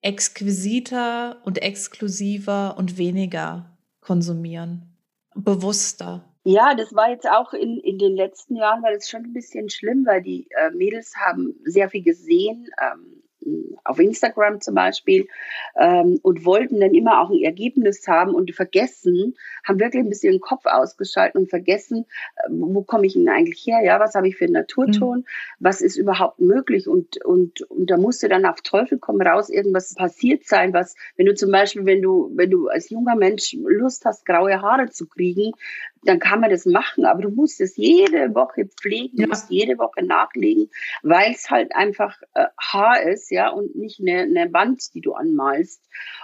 exquisiter 0.00 1.42
und 1.44 1.60
exklusiver 1.62 2.76
und 2.78 2.96
weniger 2.96 3.76
konsumieren. 4.00 4.96
Bewusster. 5.34 6.24
Ja, 6.44 6.74
das 6.74 6.94
war 6.94 7.10
jetzt 7.10 7.28
auch 7.28 7.52
in, 7.52 7.78
in 7.78 7.98
den 7.98 8.16
letzten 8.16 8.56
Jahren, 8.56 8.82
war 8.82 8.92
das 8.92 9.08
schon 9.08 9.22
ein 9.22 9.32
bisschen 9.32 9.70
schlimm, 9.70 10.04
weil 10.04 10.22
die 10.22 10.48
äh, 10.50 10.70
Mädels 10.70 11.14
haben 11.16 11.54
sehr 11.64 11.88
viel 11.88 12.02
gesehen. 12.02 12.68
Ähm, 12.82 13.11
auf 13.84 13.98
Instagram 13.98 14.60
zum 14.60 14.74
Beispiel 14.74 15.28
ähm, 15.76 16.18
und 16.22 16.44
wollten 16.44 16.80
dann 16.80 16.94
immer 16.94 17.20
auch 17.20 17.30
ein 17.30 17.42
Ergebnis 17.42 18.06
haben 18.06 18.34
und 18.34 18.54
vergessen, 18.54 19.34
haben 19.64 19.80
wirklich 19.80 20.02
ein 20.02 20.08
bisschen 20.08 20.32
den 20.32 20.40
Kopf 20.40 20.66
ausgeschaltet 20.66 21.36
und 21.36 21.50
vergessen, 21.50 22.06
äh, 22.36 22.48
wo 22.50 22.82
komme 22.82 23.06
ich 23.06 23.14
denn 23.14 23.28
eigentlich 23.28 23.66
her? 23.66 23.80
Ja, 23.84 24.00
was 24.00 24.14
habe 24.14 24.28
ich 24.28 24.36
für 24.36 24.44
einen 24.44 24.54
Naturton? 24.54 25.18
Mhm. 25.18 25.24
Was 25.58 25.80
ist 25.80 25.96
überhaupt 25.96 26.40
möglich? 26.40 26.88
Und, 26.88 27.24
und, 27.24 27.62
und 27.62 27.90
da 27.90 27.96
musste 27.96 28.28
dann 28.28 28.44
auf 28.44 28.60
Teufel 28.62 28.98
komm 28.98 29.20
raus 29.20 29.48
irgendwas 29.48 29.94
passiert 29.94 30.44
sein, 30.44 30.72
was, 30.72 30.94
wenn 31.16 31.26
du 31.26 31.34
zum 31.34 31.50
Beispiel, 31.50 31.84
wenn 31.84 32.02
du, 32.02 32.30
wenn 32.34 32.50
du 32.50 32.68
als 32.68 32.90
junger 32.90 33.16
Mensch 33.16 33.54
Lust 33.54 34.04
hast, 34.04 34.24
graue 34.24 34.60
Haare 34.60 34.90
zu 34.90 35.06
kriegen, 35.06 35.52
dann 36.04 36.18
kann 36.18 36.40
man 36.40 36.50
das 36.50 36.66
machen, 36.66 37.04
aber 37.04 37.22
du 37.22 37.30
musst 37.30 37.60
es 37.60 37.76
jede 37.76 38.34
Woche 38.34 38.66
pflegen, 38.66 39.16
du 39.16 39.28
musst 39.28 39.50
jede 39.50 39.78
Woche 39.78 40.04
nachlegen, 40.04 40.68
weil 41.02 41.32
es 41.32 41.50
halt 41.50 41.74
einfach 41.74 42.20
äh, 42.34 42.46
Haar 42.60 43.02
ist, 43.02 43.30
ja, 43.30 43.50
und 43.50 43.76
nicht 43.76 44.00
eine, 44.00 44.22
eine 44.22 44.52
Wand, 44.52 44.94
die 44.94 45.00
du 45.00 45.12
anmalst. 45.12 45.82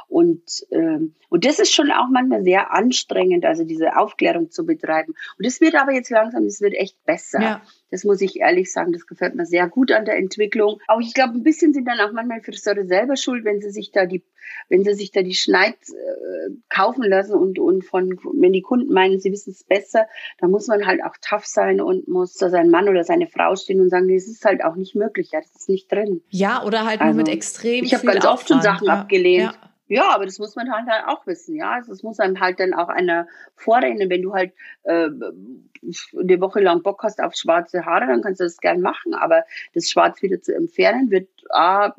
Und, 0.08 0.66
ähm, 0.70 1.14
und 1.28 1.44
das 1.44 1.58
ist 1.58 1.72
schon 1.72 1.90
auch 1.90 2.08
manchmal 2.10 2.42
sehr 2.42 2.72
anstrengend, 2.72 3.44
also 3.44 3.64
diese 3.64 3.96
Aufklärung 3.96 4.50
zu 4.50 4.64
betreiben. 4.66 5.14
Und 5.36 5.46
das 5.46 5.60
wird 5.60 5.74
aber 5.74 5.92
jetzt 5.92 6.10
langsam, 6.10 6.44
das 6.44 6.60
wird 6.60 6.74
echt 6.74 7.04
besser. 7.04 7.40
Ja. 7.40 7.62
Das 7.90 8.04
muss 8.04 8.20
ich 8.20 8.40
ehrlich 8.40 8.72
sagen, 8.72 8.92
das 8.92 9.06
gefällt 9.06 9.34
mir 9.34 9.46
sehr 9.46 9.68
gut 9.68 9.92
an 9.92 10.04
der 10.04 10.16
Entwicklung. 10.16 10.80
Auch 10.88 11.00
ich 11.00 11.14
glaube, 11.14 11.34
ein 11.34 11.42
bisschen 11.42 11.72
sind 11.72 11.86
dann 11.86 12.00
auch 12.00 12.12
manchmal 12.12 12.42
Friseure 12.42 12.86
selber 12.86 13.16
schuld, 13.16 13.44
wenn 13.44 13.60
sie 13.60 13.70
sich 13.70 13.92
da 13.92 14.06
die, 14.06 14.22
wenn 14.68 14.84
sie 14.84 14.94
sich 14.94 15.10
da 15.10 15.22
die 15.22 15.34
Schneid 15.34 15.76
äh, 15.88 16.50
kaufen 16.68 17.04
lassen 17.04 17.34
und, 17.34 17.58
und 17.58 17.84
von, 17.84 18.18
wenn 18.34 18.52
die 18.52 18.62
Kunden 18.62 18.92
meinen, 18.92 19.20
sie 19.20 19.32
wissen 19.32 19.50
es 19.52 19.64
besser, 19.64 20.06
dann 20.38 20.50
muss 20.50 20.66
man 20.66 20.86
halt 20.86 21.02
auch 21.02 21.14
tough 21.20 21.46
sein 21.46 21.80
und 21.80 22.08
muss 22.08 22.34
da 22.34 22.50
sein 22.50 22.70
Mann 22.70 22.88
oder 22.88 23.04
seine 23.04 23.26
Frau 23.26 23.56
stehen 23.56 23.80
und 23.80 23.90
sagen, 23.90 24.12
das 24.12 24.28
ist 24.28 24.44
halt 24.44 24.62
auch 24.64 24.76
nicht 24.76 24.94
möglich, 24.94 25.30
ja, 25.32 25.40
das 25.40 25.54
ist 25.54 25.68
nicht 25.68 25.90
drin. 25.90 26.22
Ja, 26.28 26.64
oder 26.64 26.84
halt 26.84 27.00
also, 27.00 27.14
nur 27.14 27.24
mit 27.24 27.28
extrem 27.28 27.84
Ich 27.84 27.94
habe 27.94 28.06
ganz 28.06 28.26
oft 28.26 28.48
schon 28.48 28.60
Sachen 28.60 28.86
ja. 28.86 28.94
abgelehnt. 28.94 29.52
Ja. 29.52 29.67
Ja, 29.88 30.10
aber 30.10 30.26
das 30.26 30.38
muss 30.38 30.54
man 30.54 30.70
halt, 30.70 30.86
auch 31.06 31.26
wissen, 31.26 31.56
ja. 31.56 31.72
Also 31.72 31.92
es 31.92 32.02
muss 32.02 32.20
einem 32.20 32.40
halt 32.40 32.60
dann 32.60 32.74
auch 32.74 32.88
einer 32.88 33.26
vorrechnen. 33.56 34.10
Wenn 34.10 34.22
du 34.22 34.34
halt 34.34 34.52
äh, 34.84 35.08
eine 35.08 36.40
Woche 36.40 36.60
lang 36.60 36.82
Bock 36.82 37.02
hast 37.02 37.22
auf 37.22 37.34
schwarze 37.34 37.86
Haare, 37.86 38.06
dann 38.06 38.22
kannst 38.22 38.40
du 38.40 38.44
das 38.44 38.58
gern 38.58 38.82
machen. 38.82 39.14
Aber 39.14 39.44
das 39.74 39.90
Schwarz 39.90 40.20
wieder 40.22 40.40
zu 40.42 40.54
entfernen, 40.54 41.10
wird 41.10 41.28
A, 41.50 41.94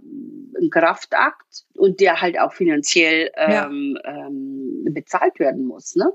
ein 0.60 0.70
Kraftakt 0.70 1.66
und 1.76 2.00
der 2.00 2.22
halt 2.22 2.40
auch 2.40 2.54
finanziell 2.54 3.32
ähm, 3.36 3.98
ja. 4.04 4.28
ähm, 4.28 4.86
bezahlt 4.92 5.40
werden 5.40 5.66
muss, 5.66 5.96
ne? 5.96 6.12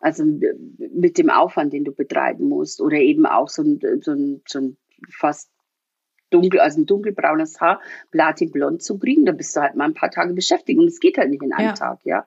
Also 0.00 0.24
mit 0.24 1.18
dem 1.18 1.30
Aufwand, 1.30 1.72
den 1.72 1.84
du 1.84 1.92
betreiben 1.92 2.48
musst. 2.48 2.80
Oder 2.80 2.98
eben 2.98 3.26
auch 3.26 3.48
so 3.48 3.62
ein, 3.62 3.80
so 4.02 4.12
ein, 4.12 4.42
so 4.46 4.58
ein 4.60 4.76
fast 5.10 5.50
dunkel, 6.30 6.60
also 6.60 6.80
ein 6.80 6.86
dunkelbraunes 6.86 7.60
Haar 7.60 7.80
platinblond 8.10 8.82
zu 8.82 8.98
kriegen, 8.98 9.24
da 9.24 9.32
bist 9.32 9.56
du 9.56 9.60
halt 9.60 9.76
mal 9.76 9.84
ein 9.84 9.94
paar 9.94 10.10
Tage 10.10 10.34
beschäftigt 10.34 10.78
und 10.78 10.86
es 10.86 11.00
geht 11.00 11.18
halt 11.18 11.30
nicht 11.30 11.42
in 11.42 11.52
einem 11.52 11.68
ja. 11.68 11.72
Tag, 11.74 12.00
ja, 12.04 12.26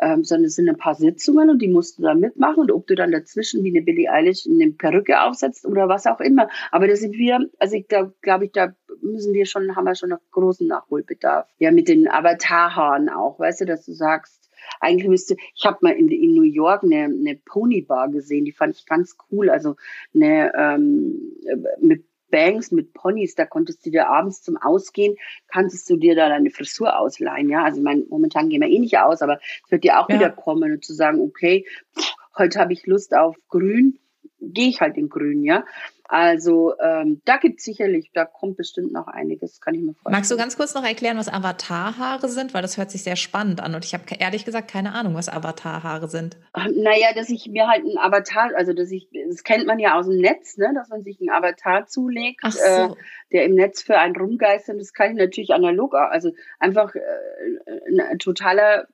ähm, 0.00 0.24
sondern 0.24 0.46
es 0.46 0.56
sind 0.56 0.68
ein 0.68 0.76
paar 0.76 0.94
Sitzungen 0.94 1.50
und 1.50 1.60
die 1.60 1.68
musst 1.68 1.98
du 1.98 2.02
dann 2.02 2.20
mitmachen 2.20 2.60
und 2.60 2.72
ob 2.72 2.86
du 2.86 2.94
dann 2.94 3.12
dazwischen 3.12 3.64
wie 3.64 3.70
eine 3.70 3.82
Billie 3.82 4.10
Eilish 4.10 4.46
eine 4.46 4.70
Perücke 4.72 5.20
aufsetzt 5.22 5.66
oder 5.66 5.88
was 5.88 6.06
auch 6.06 6.20
immer, 6.20 6.48
aber 6.70 6.88
da 6.88 6.96
sind 6.96 7.14
wir, 7.14 7.50
also 7.58 7.76
ich 7.76 7.86
da 7.88 8.10
glaube 8.20 8.46
ich, 8.46 8.52
da 8.52 8.74
müssen 9.00 9.32
wir 9.34 9.46
schon, 9.46 9.74
haben 9.76 9.84
wir 9.84 9.94
schon 9.94 10.10
noch 10.10 10.20
großen 10.30 10.66
Nachholbedarf, 10.66 11.48
ja, 11.58 11.70
mit 11.70 11.88
den 11.88 12.08
Avatarhaaren 12.08 13.08
auch, 13.08 13.38
weißt 13.38 13.62
du, 13.62 13.64
dass 13.66 13.84
du 13.84 13.92
sagst, 13.92 14.42
eigentlich 14.80 15.08
müsste, 15.08 15.36
ich 15.54 15.64
habe 15.64 15.78
mal 15.82 15.92
in, 15.92 16.08
in 16.08 16.34
New 16.34 16.42
York 16.42 16.82
eine, 16.82 17.04
eine 17.04 17.36
Ponybar 17.36 18.10
gesehen, 18.10 18.44
die 18.44 18.52
fand 18.52 18.76
ich 18.76 18.86
ganz 18.86 19.16
cool. 19.30 19.50
Also 19.50 19.76
eine 20.14 20.52
ähm, 20.54 21.32
mit 21.80 22.04
Banks 22.32 22.72
mit 22.72 22.94
Ponys, 22.94 23.36
da 23.36 23.46
konntest 23.46 23.86
du 23.86 23.90
dir 23.90 24.08
abends 24.08 24.42
zum 24.42 24.56
Ausgehen, 24.56 25.16
kannst 25.46 25.88
du 25.88 25.96
dir 25.96 26.16
da 26.16 26.28
deine 26.28 26.50
Frisur 26.50 26.98
ausleihen, 26.98 27.48
ja. 27.48 27.62
Also 27.62 27.80
mein, 27.80 28.06
momentan 28.08 28.48
gehen 28.48 28.62
wir 28.62 28.68
eh 28.68 28.78
nicht 28.80 28.98
aus, 28.98 29.22
aber 29.22 29.38
es 29.64 29.70
wird 29.70 29.84
dir 29.84 30.00
auch 30.00 30.08
ja. 30.08 30.16
wieder 30.16 30.30
kommen 30.30 30.72
und 30.72 30.84
zu 30.84 30.94
sagen, 30.94 31.20
okay, 31.20 31.66
pff, 31.96 32.14
heute 32.36 32.58
habe 32.58 32.72
ich 32.72 32.86
Lust 32.86 33.14
auf 33.14 33.36
grün, 33.48 33.98
gehe 34.40 34.68
ich 34.68 34.80
halt 34.80 34.96
in 34.96 35.08
grün, 35.08 35.44
ja. 35.44 35.64
Also 36.12 36.74
ähm, 36.78 37.22
da 37.24 37.38
gibt 37.38 37.60
es 37.60 37.64
sicherlich, 37.64 38.10
da 38.12 38.26
kommt 38.26 38.58
bestimmt 38.58 38.92
noch 38.92 39.06
einiges, 39.06 39.62
kann 39.62 39.72
ich 39.72 39.80
mir 39.80 39.94
vorstellen. 39.94 40.12
Magst 40.12 40.30
du 40.30 40.36
ganz 40.36 40.58
kurz 40.58 40.74
noch 40.74 40.84
erklären, 40.84 41.16
was 41.16 41.32
Avatarhaare 41.32 42.28
sind? 42.28 42.52
Weil 42.52 42.60
das 42.60 42.76
hört 42.76 42.90
sich 42.90 43.02
sehr 43.02 43.16
spannend 43.16 43.62
an 43.62 43.74
und 43.74 43.82
ich 43.86 43.94
habe 43.94 44.04
ehrlich 44.18 44.44
gesagt 44.44 44.70
keine 44.70 44.92
Ahnung, 44.92 45.14
was 45.14 45.30
Avatarhaare 45.30 46.08
sind. 46.08 46.36
Naja, 46.54 47.14
dass 47.14 47.30
ich 47.30 47.48
mir 47.48 47.66
halt 47.66 47.84
ein 47.86 47.96
Avatar, 47.96 48.50
also 48.54 48.74
dass 48.74 48.90
ich, 48.90 49.08
das 49.26 49.42
kennt 49.42 49.66
man 49.66 49.78
ja 49.78 49.98
aus 49.98 50.06
dem 50.06 50.18
Netz, 50.18 50.58
ne, 50.58 50.72
dass 50.74 50.90
man 50.90 51.02
sich 51.02 51.18
einen 51.18 51.30
Avatar 51.30 51.86
zulegt, 51.86 52.40
Ach 52.42 52.56
äh, 52.56 52.88
so. 52.88 52.96
der 53.32 53.46
im 53.46 53.54
Netz 53.54 53.80
für 53.80 53.96
einen 53.96 54.14
rumgeistert. 54.14 54.78
Das 54.78 54.92
kann 54.92 55.12
ich 55.12 55.16
natürlich 55.16 55.54
analog, 55.54 55.94
also 55.94 56.32
einfach 56.58 56.94
äh, 56.94 58.02
ein 58.10 58.18
totaler 58.18 58.86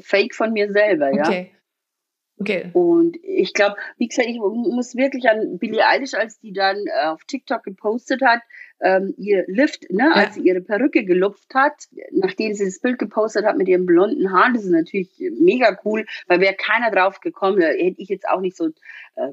Fake 0.00 0.34
von 0.34 0.52
mir 0.52 0.72
selber, 0.72 1.14
ja. 1.14 1.22
Okay. 1.22 1.52
Okay. 2.42 2.70
Und 2.72 3.16
ich 3.22 3.54
glaube, 3.54 3.76
wie 3.98 4.08
gesagt, 4.08 4.28
ich 4.28 4.38
muss 4.38 4.94
wirklich 4.96 5.28
an 5.28 5.58
Billie 5.58 5.84
Eilish, 5.86 6.14
als 6.14 6.38
die 6.40 6.52
dann 6.52 6.76
äh, 6.86 7.06
auf 7.06 7.24
TikTok 7.24 7.62
gepostet 7.62 8.22
hat, 8.22 8.40
ähm, 8.80 9.14
ihr 9.16 9.44
Lift, 9.46 9.90
ne, 9.90 10.10
Ja. 10.14 10.22
als 10.22 10.34
sie 10.34 10.40
ihre 10.42 10.60
Perücke 10.60 11.04
gelupft 11.04 11.54
hat, 11.54 11.88
nachdem 12.10 12.52
sie 12.54 12.64
das 12.64 12.80
Bild 12.80 12.98
gepostet 12.98 13.44
hat 13.44 13.56
mit 13.56 13.68
ihren 13.68 13.86
blonden 13.86 14.32
Haaren, 14.32 14.54
das 14.54 14.64
ist 14.64 14.70
natürlich 14.70 15.08
mega 15.38 15.78
cool, 15.84 16.04
weil 16.26 16.40
wäre 16.40 16.54
keiner 16.54 16.90
drauf 16.90 17.20
gekommen, 17.20 17.60
da 17.60 17.68
hätte 17.68 18.02
ich 18.02 18.08
jetzt 18.08 18.28
auch 18.28 18.40
nicht 18.40 18.56
so, 18.56 18.66
äh, 19.14 19.28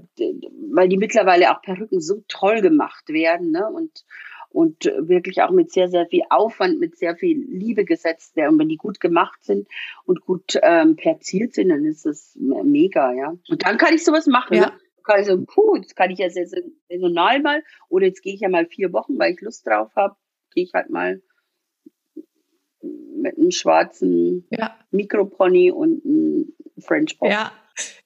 weil 0.72 0.88
die 0.88 0.98
mittlerweile 0.98 1.52
auch 1.52 1.62
Perücken 1.62 2.00
so 2.00 2.24
toll 2.28 2.62
gemacht 2.62 3.10
werden, 3.10 3.52
ne, 3.52 3.68
und 3.68 4.06
und 4.52 4.86
wirklich 4.86 5.42
auch 5.42 5.52
mit 5.52 5.72
sehr, 5.72 5.90
sehr 5.90 6.08
viel 6.08 6.24
Aufwand, 6.30 6.80
mit 6.80 6.98
sehr 6.98 7.16
viel 7.16 7.46
Liebe 7.48 7.86
gesetzt 7.86 8.36
werden. 8.36 8.54
Und 8.54 8.60
wenn 8.60 8.70
die 8.70 8.78
gut 8.78 9.00
gemacht 9.00 9.44
sind 9.44 9.68
und 10.06 10.22
gut 10.22 10.60
ähm, 10.64 10.96
platziert 10.96 11.54
sind, 11.54 11.70
dann 11.70 11.86
ist 11.86 12.06
das 12.06 12.36
me- 12.40 12.64
mega, 12.64 13.14
ja. 13.14 13.36
Und 13.48 13.66
dann 13.66 13.78
kann 13.78 13.94
ich 13.94 14.04
sowas 14.04 14.26
machen. 14.28 14.56
Ja. 14.58 14.68
Ne? 14.68 14.74
Kann 15.04 15.22
ich 15.22 15.28
so, 15.28 15.44
puh, 15.44 15.76
jetzt 15.76 15.96
kann 15.96 16.12
ich 16.12 16.20
ja 16.20 16.30
sehr 16.30 16.48
saisonal 16.88 17.42
mal, 17.42 17.64
oder 17.90 18.06
jetzt 18.06 18.22
gehe 18.22 18.34
ich 18.34 18.42
ja 18.42 18.50
mal 18.50 18.66
vier 18.66 18.92
Wochen, 18.94 19.18
weil 19.18 19.34
ich 19.34 19.42
Lust 19.42 19.66
drauf 19.66 19.92
habe, 19.96 20.16
gehe 20.54 20.64
ich 20.64 20.74
halt 20.74 20.90
mal 20.90 21.22
mit 22.82 23.38
einem 23.38 23.52
schwarzen 23.52 24.48
Ja. 24.52 24.76
Mikropony 24.92 25.72
und 25.72 26.06
einem 26.06 26.54
French 26.80 27.18
Pop. 27.18 27.30
Ja. 27.30 27.52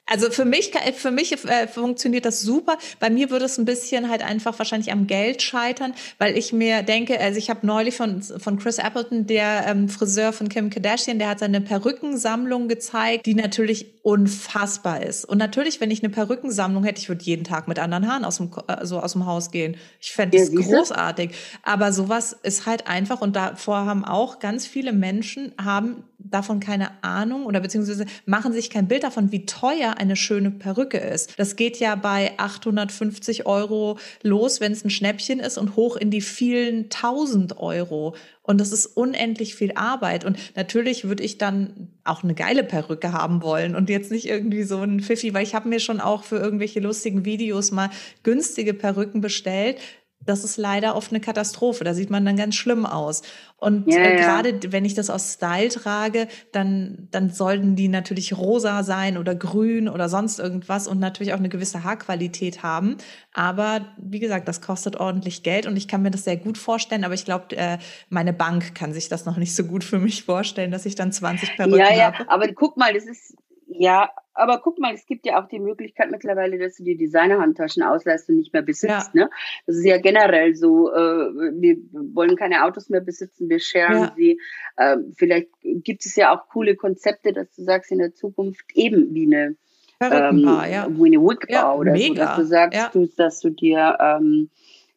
Also 0.05 0.29
für 0.29 0.43
mich, 0.43 0.71
für 0.95 1.11
mich 1.11 1.31
äh, 1.45 1.67
funktioniert 1.67 2.25
das 2.25 2.41
super. 2.41 2.77
Bei 2.99 3.09
mir 3.09 3.29
würde 3.29 3.45
es 3.45 3.57
ein 3.57 3.63
bisschen 3.65 4.09
halt 4.09 4.21
einfach 4.21 4.57
wahrscheinlich 4.59 4.91
am 4.91 5.07
Geld 5.07 5.41
scheitern, 5.41 5.93
weil 6.17 6.37
ich 6.37 6.51
mir 6.51 6.83
denke, 6.83 7.19
also 7.19 7.37
ich 7.37 7.49
habe 7.49 7.65
neulich 7.65 7.95
von, 7.95 8.21
von 8.21 8.59
Chris 8.59 8.79
Appleton, 8.79 9.27
der 9.27 9.65
ähm, 9.65 9.87
Friseur 9.87 10.33
von 10.33 10.49
Kim 10.49 10.69
Kardashian, 10.69 11.19
der 11.19 11.29
hat 11.29 11.39
seine 11.39 11.61
Perückensammlung 11.61 12.67
gezeigt, 12.67 13.25
die 13.25 13.33
natürlich 13.33 14.03
unfassbar 14.03 15.01
ist. 15.03 15.23
Und 15.23 15.37
natürlich, 15.37 15.79
wenn 15.79 15.89
ich 15.89 16.03
eine 16.03 16.11
Perückensammlung 16.11 16.83
hätte, 16.83 16.99
ich 16.99 17.07
würde 17.07 17.23
jeden 17.23 17.45
Tag 17.45 17.69
mit 17.69 17.79
anderen 17.79 18.07
Haaren 18.07 18.25
aus 18.25 18.37
dem, 18.37 18.51
äh, 18.67 18.85
so 18.85 18.99
aus 18.99 19.13
dem 19.13 19.25
Haus 19.25 19.51
gehen. 19.51 19.77
Ich 20.01 20.11
fände 20.11 20.37
Ja, 20.37 20.43
das 20.43 20.51
siehste? 20.51 20.75
großartig. 20.75 21.31
Aber 21.63 21.93
sowas 21.93 22.37
ist 22.43 22.65
halt 22.65 22.87
einfach 22.87 23.21
und 23.21 23.37
davor 23.37 23.85
haben 23.85 24.03
auch 24.03 24.39
ganz 24.39 24.67
viele 24.67 24.91
Menschen 24.91 25.53
haben 25.63 26.03
davon 26.23 26.59
keine 26.59 27.03
Ahnung 27.03 27.45
oder 27.45 27.59
beziehungsweise 27.59 28.05
machen 28.25 28.53
sich 28.53 28.69
kein 28.69 28.87
Bild 28.87 29.03
davon, 29.03 29.31
wie 29.31 29.45
teuer 29.45 29.95
eine 29.97 30.15
schöne 30.15 30.51
Perücke 30.51 30.97
ist. 30.97 31.37
Das 31.37 31.55
geht 31.55 31.79
ja 31.79 31.95
bei 31.95 32.33
850 32.37 33.45
Euro 33.45 33.97
los, 34.21 34.61
wenn 34.61 34.71
es 34.71 34.83
ein 34.83 34.89
Schnäppchen 34.89 35.39
ist 35.39 35.57
und 35.57 35.75
hoch 35.75 35.95
in 35.95 36.11
die 36.11 36.21
vielen 36.21 36.89
tausend 36.89 37.57
Euro. 37.57 38.15
Und 38.41 38.59
das 38.59 38.73
ist 38.73 38.85
unendlich 38.85 39.55
viel 39.55 39.71
Arbeit. 39.75 40.25
Und 40.25 40.37
natürlich 40.55 41.05
würde 41.05 41.23
ich 41.23 41.37
dann 41.37 41.89
auch 42.03 42.23
eine 42.23 42.33
geile 42.33 42.63
Perücke 42.63 43.13
haben 43.13 43.41
wollen 43.41 43.75
und 43.75 43.89
jetzt 43.89 44.11
nicht 44.11 44.27
irgendwie 44.27 44.63
so 44.63 44.79
ein 44.79 44.99
Pfiffi, 44.99 45.33
weil 45.33 45.43
ich 45.43 45.55
habe 45.55 45.69
mir 45.69 45.79
schon 45.79 46.01
auch 46.01 46.23
für 46.23 46.37
irgendwelche 46.37 46.81
lustigen 46.81 47.23
Videos 47.23 47.71
mal 47.71 47.89
günstige 48.23 48.73
Perücken 48.73 49.21
bestellt. 49.21 49.77
Das 50.25 50.43
ist 50.43 50.57
leider 50.57 50.95
oft 50.95 51.11
eine 51.11 51.19
Katastrophe. 51.19 51.83
Da 51.83 51.93
sieht 51.93 52.09
man 52.09 52.25
dann 52.25 52.37
ganz 52.37 52.55
schlimm 52.55 52.85
aus. 52.85 53.21
Und 53.57 53.87
Ja, 53.87 53.99
äh, 53.99 54.19
ja. 54.19 54.39
gerade 54.39 54.71
wenn 54.71 54.85
ich 54.85 54.93
das 54.93 55.09
aus 55.09 55.33
Style 55.33 55.69
trage, 55.69 56.27
dann, 56.51 57.07
dann 57.11 57.29
sollten 57.29 57.75
die 57.75 57.87
natürlich 57.87 58.37
rosa 58.37 58.83
sein 58.83 59.17
oder 59.17 59.35
grün 59.35 59.87
oder 59.87 60.09
sonst 60.09 60.39
irgendwas 60.39 60.87
und 60.87 60.99
natürlich 60.99 61.33
auch 61.33 61.39
eine 61.39 61.49
gewisse 61.49 61.83
Haarqualität 61.83 62.63
haben. 62.63 62.97
Aber 63.33 63.85
wie 63.97 64.19
gesagt, 64.19 64.47
das 64.47 64.61
kostet 64.61 64.95
ordentlich 64.97 65.43
Geld 65.43 65.65
und 65.65 65.77
ich 65.77 65.87
kann 65.87 66.01
mir 66.01 66.11
das 66.11 66.23
sehr 66.23 66.37
gut 66.37 66.57
vorstellen. 66.57 67.03
Aber 67.03 67.13
ich 67.13 67.25
glaube, 67.25 67.55
äh, 67.55 67.77
meine 68.09 68.33
Bank 68.33 68.75
kann 68.75 68.93
sich 68.93 69.09
das 69.09 69.25
noch 69.25 69.37
nicht 69.37 69.55
so 69.55 69.63
gut 69.63 69.83
für 69.83 69.99
mich 69.99 70.23
vorstellen, 70.23 70.71
dass 70.71 70.85
ich 70.85 70.95
dann 70.95 71.11
20 71.11 71.55
Perücken 71.55 71.77
ja, 71.79 71.93
ja, 71.93 72.13
habe. 72.13 72.29
aber 72.29 72.47
guck 72.53 72.77
mal, 72.77 72.93
das 72.93 73.05
ist, 73.05 73.35
ja, 73.67 74.09
aber 74.33 74.59
guck 74.59 74.79
mal, 74.79 74.93
es 74.93 75.05
gibt 75.05 75.25
ja 75.25 75.41
auch 75.41 75.47
die 75.47 75.59
Möglichkeit 75.59 76.11
mittlerweile, 76.11 76.57
dass 76.57 76.75
du 76.77 76.83
dir 76.83 76.97
Designerhandtaschen 76.97 77.83
ausleihst 77.83 78.29
und 78.29 78.37
nicht 78.37 78.53
mehr 78.53 78.61
besitzt. 78.61 79.13
Ne? 79.15 79.29
Das 79.67 79.75
ist 79.77 79.85
ja 79.85 79.97
generell 79.97 80.55
so, 80.55 80.91
äh, 80.91 80.95
wir 80.95 81.77
wollen 81.91 82.35
keine 82.35 82.63
Autos 82.65 82.89
mehr 82.89 83.01
besitzen, 83.01 83.49
wir 83.49 83.59
sharen 83.59 83.99
Ja. 84.01 84.13
sie. 84.15 84.39
Ähm, 84.79 85.13
vielleicht 85.15 85.49
gibt 85.61 86.05
es 86.05 86.15
ja 86.15 86.35
auch 86.35 86.47
coole 86.49 86.75
Konzepte, 86.75 87.33
dass 87.33 87.53
du 87.55 87.63
sagst 87.63 87.91
in 87.91 87.99
der 87.99 88.13
Zukunft 88.13 88.65
eben 88.73 89.13
wie 89.13 89.25
eine 89.25 89.55
ähm, 90.01 90.39
ja. 90.43 90.85
eine 90.85 90.97
Wigbar 90.97 91.49
Ja, 91.49 91.73
oder 91.73 91.95
so, 91.95 92.01
mega. 92.09 92.25
dass 92.25 92.35
du 92.35 92.45
sagst, 92.45 92.77
Ja. 92.77 92.89
du, 92.91 93.07
dass 93.15 93.39
du 93.39 93.49
dir 93.51 93.97
ähm, 94.01 94.49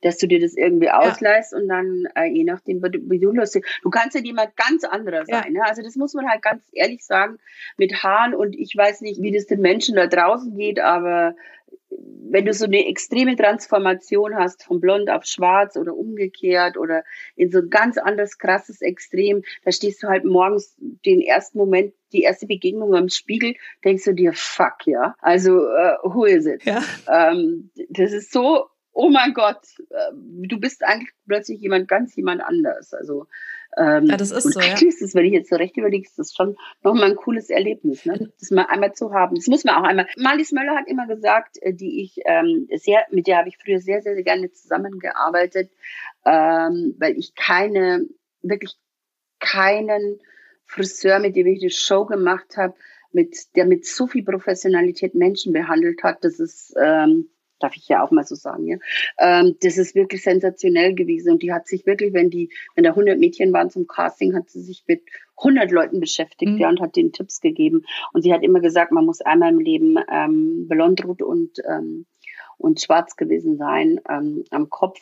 dass 0.06 0.18
du 0.18 0.28
dir 0.28 0.40
das 0.40 0.56
irgendwie 0.56 0.88
ausleihst 0.90 1.52
und 1.52 1.66
dann 1.68 2.06
äh, 2.14 2.26
je 2.26 2.44
nachdem, 2.44 2.80
wie 2.82 3.18
du, 3.18 3.32
lustig. 3.32 3.66
Du 3.82 3.90
kannst 3.90 4.14
ja 4.14 4.22
jemand 4.22 4.56
ganz 4.56 4.84
anderer 4.84 5.24
Ja. 5.26 5.42
sein. 5.42 5.52
Ne? 5.52 5.62
Also 5.64 5.82
das 5.82 5.96
muss 5.96 6.14
man 6.14 6.28
halt 6.28 6.42
ganz 6.42 6.62
ehrlich 6.72 7.04
sagen 7.04 7.38
mit 7.76 8.04
Haaren 8.04 8.34
und 8.34 8.54
ich 8.56 8.76
weiß 8.76 9.00
nicht, 9.00 9.20
wie 9.20 9.32
das 9.32 9.46
den 9.46 9.60
Menschen 9.60 9.96
da 9.96 10.06
draußen 10.06 10.56
geht, 10.56 10.78
aber 10.78 11.34
wenn 12.28 12.44
du 12.44 12.52
so 12.52 12.66
eine 12.66 12.86
extreme 12.86 13.36
Transformation 13.36 14.34
hast 14.36 14.64
von 14.64 14.80
blond 14.80 15.08
auf 15.10 15.24
schwarz 15.24 15.76
oder 15.76 15.94
umgekehrt 15.96 16.76
oder 16.76 17.04
in 17.36 17.50
so 17.50 17.58
ein 17.58 17.70
ganz 17.70 17.98
anderes 17.98 18.38
krasses 18.38 18.82
Extrem, 18.82 19.42
da 19.64 19.72
stehst 19.72 20.02
du 20.02 20.08
halt 20.08 20.24
morgens 20.24 20.76
den 20.78 21.20
ersten 21.20 21.58
Moment, 21.58 21.94
die 22.12 22.22
erste 22.22 22.46
Begegnung 22.46 22.94
am 22.94 23.08
Spiegel, 23.08 23.54
denkst 23.84 24.04
du 24.04 24.12
dir, 24.12 24.32
fuck 24.34 24.86
ja, 24.86 25.14
also 25.20 25.66
äh, 25.66 25.96
who 26.02 26.24
is 26.24 26.46
it? 26.46 26.64
Ja. 26.64 26.82
Ähm, 27.08 27.70
das 27.88 28.12
ist 28.12 28.32
so, 28.32 28.66
oh 28.96 29.10
mein 29.10 29.34
Gott, 29.34 29.60
äh, 29.90 30.12
du 30.14 30.58
bist 30.58 30.82
eigentlich 30.82 31.10
plötzlich 31.26 31.60
jemand 31.60 31.86
ganz 31.86 32.16
jemand 32.16 32.40
anders. 32.42 32.94
Also 32.94 33.26
ähm, 33.76 34.06
Ja, 34.06 34.16
das 34.16 34.30
ist 34.30 34.44
so, 34.54 34.58
ja. 34.58 34.66
eigentlich 34.66 34.88
ist 34.88 35.02
das, 35.02 35.14
wenn 35.14 35.26
ich 35.26 35.32
jetzt 35.32 35.50
so 35.50 35.56
recht 35.56 35.76
überlege, 35.76 36.06
ist 36.06 36.18
das 36.18 36.32
schon 36.34 36.56
nochmal 36.82 37.10
ein 37.10 37.16
cooles 37.16 37.50
Erlebnis, 37.50 38.06
ne? 38.06 38.32
das 38.40 38.50
mal 38.50 38.64
einmal 38.64 38.94
zu 38.94 39.12
haben. 39.12 39.36
Das 39.36 39.48
muss 39.48 39.64
man 39.64 39.74
auch 39.74 39.86
einmal. 39.86 40.06
Marlies 40.16 40.52
Möller 40.52 40.74
hat 40.74 40.88
immer 40.88 41.06
gesagt, 41.06 41.58
äh, 41.60 41.74
die 41.74 42.02
ich 42.02 42.16
ähm, 42.24 42.68
sehr, 42.74 43.04
mit 43.10 43.26
der 43.26 43.36
habe 43.36 43.50
ich 43.50 43.58
früher 43.58 43.80
sehr, 43.80 44.00
sehr, 44.00 44.14
sehr 44.14 44.24
gerne 44.24 44.50
zusammengearbeitet, 44.50 45.70
ähm, 46.24 46.96
weil 46.98 47.18
ich 47.18 47.34
keine, 47.34 48.06
wirklich 48.40 48.76
keinen 49.40 50.20
Friseur, 50.64 51.18
mit 51.18 51.36
dem 51.36 51.46
ich 51.46 51.60
eine 51.60 51.70
Show 51.70 52.06
gemacht 52.06 52.56
habe, 52.56 52.74
mit, 53.12 53.54
der 53.56 53.66
mit 53.66 53.84
so 53.84 54.06
viel 54.06 54.24
Professionalität 54.24 55.14
Menschen 55.14 55.52
behandelt 55.52 56.02
hat. 56.02 56.24
Das 56.24 56.40
ist, 56.40 56.74
ähm, 56.80 57.28
darf 57.58 57.76
ich 57.76 57.88
ja 57.88 58.02
auch 58.02 58.10
mal 58.10 58.24
so 58.24 58.34
sagen, 58.34 58.66
ja. 58.66 58.76
Ähm, 59.18 59.56
das 59.62 59.78
ist 59.78 59.94
wirklich 59.94 60.22
sensationell 60.22 60.94
gewesen. 60.94 61.32
Und 61.32 61.42
die 61.42 61.52
hat 61.52 61.66
sich 61.66 61.86
wirklich, 61.86 62.12
wenn 62.12 62.30
die, 62.30 62.50
wenn 62.74 62.84
da 62.84 62.90
100 62.90 63.18
Mädchen 63.18 63.52
waren 63.52 63.70
zum 63.70 63.86
Casting, 63.86 64.34
hat 64.34 64.50
sie 64.50 64.62
sich 64.62 64.84
mit 64.86 65.02
100 65.38 65.70
Leuten 65.70 66.00
beschäftigt, 66.00 66.52
Mhm. 66.52 66.58
ja, 66.58 66.68
und 66.68 66.80
hat 66.80 66.96
denen 66.96 67.12
Tipps 67.12 67.40
gegeben. 67.40 67.84
Und 68.12 68.22
sie 68.22 68.32
hat 68.32 68.42
immer 68.42 68.60
gesagt, 68.60 68.92
man 68.92 69.04
muss 69.06 69.20
einmal 69.20 69.52
im 69.52 69.58
Leben 69.60 69.96
ähm, 70.10 70.66
blondrot 70.68 71.22
und 71.22 71.58
ähm, 71.68 72.06
und 72.58 72.80
schwarz 72.80 73.16
gewesen 73.16 73.58
sein 73.58 74.00
ähm, 74.08 74.44
am 74.50 74.70
Kopf. 74.70 74.98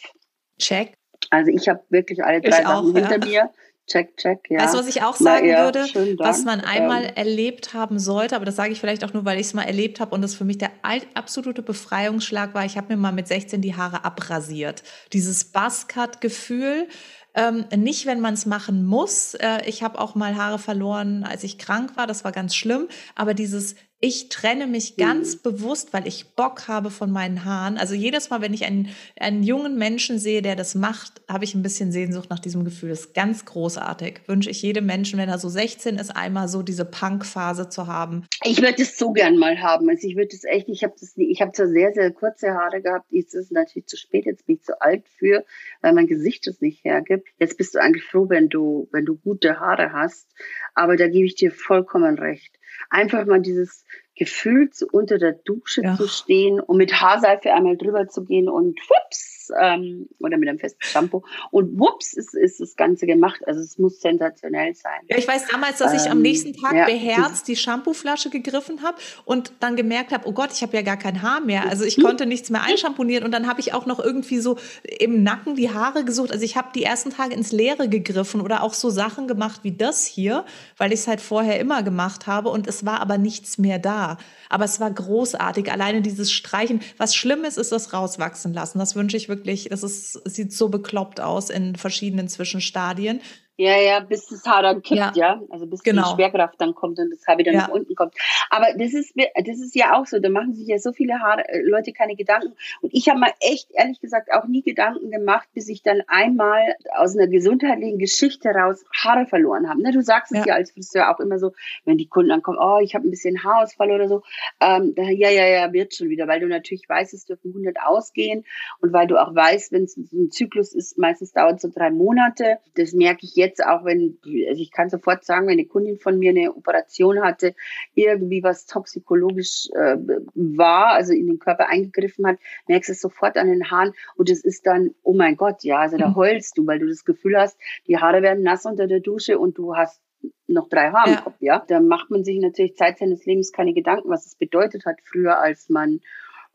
Check. 0.59 0.95
Also 1.31 1.51
ich 1.51 1.69
habe 1.69 1.83
wirklich 1.89 2.25
alle 2.25 2.41
drei 2.41 2.61
Ich 2.61 2.67
auch, 2.67 2.85
Sachen 2.85 2.97
hinter 2.97 3.27
ja. 3.29 3.45
mir. 3.45 3.51
Check, 3.87 4.17
check, 4.17 4.51
ja. 4.51 4.61
Weißt 4.61 4.75
du, 4.75 4.79
was 4.79 4.87
ich 4.87 5.03
auch 5.03 5.15
sagen 5.15 5.47
ja, 5.47 5.65
würde? 5.65 5.81
Was 6.19 6.45
man 6.45 6.61
einmal 6.61 7.05
Ähm, 7.05 7.13
erlebt 7.17 7.75
haben 7.75 7.99
sollte, 7.99 8.35
aber 8.35 8.47
das 8.47 8.57
sage 8.57 8.73
ich 8.73 8.81
vielleicht 8.81 9.05
auch 9.05 9.13
nur, 9.13 9.27
weil 9.27 9.39
ich 9.39 9.49
es 9.49 9.55
mal 9.55 9.65
erlebt 9.65 10.01
habe 10.01 10.15
und 10.15 10.23
das 10.23 10.35
für 10.35 10.45
mich 10.45 10.57
der 10.57 10.71
absolute 11.15 11.63
Befreiungsschlag 11.63 12.55
war. 12.55 12.65
Ich 12.65 12.79
habe 12.79 12.95
mir 12.95 12.97
mal 12.97 13.13
mit 13.13 13.29
16 13.29 13.61
die 13.61 13.77
Haare 13.77 14.05
abrasiert. 14.05 14.83
Dieses 15.13 15.45
Buzzcut-Gefühl. 15.45 16.89
Ähm, 17.35 17.67
nicht, 17.77 18.07
wenn 18.07 18.21
man 18.21 18.35
es 18.35 18.47
machen 18.47 18.87
muss. 18.87 19.35
Äh, 19.35 19.63
ich 19.67 19.83
habe 19.83 19.99
auch 19.99 20.15
mal 20.15 20.37
Haare 20.37 20.59
verloren, 20.59 21.25
als 21.25 21.43
ich 21.43 21.59
krank 21.59 21.97
war. 21.97 22.07
Das 22.07 22.25
war 22.25 22.33
ganz 22.33 22.55
schlimm. 22.55 22.89
Aber 23.17 23.35
dieses, 23.35 23.75
ich 24.07 24.29
trenne 24.29 24.67
mich 24.67 24.97
ganz 24.99 25.37
bewusst, 25.37 25.95
weil 25.95 26.07
ich 26.07 26.27
Bock 26.37 26.69
habe 26.69 26.91
von 26.91 27.11
meinen 27.11 27.47
Haaren. 27.47 27.79
Also 27.79 27.95
jedes 27.95 28.29
Mal, 28.29 28.43
wenn 28.43 28.53
ich 28.53 28.67
einen, 28.67 28.91
einen 29.19 29.43
jungen 29.43 29.79
Menschen 29.79 30.19
sehe, 30.19 30.43
der 30.43 30.57
das 30.57 30.75
macht, 30.75 31.23
habe 31.27 31.45
ich 31.45 31.55
ein 31.55 31.63
bisschen 31.63 31.91
Sehnsucht 31.91 32.29
nach 32.29 32.39
diesem 32.39 32.65
Gefühl. 32.67 32.91
Das 32.91 33.01
ist 33.07 33.15
ganz 33.15 33.47
großartig. 33.47 34.21
Wünsche 34.27 34.51
ich 34.51 34.61
jedem 34.61 34.85
Menschen, 34.85 35.19
wenn 35.19 35.31
er 35.31 35.39
so 35.39 35.49
16 35.49 35.97
ist, 35.97 36.15
einmal 36.15 36.49
so 36.49 36.63
diese 36.63 36.85
Punk-Phase 36.85 37.71
zu 37.71 37.87
haben. 37.87 38.27
Ich 38.43 38.61
würde 38.61 38.83
es 38.83 38.99
so 38.99 39.13
gern 39.13 39.39
mal 39.39 39.63
haben. 39.63 39.89
Also 39.89 40.07
ich 40.07 40.17
würde 40.17 40.37
es 40.37 40.45
echt, 40.45 40.69
ich 40.69 40.85
habe 40.85 40.95
das, 41.01 41.17
nie- 41.17 41.31
ich 41.33 41.41
habe 41.41 41.53
zwar 41.53 41.69
sehr, 41.69 41.95
sehr 41.95 42.11
kurze 42.13 42.51
Haare 42.53 42.83
gehabt. 42.83 43.07
Jetzt 43.11 43.33
ist 43.35 43.47
es 43.47 43.51
natürlich 43.53 43.87
zu 43.87 43.97
spät, 43.97 44.27
jetzt 44.27 44.45
bin 44.47 44.57
ich 44.57 44.63
zu 44.65 44.79
alt 44.83 45.05
für, 45.19 45.47
weil 45.81 45.95
mein 45.95 46.07
Gesicht 46.07 46.47
es 46.47 46.61
nicht 46.61 46.85
hergibt. 46.85 47.27
Jetzt 47.39 47.57
bist 47.57 47.75
du 47.75 47.79
eigentlich 47.81 48.05
froh, 48.05 48.29
wenn 48.29 48.51
du, 48.51 48.87
wenn 48.93 49.07
du 49.07 49.17
gute 49.17 49.61
Haare 49.61 49.93
hast. 49.93 50.29
Aber 50.75 50.97
da 50.99 51.09
gebe 51.09 51.25
ich 51.25 51.37
dir 51.37 51.51
vollkommen 51.53 52.19
recht. 52.19 52.55
Einfach 52.91 53.25
mal 53.27 53.41
dieses 53.41 53.85
gefühlt 54.17 54.83
unter 54.93 55.19
der 55.19 55.33
Dusche 55.33 55.83
ja. 55.83 55.97
zu 55.97 56.09
stehen 56.09 56.61
und 56.61 56.77
mit 56.77 57.01
Haarseife 57.01 57.53
einmal 57.53 57.77
drüber 57.77 58.09
zu 58.09 58.25
gehen 58.25 58.49
und 58.49 58.79
whoops, 58.89 59.35
ähm, 59.61 60.09
oder 60.21 60.37
mit 60.37 60.49
einem 60.49 60.59
festen 60.59 60.83
Shampoo 60.83 61.23
und 61.51 61.79
whoops 61.79 62.13
ist, 62.13 62.35
ist 62.35 62.61
das 62.61 62.77
Ganze 62.77 63.07
gemacht. 63.07 63.41
Also 63.47 63.61
es 63.61 63.79
muss 63.79 64.01
sensationell 64.01 64.75
sein. 64.75 65.01
Ja, 65.09 65.19
ich 65.19 65.27
weiß 65.27 65.49
damals, 65.49 65.79
dass 65.79 65.93
ich 65.93 66.11
am 66.11 66.19
ähm, 66.19 66.23
nächsten 66.23 66.55
Tag 66.55 66.75
ja, 66.75 66.85
beherzt 66.87 67.49
die 67.49 67.57
Shampooflasche 67.57 68.31
gegriffen 68.31 68.83
habe 68.83 68.99
und 69.25 69.53
dann 69.61 69.77
gemerkt 69.77 70.13
habe, 70.13 70.27
oh 70.29 70.33
Gott, 70.33 70.51
ich 70.53 70.63
habe 70.63 70.77
ja 70.77 70.83
gar 70.83 70.97
kein 70.97 71.23
Haar 71.23 71.41
mehr. 71.41 71.69
Also 71.69 71.85
ich 71.85 71.97
hm. 71.97 72.05
konnte 72.05 72.27
nichts 72.27 72.51
mehr 72.51 72.63
einschamponieren 72.63 73.25
und 73.25 73.33
dann 73.33 73.47
habe 73.47 73.61
ich 73.61 73.75
auch 73.75 73.87
noch 73.87 74.01
irgendwie 74.01 74.39
so 74.39 74.57
im 74.99 75.23
Nacken 75.23 75.57
die 75.57 75.71
Haare 75.71 76.05
gesucht. 76.05 76.33
Also 76.33 76.45
ich 76.45 76.57
habe 76.57 76.69
die 76.75 76.85
ersten 76.85 77.11
Tage 77.11 77.35
ins 77.35 77.53
Leere 77.53 77.89
gegriffen 77.89 78.41
oder 78.41 78.63
auch 78.63 78.75
so 78.75 78.91
Sachen 78.91 79.29
gemacht 79.29 79.61
wie 79.63 79.73
das 79.73 80.07
hier, 80.07 80.45
weil 80.77 80.93
ich 80.93 81.01
es 81.01 81.09
halt 81.09 81.21
vorher 81.21 81.59
immer 81.61 81.83
gemacht 81.83 82.27
habe 82.27 82.49
und 82.49 82.67
es 82.67 82.87
war 82.87 83.01
aber 83.01 83.19
nichts 83.19 83.59
mehr 83.59 83.79
da. 83.79 84.04
Aber 84.49 84.65
es 84.65 84.81
war 84.81 84.91
großartig. 84.91 85.71
Alleine 85.71 86.03
dieses 86.03 86.33
Streichen. 86.33 86.81
Was 86.97 87.15
schlimm 87.15 87.45
ist, 87.45 87.59
ist 87.59 87.73
das 87.73 87.93
rauswachsen 87.93 88.53
lassen. 88.53 88.79
Das 88.79 88.95
wünsche 88.95 89.17
ich 89.17 89.29
wirklich. 89.29 89.69
Das 89.71 89.83
ist, 89.83 90.13
sieht 90.25 90.53
so 90.53 90.69
bekloppt 90.69 91.21
aus 91.21 91.51
in 91.51 91.77
verschiedenen 91.77 92.29
Zwischenstadien. 92.29 93.21
Ja, 93.57 93.81
ja, 93.81 94.01
bis 94.01 94.27
das 94.27 94.45
Haar 94.47 94.63
dann 94.63 94.83
kippt, 94.83 94.99
ja. 94.99 95.13
ja? 95.15 95.43
Also 95.49 95.67
bis 95.67 95.85
genau. 95.85 96.03
die 96.03 96.15
Schwerkraft 96.15 96.61
dann 96.61 96.75
kommt 96.75 96.99
und 96.99 97.11
das 97.11 97.25
Haar 97.27 97.39
wieder 97.39 97.53
ja. 97.53 97.61
nach 97.61 97.69
unten 97.69 97.95
kommt. 97.95 98.15
Aber 98.51 98.67
das 98.77 98.95
ist, 98.95 99.15
das 99.17 99.59
ist 99.61 99.77
ja 99.77 99.97
auch 99.97 100.07
so, 100.07 100.19
da 100.19 100.29
machen 100.29 100.55
sich 100.55 100.67
ja 100.67 100.79
so 100.79 100.93
viele 100.93 101.21
Haare, 101.21 101.49
äh, 101.49 101.63
Leute 101.63 101.93
keine 101.93 102.17
Gedanken. 102.17 102.55
Und 102.81 102.93
ich 102.93 103.09
habe 103.09 103.21
mal 103.21 103.33
echt, 103.39 103.71
ehrlich 103.73 104.01
gesagt, 104.01 104.33
auch 104.33 104.47
nie 104.47 104.63
Gedanken 104.63 105.11
gemacht, 105.13 105.49
bis 105.55 105.69
ich 105.69 105.83
dann 105.83 106.03
einmal 106.09 106.75
aus 106.97 107.17
einer 107.17 107.29
gesundheitlichen 107.29 108.01
Geschichte 108.01 108.49
raus 108.49 108.85
Haare 109.05 109.27
verloren 109.27 109.69
habe. 109.69 109.83
Ne, 109.83 109.93
du 109.93 110.03
sagst 110.03 110.33
es 110.33 110.39
ja. 110.39 110.47
ja 110.47 110.55
als 110.55 110.73
Friseur 110.73 111.15
auch 111.15 111.21
immer 111.21 111.39
so, 111.39 111.53
wenn 111.85 111.97
die 111.97 112.09
Kunden 112.09 112.31
dann 112.31 112.43
kommen, 112.43 112.59
oh, 112.61 112.81
ich 112.83 112.97
habe 112.97 113.07
ein 113.07 113.11
bisschen 113.11 113.45
Haarausfall 113.45 113.93
oder 113.93 114.09
so. 114.09 114.23
Ähm, 114.61 114.95
ja, 114.97 115.31
ja, 115.31 115.47
ja, 115.47 115.73
wird 115.73 115.95
schon 115.95 116.09
wieder, 116.09 116.27
weil 116.27 116.41
du 116.41 116.49
natürlich 116.49 116.89
weißt, 116.89 117.15
es 117.15 117.25
dürfen 117.25 117.53
100 117.53 117.77
ausgehen 117.87 118.45
und 118.81 118.93
weil 118.93 119.07
du 119.07 119.17
auch 119.17 119.33
weißt, 119.33 119.71
wenn 119.71 119.85
es 119.85 119.97
ein 119.97 120.33
Zyklus 120.33 120.75
ist, 120.75 120.99
meistens 120.99 121.33
dauert 121.33 121.57
es 121.57 121.63
so 121.63 121.71
drei 121.73 121.91
Monate. 121.91 122.59
Das 122.75 122.93
merke 122.93 123.21
ich 123.25 123.37
jetzt 123.37 123.44
auch, 123.65 123.85
wenn, 123.85 124.19
also 124.49 124.61
ich 124.61 124.71
kann 124.71 124.91
sofort 124.91 125.25
sagen, 125.25 125.47
wenn 125.47 125.55
eine 125.55 125.67
Kundin 125.67 125.99
von 125.99 126.19
mir 126.19 126.31
eine 126.31 126.55
Operation 126.55 127.23
hatte, 127.23 127.55
irgendwie 127.95 128.43
was 128.43 128.67
toxikologisch 128.67 129.69
äh, 129.75 129.97
war, 130.35 130.93
also 130.95 131.13
in 131.13 131.27
den 131.27 131.39
Körper 131.39 131.69
eingegriffen 131.69 132.27
hat, 132.27 132.39
merkst 132.69 132.89
du 132.89 132.93
es 132.93 133.01
sofort 133.01 133.37
an 133.37 133.49
den 133.49 133.71
Haaren 133.71 133.93
und 134.17 134.31
es 134.31 134.45
ist 134.45 134.67
dann, 134.67 134.95
oh 135.03 135.15
mein 135.15 135.37
Gott, 135.37 135.63
ja, 135.65 135.79
also 135.79 135.97
da 135.97 136.09
mhm. 136.09 136.17
heulst 136.17 136.59
du, 136.59 136.67
weil 136.67 136.79
du 136.79 136.87
das 136.87 137.05
Gefühl 137.05 137.39
hast, 137.39 137.59
die 137.87 137.99
Haare 137.99 138.23
werden 138.23 138.43
nass 138.43 138.65
unter 138.67 138.87
der 138.87 139.01
Dusche 139.01 139.39
und 139.39 139.59
du 139.59 139.77
hast 139.77 140.01
noch 140.47 140.69
drei 140.69 140.91
Haare 140.91 141.11
im 141.11 141.17
Kopf, 141.17 141.37
ja. 141.41 141.65
Da 141.67 141.81
macht 141.81 142.11
man 142.11 142.25
sich 142.25 142.39
natürlich 142.39 142.77
Zeit 142.77 142.99
seines 142.99 143.25
Lebens 143.25 143.53
keine 143.53 143.75
Gedanken, 143.75 144.09
was 144.09 144.27
es 144.27 144.35
bedeutet 144.37 144.87
hat 144.87 144.97
früher, 145.05 145.39
als 145.39 145.69
man 145.69 146.01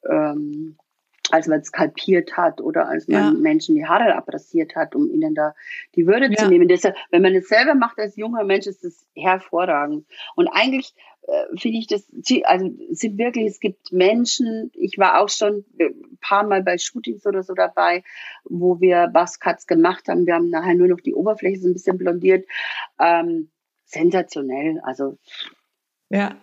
ähm, 0.10 0.78
als 1.32 1.48
man 1.48 1.64
skalpiert 1.64 2.38
hat 2.38 2.62
oder 2.62 2.88
als 2.88 3.08
man 3.08 3.34
ja. 3.36 3.40
Menschen 3.40 3.76
die 3.76 3.86
Haare 3.86 4.16
abrasiert 4.16 4.76
hat, 4.76 4.96
um 4.96 5.10
ihnen 5.10 5.36
da 5.36 5.56
die 5.96 6.08
Würde 6.08 6.30
ja. 6.30 6.38
zu 6.38 6.48
nehmen. 6.48 6.68
Deshalb, 6.68 6.96
wenn 7.12 7.22
man 7.22 7.36
es 7.36 7.48
selber 7.48 7.76
macht 7.76 8.00
als 8.00 8.16
junger 8.16 8.44
Mensch, 8.44 8.68
ist 8.68 8.84
das 8.84 9.06
hervorragend. 9.16 10.06
Und 10.36 10.48
eigentlich 10.48 10.94
äh, 11.24 11.58
finde 11.58 11.78
ich 11.78 11.88
das, 11.88 12.10
also 12.46 12.72
sind 12.92 13.18
wirklich, 13.18 13.46
es 13.46 13.60
gibt 13.60 13.92
Menschen, 13.92 14.72
ich 14.74 14.98
war 14.98 15.22
auch 15.22 15.30
schon 15.30 15.66
ein 15.80 16.18
paar 16.22 16.46
Mal 16.46 16.64
bei 16.64 16.78
Shootings 16.78 17.26
oder 17.26 17.44
so 17.44 17.54
dabei, 17.54 18.04
wo 18.44 18.80
wir 18.80 19.08
Buzzcuts 19.08 19.68
gemacht 19.68 20.08
haben. 20.08 20.26
Wir 20.26 20.36
haben 20.36 20.50
nachher 20.50 20.76
nur 20.76 20.88
noch 20.88 21.02
die 21.02 21.14
Oberfläche 21.14 21.60
so 21.60 21.68
ein 21.68 21.74
bisschen 21.74 21.98
blondiert. 21.98 22.46
Ähm, 23.00 23.50
sensationell, 23.86 24.80
also 24.84 25.18
ja. 26.10 26.36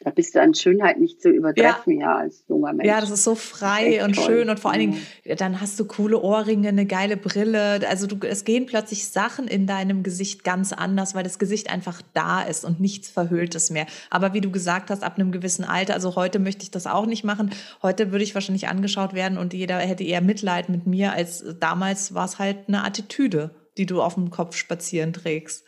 Da 0.00 0.10
bist 0.10 0.36
du 0.36 0.40
an 0.40 0.54
Schönheit 0.54 1.00
nicht 1.00 1.20
zu 1.20 1.28
übertreffen, 1.28 2.00
ja, 2.00 2.12
ja 2.12 2.16
als 2.18 2.44
junger 2.48 2.72
Mensch. 2.72 2.86
Ja, 2.86 3.00
das 3.00 3.10
ist 3.10 3.24
so 3.24 3.34
frei 3.34 4.04
und 4.04 4.14
toll. 4.14 4.24
schön 4.24 4.50
und 4.50 4.60
vor 4.60 4.70
allen 4.70 4.92
Dingen, 4.92 5.06
dann 5.38 5.60
hast 5.60 5.80
du 5.80 5.86
coole 5.86 6.20
Ohrringe, 6.20 6.68
eine 6.68 6.86
geile 6.86 7.16
Brille. 7.16 7.80
Also 7.88 8.06
du, 8.06 8.16
es 8.24 8.44
gehen 8.44 8.66
plötzlich 8.66 9.08
Sachen 9.08 9.48
in 9.48 9.66
deinem 9.66 10.04
Gesicht 10.04 10.44
ganz 10.44 10.72
anders, 10.72 11.16
weil 11.16 11.24
das 11.24 11.40
Gesicht 11.40 11.68
einfach 11.68 12.00
da 12.14 12.42
ist 12.42 12.64
und 12.64 12.78
nichts 12.78 13.08
Verhülltes 13.10 13.70
mehr. 13.70 13.86
Aber 14.08 14.34
wie 14.34 14.40
du 14.40 14.52
gesagt 14.52 14.90
hast, 14.90 15.02
ab 15.02 15.16
einem 15.16 15.32
gewissen 15.32 15.64
Alter, 15.64 15.94
also 15.94 16.14
heute 16.14 16.38
möchte 16.38 16.62
ich 16.62 16.70
das 16.70 16.86
auch 16.86 17.06
nicht 17.06 17.24
machen. 17.24 17.50
Heute 17.82 18.12
würde 18.12 18.22
ich 18.22 18.34
wahrscheinlich 18.34 18.68
angeschaut 18.68 19.14
werden 19.14 19.36
und 19.36 19.52
jeder 19.52 19.78
hätte 19.78 20.04
eher 20.04 20.20
Mitleid 20.20 20.68
mit 20.68 20.86
mir, 20.86 21.12
als 21.12 21.44
damals 21.58 22.14
war 22.14 22.24
es 22.24 22.38
halt 22.38 22.68
eine 22.68 22.84
Attitüde, 22.84 23.50
die 23.76 23.86
du 23.86 24.00
auf 24.00 24.14
dem 24.14 24.30
Kopf 24.30 24.56
spazieren 24.56 25.12
trägst. 25.12 25.64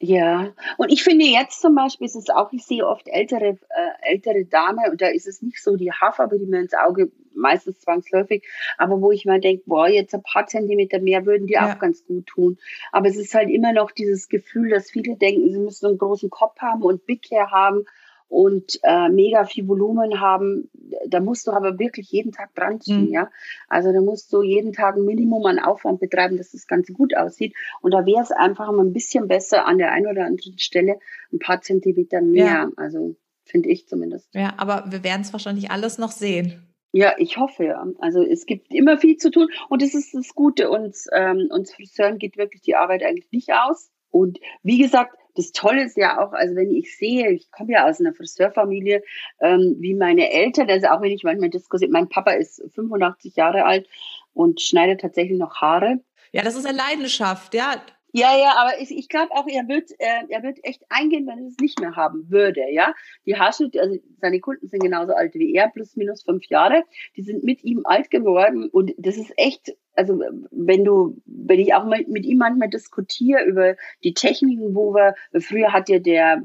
Ja, 0.00 0.52
und 0.76 0.92
ich 0.92 1.02
finde 1.02 1.24
jetzt 1.24 1.60
zum 1.60 1.74
Beispiel 1.74 2.06
ist 2.06 2.14
es 2.14 2.30
auch, 2.30 2.52
ich 2.52 2.64
sehe 2.64 2.86
oft 2.86 3.08
ältere, 3.08 3.58
äh, 3.68 4.12
ältere 4.12 4.44
Dame 4.44 4.90
und 4.92 5.00
da 5.00 5.08
ist 5.08 5.26
es 5.26 5.42
nicht 5.42 5.60
so 5.60 5.74
die 5.74 5.90
Haarfarbe, 5.90 6.38
die 6.38 6.46
mir 6.46 6.60
ins 6.60 6.74
Auge 6.74 7.10
meistens 7.34 7.80
zwangsläufig, 7.80 8.44
aber 8.76 9.00
wo 9.00 9.10
ich 9.10 9.24
mal 9.24 9.40
denke, 9.40 9.64
boah, 9.66 9.88
jetzt 9.88 10.14
ein 10.14 10.22
paar 10.22 10.46
Zentimeter 10.46 11.00
mehr 11.00 11.26
würden 11.26 11.48
die 11.48 11.54
ja. 11.54 11.72
auch 11.72 11.78
ganz 11.80 12.04
gut 12.04 12.26
tun. 12.26 12.58
Aber 12.92 13.08
es 13.08 13.16
ist 13.16 13.34
halt 13.34 13.50
immer 13.50 13.72
noch 13.72 13.90
dieses 13.90 14.28
Gefühl, 14.28 14.70
dass 14.70 14.90
viele 14.90 15.16
denken, 15.16 15.50
sie 15.50 15.58
müssen 15.58 15.86
einen 15.86 15.98
großen 15.98 16.30
Kopf 16.30 16.58
haben 16.60 16.82
und 16.82 17.06
Big 17.06 17.28
Hair 17.30 17.50
haben 17.50 17.84
und 18.28 18.78
äh, 18.82 19.08
mega 19.08 19.44
viel 19.44 19.66
Volumen 19.66 20.20
haben, 20.20 20.70
da 21.06 21.20
musst 21.20 21.46
du 21.46 21.52
aber 21.52 21.78
wirklich 21.78 22.10
jeden 22.10 22.32
Tag 22.32 22.54
dran 22.54 22.80
ziehen, 22.80 23.06
mhm. 23.06 23.12
ja. 23.12 23.30
Also 23.68 23.92
da 23.92 24.00
musst 24.00 24.32
du 24.32 24.42
jeden 24.42 24.72
Tag 24.72 24.96
ein 24.96 25.04
Minimum 25.04 25.46
an 25.46 25.58
Aufwand 25.58 26.00
betreiben, 26.00 26.36
dass 26.36 26.52
das 26.52 26.66
Ganze 26.66 26.92
gut 26.92 27.16
aussieht. 27.16 27.54
Und 27.80 27.92
da 27.92 28.04
wäre 28.04 28.22
es 28.22 28.30
einfach 28.30 28.70
mal 28.70 28.84
ein 28.84 28.92
bisschen 28.92 29.28
besser 29.28 29.66
an 29.66 29.78
der 29.78 29.92
einen 29.92 30.06
oder 30.06 30.26
anderen 30.26 30.58
Stelle 30.58 30.98
ein 31.32 31.38
paar 31.38 31.60
Zentimeter 31.62 32.20
mehr. 32.20 32.44
Ja. 32.44 32.70
Also 32.76 33.16
finde 33.44 33.70
ich 33.70 33.88
zumindest. 33.88 34.28
Ja, 34.34 34.54
aber 34.58 34.84
wir 34.88 35.02
werden 35.02 35.22
es 35.22 35.32
wahrscheinlich 35.32 35.70
alles 35.70 35.98
noch 35.98 36.12
sehen. 36.12 36.62
Ja, 36.92 37.14
ich 37.18 37.36
hoffe 37.36 37.64
ja. 37.64 37.86
Also 37.98 38.22
es 38.22 38.46
gibt 38.46 38.72
immer 38.72 38.98
viel 38.98 39.16
zu 39.16 39.30
tun 39.30 39.48
und 39.68 39.82
das 39.82 39.94
ist 39.94 40.14
das 40.14 40.34
Gute. 40.34 40.70
Uns, 40.70 41.06
ähm, 41.12 41.48
uns 41.50 41.74
Friseuren 41.74 42.18
geht 42.18 42.36
wirklich 42.36 42.62
die 42.62 42.76
Arbeit 42.76 43.02
eigentlich 43.02 43.30
nicht 43.30 43.52
aus. 43.52 43.90
Und 44.10 44.38
wie 44.62 44.78
gesagt, 44.78 45.14
das 45.38 45.52
Tolle 45.52 45.84
ist 45.84 45.96
ja 45.96 46.18
auch, 46.20 46.32
also 46.32 46.56
wenn 46.56 46.72
ich 46.72 46.96
sehe, 46.96 47.30
ich 47.30 47.50
komme 47.52 47.72
ja 47.72 47.88
aus 47.88 48.00
einer 48.00 48.12
Friseurfamilie, 48.12 49.02
ähm, 49.40 49.76
wie 49.78 49.94
meine 49.94 50.32
Eltern, 50.32 50.68
also 50.68 50.88
auch 50.88 51.00
wenn 51.00 51.12
ich 51.12 51.22
manchmal 51.22 51.48
diskutiere, 51.48 51.92
mein 51.92 52.08
Papa 52.08 52.32
ist 52.32 52.60
85 52.74 53.36
Jahre 53.36 53.64
alt 53.64 53.88
und 54.34 54.60
schneidet 54.60 55.00
tatsächlich 55.00 55.38
noch 55.38 55.60
Haare. 55.60 56.00
Ja, 56.32 56.42
das 56.42 56.56
ist 56.56 56.66
eine 56.66 56.76
Leidenschaft, 56.76 57.54
ja. 57.54 57.80
Ja, 58.18 58.36
ja, 58.36 58.54
aber 58.56 58.80
ich, 58.80 58.90
ich 58.90 59.08
glaube 59.08 59.32
auch, 59.32 59.46
er 59.46 59.68
wird, 59.68 59.92
äh, 59.98 60.24
er 60.28 60.42
wird 60.42 60.58
echt 60.64 60.82
eingehen, 60.88 61.26
wenn 61.28 61.38
er 61.38 61.46
es 61.46 61.58
nicht 61.60 61.78
mehr 61.78 61.94
haben 61.94 62.28
würde, 62.30 62.62
ja. 62.70 62.92
Die 63.26 63.36
Haarschnitte, 63.36 63.80
also 63.80 63.96
seine 64.20 64.40
Kunden 64.40 64.66
sind 64.66 64.82
genauso 64.82 65.12
alt 65.12 65.34
wie 65.34 65.54
er, 65.54 65.68
plus 65.68 65.94
minus 65.94 66.24
fünf 66.24 66.44
Jahre. 66.46 66.82
Die 67.16 67.22
sind 67.22 67.44
mit 67.44 67.62
ihm 67.62 67.82
alt 67.84 68.10
geworden 68.10 68.68
und 68.70 68.92
das 68.98 69.16
ist 69.16 69.32
echt, 69.36 69.76
also 69.94 70.20
wenn 70.50 70.84
du, 70.84 71.22
wenn 71.26 71.60
ich 71.60 71.74
auch 71.74 71.84
mit, 71.84 72.08
mit 72.08 72.26
ihm 72.26 72.38
manchmal 72.38 72.70
diskutiere 72.70 73.44
über 73.44 73.76
die 74.02 74.14
Techniken, 74.14 74.74
wo 74.74 74.94
wir, 74.94 75.14
früher 75.40 75.72
hat 75.72 75.88
ja 75.88 76.00
der 76.00 76.42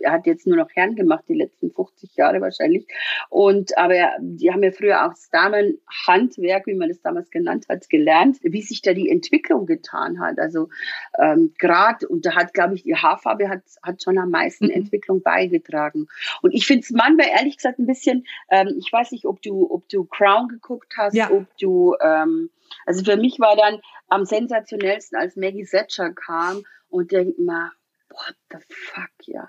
er 0.00 0.12
hat 0.12 0.26
jetzt 0.26 0.46
nur 0.46 0.56
noch 0.56 0.68
Herren 0.74 0.94
gemacht, 0.94 1.24
die 1.28 1.34
letzten 1.34 1.70
50 1.70 2.16
Jahre 2.16 2.40
wahrscheinlich. 2.40 2.86
Und 3.28 3.76
aber 3.76 4.10
die 4.20 4.52
haben 4.52 4.62
ja 4.62 4.70
früher 4.70 5.04
auch 5.04 5.10
das 5.10 5.28
Damenhandwerk, 5.30 6.66
wie 6.66 6.74
man 6.74 6.88
das 6.88 7.00
damals 7.00 7.30
genannt 7.30 7.66
hat, 7.68 7.88
gelernt, 7.88 8.38
wie 8.42 8.62
sich 8.62 8.82
da 8.82 8.92
die 8.92 9.10
Entwicklung 9.10 9.66
getan 9.66 10.20
hat. 10.20 10.38
Also 10.38 10.68
ähm, 11.18 11.52
gerade, 11.58 12.06
und 12.08 12.26
da 12.26 12.34
hat, 12.34 12.54
glaube 12.54 12.74
ich, 12.74 12.82
die 12.82 12.94
Haarfarbe 12.94 13.48
hat, 13.48 13.62
hat 13.82 14.02
schon 14.02 14.18
am 14.18 14.30
meisten 14.30 14.66
mhm. 14.66 14.72
Entwicklung 14.72 15.22
beigetragen. 15.22 16.06
Und 16.42 16.54
ich 16.54 16.66
finde 16.66 16.82
es 16.82 16.90
manchmal 16.90 17.28
ehrlich 17.28 17.56
gesagt 17.56 17.78
ein 17.78 17.86
bisschen, 17.86 18.26
ähm, 18.50 18.74
ich 18.78 18.92
weiß 18.92 19.12
nicht, 19.12 19.24
ob 19.24 19.42
du, 19.42 19.70
ob 19.70 19.88
du 19.88 20.04
Crown 20.04 20.48
geguckt 20.48 20.94
hast, 20.96 21.14
ja. 21.14 21.30
ob 21.30 21.46
du 21.58 21.94
ähm, 22.00 22.50
also 22.84 23.04
für 23.04 23.16
mich 23.16 23.38
war 23.38 23.56
dann 23.56 23.80
am 24.08 24.24
sensationellsten, 24.24 25.18
als 25.18 25.36
Maggie 25.36 25.64
Thatcher 25.64 26.12
kam 26.12 26.62
und 26.88 27.12
denkt 27.12 27.38
mal, 27.38 27.72
what 28.10 28.36
the 28.50 28.58
fuck, 28.68 29.10
ja. 29.26 29.48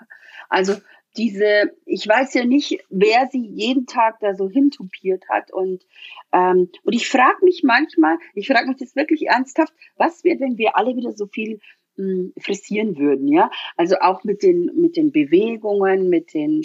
Also 0.49 0.75
diese, 1.17 1.71
ich 1.85 2.07
weiß 2.07 2.33
ja 2.35 2.45
nicht, 2.45 2.83
wer 2.89 3.27
sie 3.31 3.41
jeden 3.41 3.87
Tag 3.87 4.19
da 4.19 4.35
so 4.35 4.49
hintupiert 4.49 5.23
hat 5.29 5.51
und 5.51 5.83
ähm, 6.31 6.69
und 6.83 6.93
ich 6.93 7.09
frage 7.09 7.43
mich 7.43 7.63
manchmal, 7.63 8.17
ich 8.33 8.47
frage 8.47 8.67
mich 8.67 8.77
das 8.77 8.95
wirklich 8.95 9.27
ernsthaft, 9.27 9.73
was 9.95 10.23
wird, 10.23 10.39
wenn 10.39 10.57
wir 10.57 10.77
alle 10.77 10.95
wieder 10.95 11.11
so 11.13 11.25
viel 11.25 11.59
mh, 11.95 12.05
hm, 12.05 12.33
frisieren 12.39 12.97
würden, 12.97 13.27
ja? 13.27 13.49
Also 13.75 13.97
auch 13.99 14.23
mit 14.23 14.43
den 14.43 14.71
mit 14.75 14.95
den 14.95 15.11
Bewegungen, 15.11 16.09
mit 16.09 16.33
den 16.33 16.61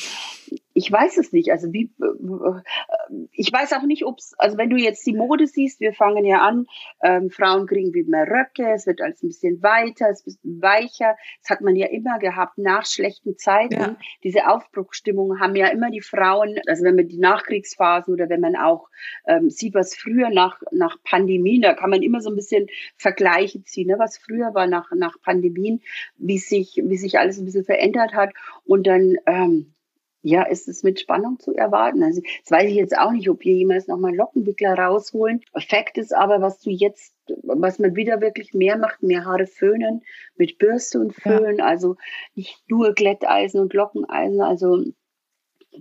ich 0.74 0.90
weiß 0.90 1.18
es 1.18 1.32
nicht. 1.32 1.50
Also 1.50 1.72
wie, 1.72 1.90
ich 3.32 3.52
weiß 3.52 3.72
auch 3.74 3.82
nicht, 3.82 4.04
ob 4.04 4.18
es, 4.18 4.34
also 4.38 4.56
wenn 4.56 4.70
du 4.70 4.76
jetzt 4.76 5.06
die 5.06 5.14
Mode 5.14 5.46
siehst, 5.46 5.80
wir 5.80 5.92
fangen 5.92 6.24
ja 6.24 6.38
an, 6.38 6.66
ähm, 7.02 7.30
Frauen 7.30 7.66
kriegen 7.66 7.92
wie 7.94 8.04
mehr 8.04 8.26
Röcke, 8.26 8.72
es 8.72 8.86
wird 8.86 9.00
alles 9.00 9.22
ein 9.22 9.28
bisschen 9.28 9.62
weiter, 9.62 10.08
es 10.08 10.20
ist 10.20 10.44
ein 10.44 10.60
bisschen 10.60 10.62
weicher. 10.62 11.16
Das 11.42 11.50
hat 11.50 11.60
man 11.60 11.76
ja 11.76 11.88
immer 11.88 12.18
gehabt 12.18 12.58
nach 12.58 12.86
schlechten 12.86 13.36
Zeiten. 13.36 13.74
Ja. 13.74 13.96
Diese 14.24 14.48
Aufbruchstimmung 14.48 15.40
haben 15.40 15.56
ja 15.56 15.68
immer 15.68 15.90
die 15.90 16.00
Frauen, 16.00 16.58
also 16.66 16.84
wenn 16.84 16.96
man 16.96 17.08
die 17.08 17.18
Nachkriegsphasen 17.18 18.14
oder 18.14 18.28
wenn 18.28 18.40
man 18.40 18.56
auch 18.56 18.88
ähm, 19.26 19.50
sieht, 19.50 19.74
was 19.74 19.94
früher 19.94 20.30
nach, 20.30 20.60
nach 20.70 20.96
Pandemien, 21.04 21.62
da 21.62 21.74
kann 21.74 21.90
man 21.90 22.02
immer 22.02 22.20
so 22.20 22.30
ein 22.30 22.36
bisschen 22.36 22.66
Vergleiche 22.96 23.62
ziehen, 23.64 23.88
ne? 23.88 23.98
was 23.98 24.18
früher 24.18 24.54
war 24.54 24.66
nach, 24.66 24.90
nach 24.94 25.20
Pandemien, 25.22 25.82
wie 26.16 26.38
sich, 26.38 26.80
wie 26.82 26.96
sich 26.96 27.18
alles 27.18 27.38
ein 27.38 27.44
bisschen 27.44 27.64
verändert 27.64 28.14
hat. 28.14 28.30
Und 28.64 28.86
dann, 28.86 29.16
ähm, 29.26 29.74
ja, 30.22 30.44
ist 30.44 30.68
es 30.68 30.82
mit 30.82 31.00
Spannung 31.00 31.38
zu 31.40 31.54
erwarten. 31.54 32.02
Also, 32.02 32.22
das 32.42 32.50
weiß 32.50 32.70
ich 32.70 32.76
jetzt 32.76 32.96
auch 32.96 33.10
nicht, 33.10 33.28
ob 33.28 33.44
wir 33.44 33.54
jemals 33.54 33.88
nochmal 33.88 34.14
Lockenwickler 34.14 34.74
rausholen. 34.74 35.40
Fakt 35.68 35.98
ist 35.98 36.14
aber, 36.14 36.40
was 36.40 36.60
du 36.60 36.70
jetzt, 36.70 37.14
was 37.42 37.78
man 37.78 37.96
wieder 37.96 38.20
wirklich 38.20 38.54
mehr 38.54 38.78
macht, 38.78 39.02
mehr 39.02 39.24
Haare 39.24 39.46
föhnen, 39.46 40.02
mit 40.36 40.58
Bürste 40.58 41.00
und 41.00 41.14
Föhn, 41.14 41.58
ja. 41.58 41.64
also 41.64 41.96
nicht 42.34 42.62
nur 42.68 42.94
Glätteisen 42.94 43.60
und 43.60 43.74
Lockeneisen, 43.74 44.40
also 44.40 44.84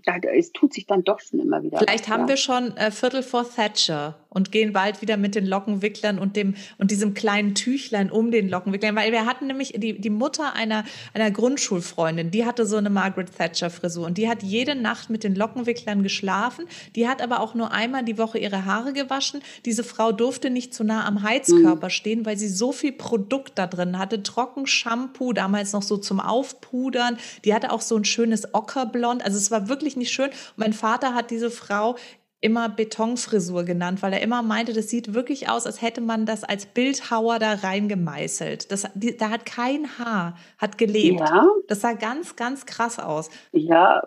da, 0.05 0.17
es 0.17 0.51
tut 0.51 0.73
sich 0.73 0.87
dann 0.87 1.03
doch 1.03 1.19
schon 1.19 1.39
immer 1.39 1.61
wieder. 1.63 1.77
Vielleicht 1.77 2.05
was, 2.05 2.09
haben 2.09 2.21
ja. 2.23 2.29
wir 2.29 2.37
schon 2.37 2.75
äh, 2.77 2.91
Viertel 2.91 3.23
vor 3.23 3.47
Thatcher 3.47 4.20
und 4.33 4.51
gehen 4.51 4.73
bald 4.73 5.01
wieder 5.01 5.17
mit 5.17 5.35
den 5.35 5.45
Lockenwicklern 5.45 6.17
und 6.17 6.35
dem 6.35 6.55
und 6.77 6.89
diesem 6.89 7.13
kleinen 7.13 7.53
Tüchlein 7.53 8.09
um 8.09 8.31
den 8.31 8.49
Lockenwicklern, 8.49 8.95
weil 8.95 9.11
wir 9.11 9.25
hatten 9.25 9.47
nämlich 9.47 9.73
die, 9.77 9.99
die 9.99 10.09
Mutter 10.09 10.53
einer, 10.53 10.85
einer 11.13 11.29
Grundschulfreundin, 11.31 12.31
die 12.31 12.45
hatte 12.45 12.65
so 12.65 12.77
eine 12.77 12.89
Margaret 12.89 13.35
Thatcher 13.35 13.69
Frisur 13.69 14.05
und 14.05 14.17
die 14.17 14.29
hat 14.29 14.41
jede 14.41 14.75
Nacht 14.75 15.09
mit 15.09 15.23
den 15.23 15.35
Lockenwicklern 15.35 16.01
geschlafen, 16.01 16.65
die 16.95 17.07
hat 17.07 17.21
aber 17.21 17.41
auch 17.41 17.55
nur 17.55 17.71
einmal 17.71 18.03
die 18.03 18.17
Woche 18.17 18.39
ihre 18.39 18.65
Haare 18.65 18.93
gewaschen. 18.93 19.41
Diese 19.65 19.83
Frau 19.83 20.11
durfte 20.11 20.49
nicht 20.49 20.73
zu 20.73 20.83
nah 20.83 21.05
am 21.05 21.23
Heizkörper 21.23 21.87
mhm. 21.87 21.91
stehen, 21.91 22.25
weil 22.25 22.37
sie 22.37 22.47
so 22.47 22.71
viel 22.71 22.93
Produkt 22.93 23.53
da 23.55 23.67
drin 23.67 23.97
hatte, 23.97 24.23
Trockenshampoo, 24.23 25.33
damals 25.33 25.73
noch 25.73 25.83
so 25.83 25.97
zum 25.97 26.19
Aufpudern. 26.19 27.17
Die 27.43 27.53
hatte 27.53 27.71
auch 27.71 27.81
so 27.81 27.97
ein 27.97 28.05
schönes 28.05 28.53
Ockerblond, 28.53 29.23
also 29.25 29.37
es 29.37 29.51
war 29.51 29.67
wirklich 29.67 29.97
nicht 29.97 30.11
schön. 30.11 30.29
Und 30.29 30.57
mein 30.57 30.73
Vater 30.73 31.13
hat 31.13 31.31
diese 31.31 31.51
Frau 31.51 31.97
immer 32.41 32.69
Betonfrisur 32.69 33.63
genannt, 33.63 34.01
weil 34.01 34.13
er 34.13 34.21
immer 34.21 34.41
meinte, 34.41 34.73
das 34.73 34.89
sieht 34.89 35.13
wirklich 35.13 35.49
aus, 35.49 35.65
als 35.65 35.81
hätte 35.81 36.01
man 36.01 36.25
das 36.25 36.43
als 36.43 36.65
Bildhauer 36.65 37.39
da 37.39 37.53
reingemeißelt. 37.53 38.71
Das, 38.71 38.87
die, 38.95 39.15
da 39.15 39.29
hat 39.29 39.45
kein 39.45 39.87
Haar, 39.99 40.35
hat 40.57 40.77
gelebt. 40.77 41.19
Ja. 41.19 41.47
Das 41.67 41.81
sah 41.81 41.93
ganz, 41.93 42.35
ganz 42.35 42.65
krass 42.65 42.99
aus. 42.99 43.29
Ja, 43.51 44.01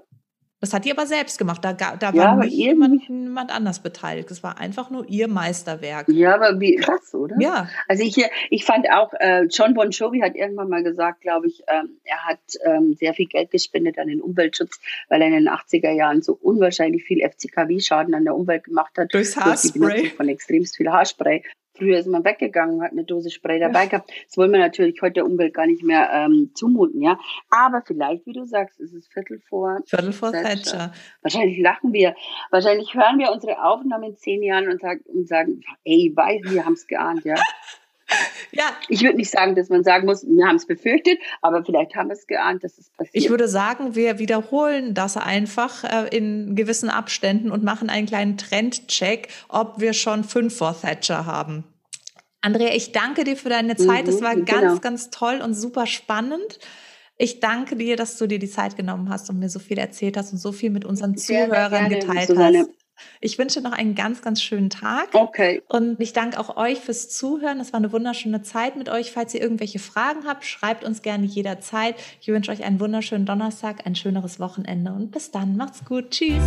das 0.65 0.73
hat 0.73 0.87
die 0.87 0.93
aber 0.93 1.07
selbst 1.07 1.37
gemacht. 1.39 1.62
Da, 1.62 1.75
da 1.75 2.11
ja, 2.11 2.15
war 2.15 2.37
nicht 2.37 2.55
jemand, 2.55 3.07
jemand 3.07 3.55
anders 3.55 3.83
beteiligt. 3.83 4.31
Das 4.31 4.43
war 4.43 4.59
einfach 4.59 4.89
nur 4.89 5.07
ihr 5.11 5.29
Meisterwerk. 5.29 6.09
Ja, 6.09 6.37
aber 6.37 6.59
wie 6.59 6.77
krass, 6.77 7.15
oder? 7.15 7.37
Ja. 7.39 7.69
Also 7.87 8.03
ich, 8.03 8.17
ich 8.49 8.65
fand 8.65 8.91
auch, 8.91 9.12
äh, 9.21 9.43
John 9.43 9.75
Bon 9.75 9.91
Jovi 9.91 10.21
hat 10.21 10.35
irgendwann 10.35 10.71
mal 10.71 10.83
gesagt, 10.83 11.21
glaube 11.21 11.49
ich, 11.49 11.62
ähm, 11.69 11.99
er 12.05 12.25
hat 12.25 12.39
ähm, 12.65 12.95
sehr 12.95 13.12
viel 13.12 13.27
Geld 13.27 13.51
gespendet 13.51 13.99
an 13.99 14.09
den 14.09 14.23
Umweltschutz, 14.23 14.81
weil 15.11 15.21
er 15.21 15.29
in 15.29 15.35
den 15.35 15.49
80er 15.51 15.91
Jahren 15.91 16.23
so 16.23 16.33
unwahrscheinlich 16.41 17.05
viel 17.05 17.21
FCKW-Schaden 17.21 18.15
an 18.15 18.25
der 18.25 18.35
Umwelt 18.35 18.65
gemacht 18.65 18.97
hat. 18.97 19.12
Durchs 19.12 19.37
Haarspray. 19.37 20.01
Durch 20.01 20.15
von 20.15 20.31
extremst 20.31 20.79
viel 20.79 20.91
Haarspray. 20.91 21.43
Früher 21.77 21.99
ist 21.99 22.07
man 22.07 22.25
weggegangen, 22.25 22.83
hat 22.83 22.93
eine 22.93 23.05
Dose 23.05 23.31
Spray 23.31 23.59
dabei 23.59 23.87
gehabt. 23.87 24.11
Das 24.27 24.37
wollen 24.37 24.53
wir 24.53 24.61
natürlich 24.61 25.01
heute 25.03 25.14
der 25.14 25.27
Umwelt 25.27 25.55
gar 25.55 25.66
nicht 25.66 25.83
mehr 25.83 26.09
ähm, 26.12 26.51
zumuten, 26.55 27.03
ja. 27.03 27.18
Aber 27.51 27.83
vielleicht, 27.85 28.27
wie 28.27 28.33
du 28.33 28.45
sagst, 28.45 28.79
ist 28.81 28.95
es 28.95 29.09
Viertel 29.09 29.41
vor. 29.41 29.81
Viertel 29.87 30.12
vor 30.12 30.31
Thatcher. 30.31 30.55
Thatcher. 30.55 30.93
Wahrscheinlich 31.22 31.59
lachen 31.59 31.93
wir. 31.93 32.14
Wahrscheinlich 32.51 32.95
hören 32.95 33.18
wir 33.18 33.33
unsere 33.33 33.64
Aufnahme 33.64 34.09
in 34.09 34.16
zehn 34.16 34.43
Jahren 34.43 34.68
und, 34.68 34.81
sag, 34.81 35.01
und 35.07 35.27
sagen, 35.27 35.62
ey, 35.85 36.12
weiß, 36.14 36.53
wir 36.53 36.64
haben 36.64 36.75
es 36.75 36.87
geahnt, 36.87 37.25
ja. 37.25 37.35
Ja. 38.52 38.66
Ich 38.88 39.02
würde 39.02 39.16
nicht 39.16 39.30
sagen, 39.30 39.57
dass 39.57 39.68
man 39.68 39.82
sagen 39.82 40.07
muss, 40.07 40.24
wir 40.24 40.46
haben 40.46 40.57
es 40.57 40.66
befürchtet, 40.66 41.18
aber 41.42 41.64
vielleicht 41.64 41.96
haben 41.96 42.09
wir 42.09 42.12
es 42.12 42.28
geahnt, 42.28 42.62
dass 42.62 42.78
es 42.78 42.90
passiert. 42.90 43.16
Ich 43.16 43.28
würde 43.28 43.48
sagen, 43.48 43.96
wir 43.96 44.20
wiederholen 44.20 44.94
das 44.94 45.16
einfach 45.16 45.82
äh, 45.82 46.16
in 46.16 46.55
gewissen 46.55 46.88
Abständen 46.88 47.50
und 47.50 47.64
machen 47.64 47.90
einen 47.90 48.07
kleinen 48.07 48.36
Trendcheck, 48.38 49.28
ob 49.48 49.80
wir 49.80 49.92
schon 49.92 50.22
fünf 50.22 50.57
vor 50.57 50.80
Thatcher 50.80 51.26
haben. 51.26 51.64
Andrea, 52.42 52.74
ich 52.74 52.92
danke 52.92 53.24
dir 53.24 53.36
für 53.36 53.48
deine 53.48 53.74
Zeit. 53.74 54.07
Es 54.07 54.20
mhm, 54.20 54.24
war 54.24 54.36
ganz, 54.36 54.61
genau. 54.61 54.78
ganz 54.78 55.11
toll 55.11 55.40
und 55.42 55.55
super 55.55 55.86
spannend. 55.86 56.61
Ich 57.16 57.40
danke 57.40 57.76
dir, 57.76 57.96
dass 57.96 58.18
du 58.18 58.26
dir 58.26 58.38
die 58.38 58.50
Zeit 58.50 58.76
genommen 58.76 59.09
hast 59.09 59.30
und 59.30 59.38
mir 59.38 59.48
so 59.48 59.59
viel 59.59 59.78
erzählt 59.78 60.16
hast 60.16 60.32
und 60.32 60.38
so 60.38 60.52
viel 60.52 60.70
mit 60.70 60.84
unseren 60.84 61.16
sehr, 61.16 61.46
Zuhörern 61.46 61.88
sehr 61.88 61.98
geteilt 61.98 62.36
hast. 62.36 62.68
Ich 63.20 63.38
wünsche 63.38 63.61
noch 63.61 63.72
einen 63.72 63.95
ganz, 63.95 64.22
ganz 64.22 64.42
schönen 64.42 64.70
Tag. 64.70 65.09
Okay. 65.12 65.62
Und 65.68 66.01
ich 66.01 66.12
danke 66.12 66.38
auch 66.38 66.57
euch 66.57 66.80
fürs 66.80 67.09
Zuhören. 67.09 67.61
Es 67.61 67.72
war 67.72 67.78
eine 67.78 67.92
wunderschöne 67.92 68.42
Zeit 68.42 68.76
mit 68.76 68.88
euch. 68.88 69.12
Falls 69.12 69.34
ihr 69.34 69.42
irgendwelche 69.42 69.78
Fragen 69.78 70.26
habt, 70.26 70.45
schreibt 70.45 70.84
uns 70.84 71.03
gerne 71.03 71.26
jederzeit. 71.26 71.97
Ich 72.20 72.28
wünsche 72.28 72.51
euch 72.51 72.64
einen 72.64 72.80
wunderschönen 72.80 73.26
Donnerstag, 73.26 73.86
ein 73.86 73.95
schöneres 73.95 74.40
Wochenende 74.40 74.92
und 74.92 75.11
bis 75.11 75.30
dann. 75.30 75.57
Macht's 75.57 75.84
gut. 75.84 76.11
Tschüss. 76.11 76.42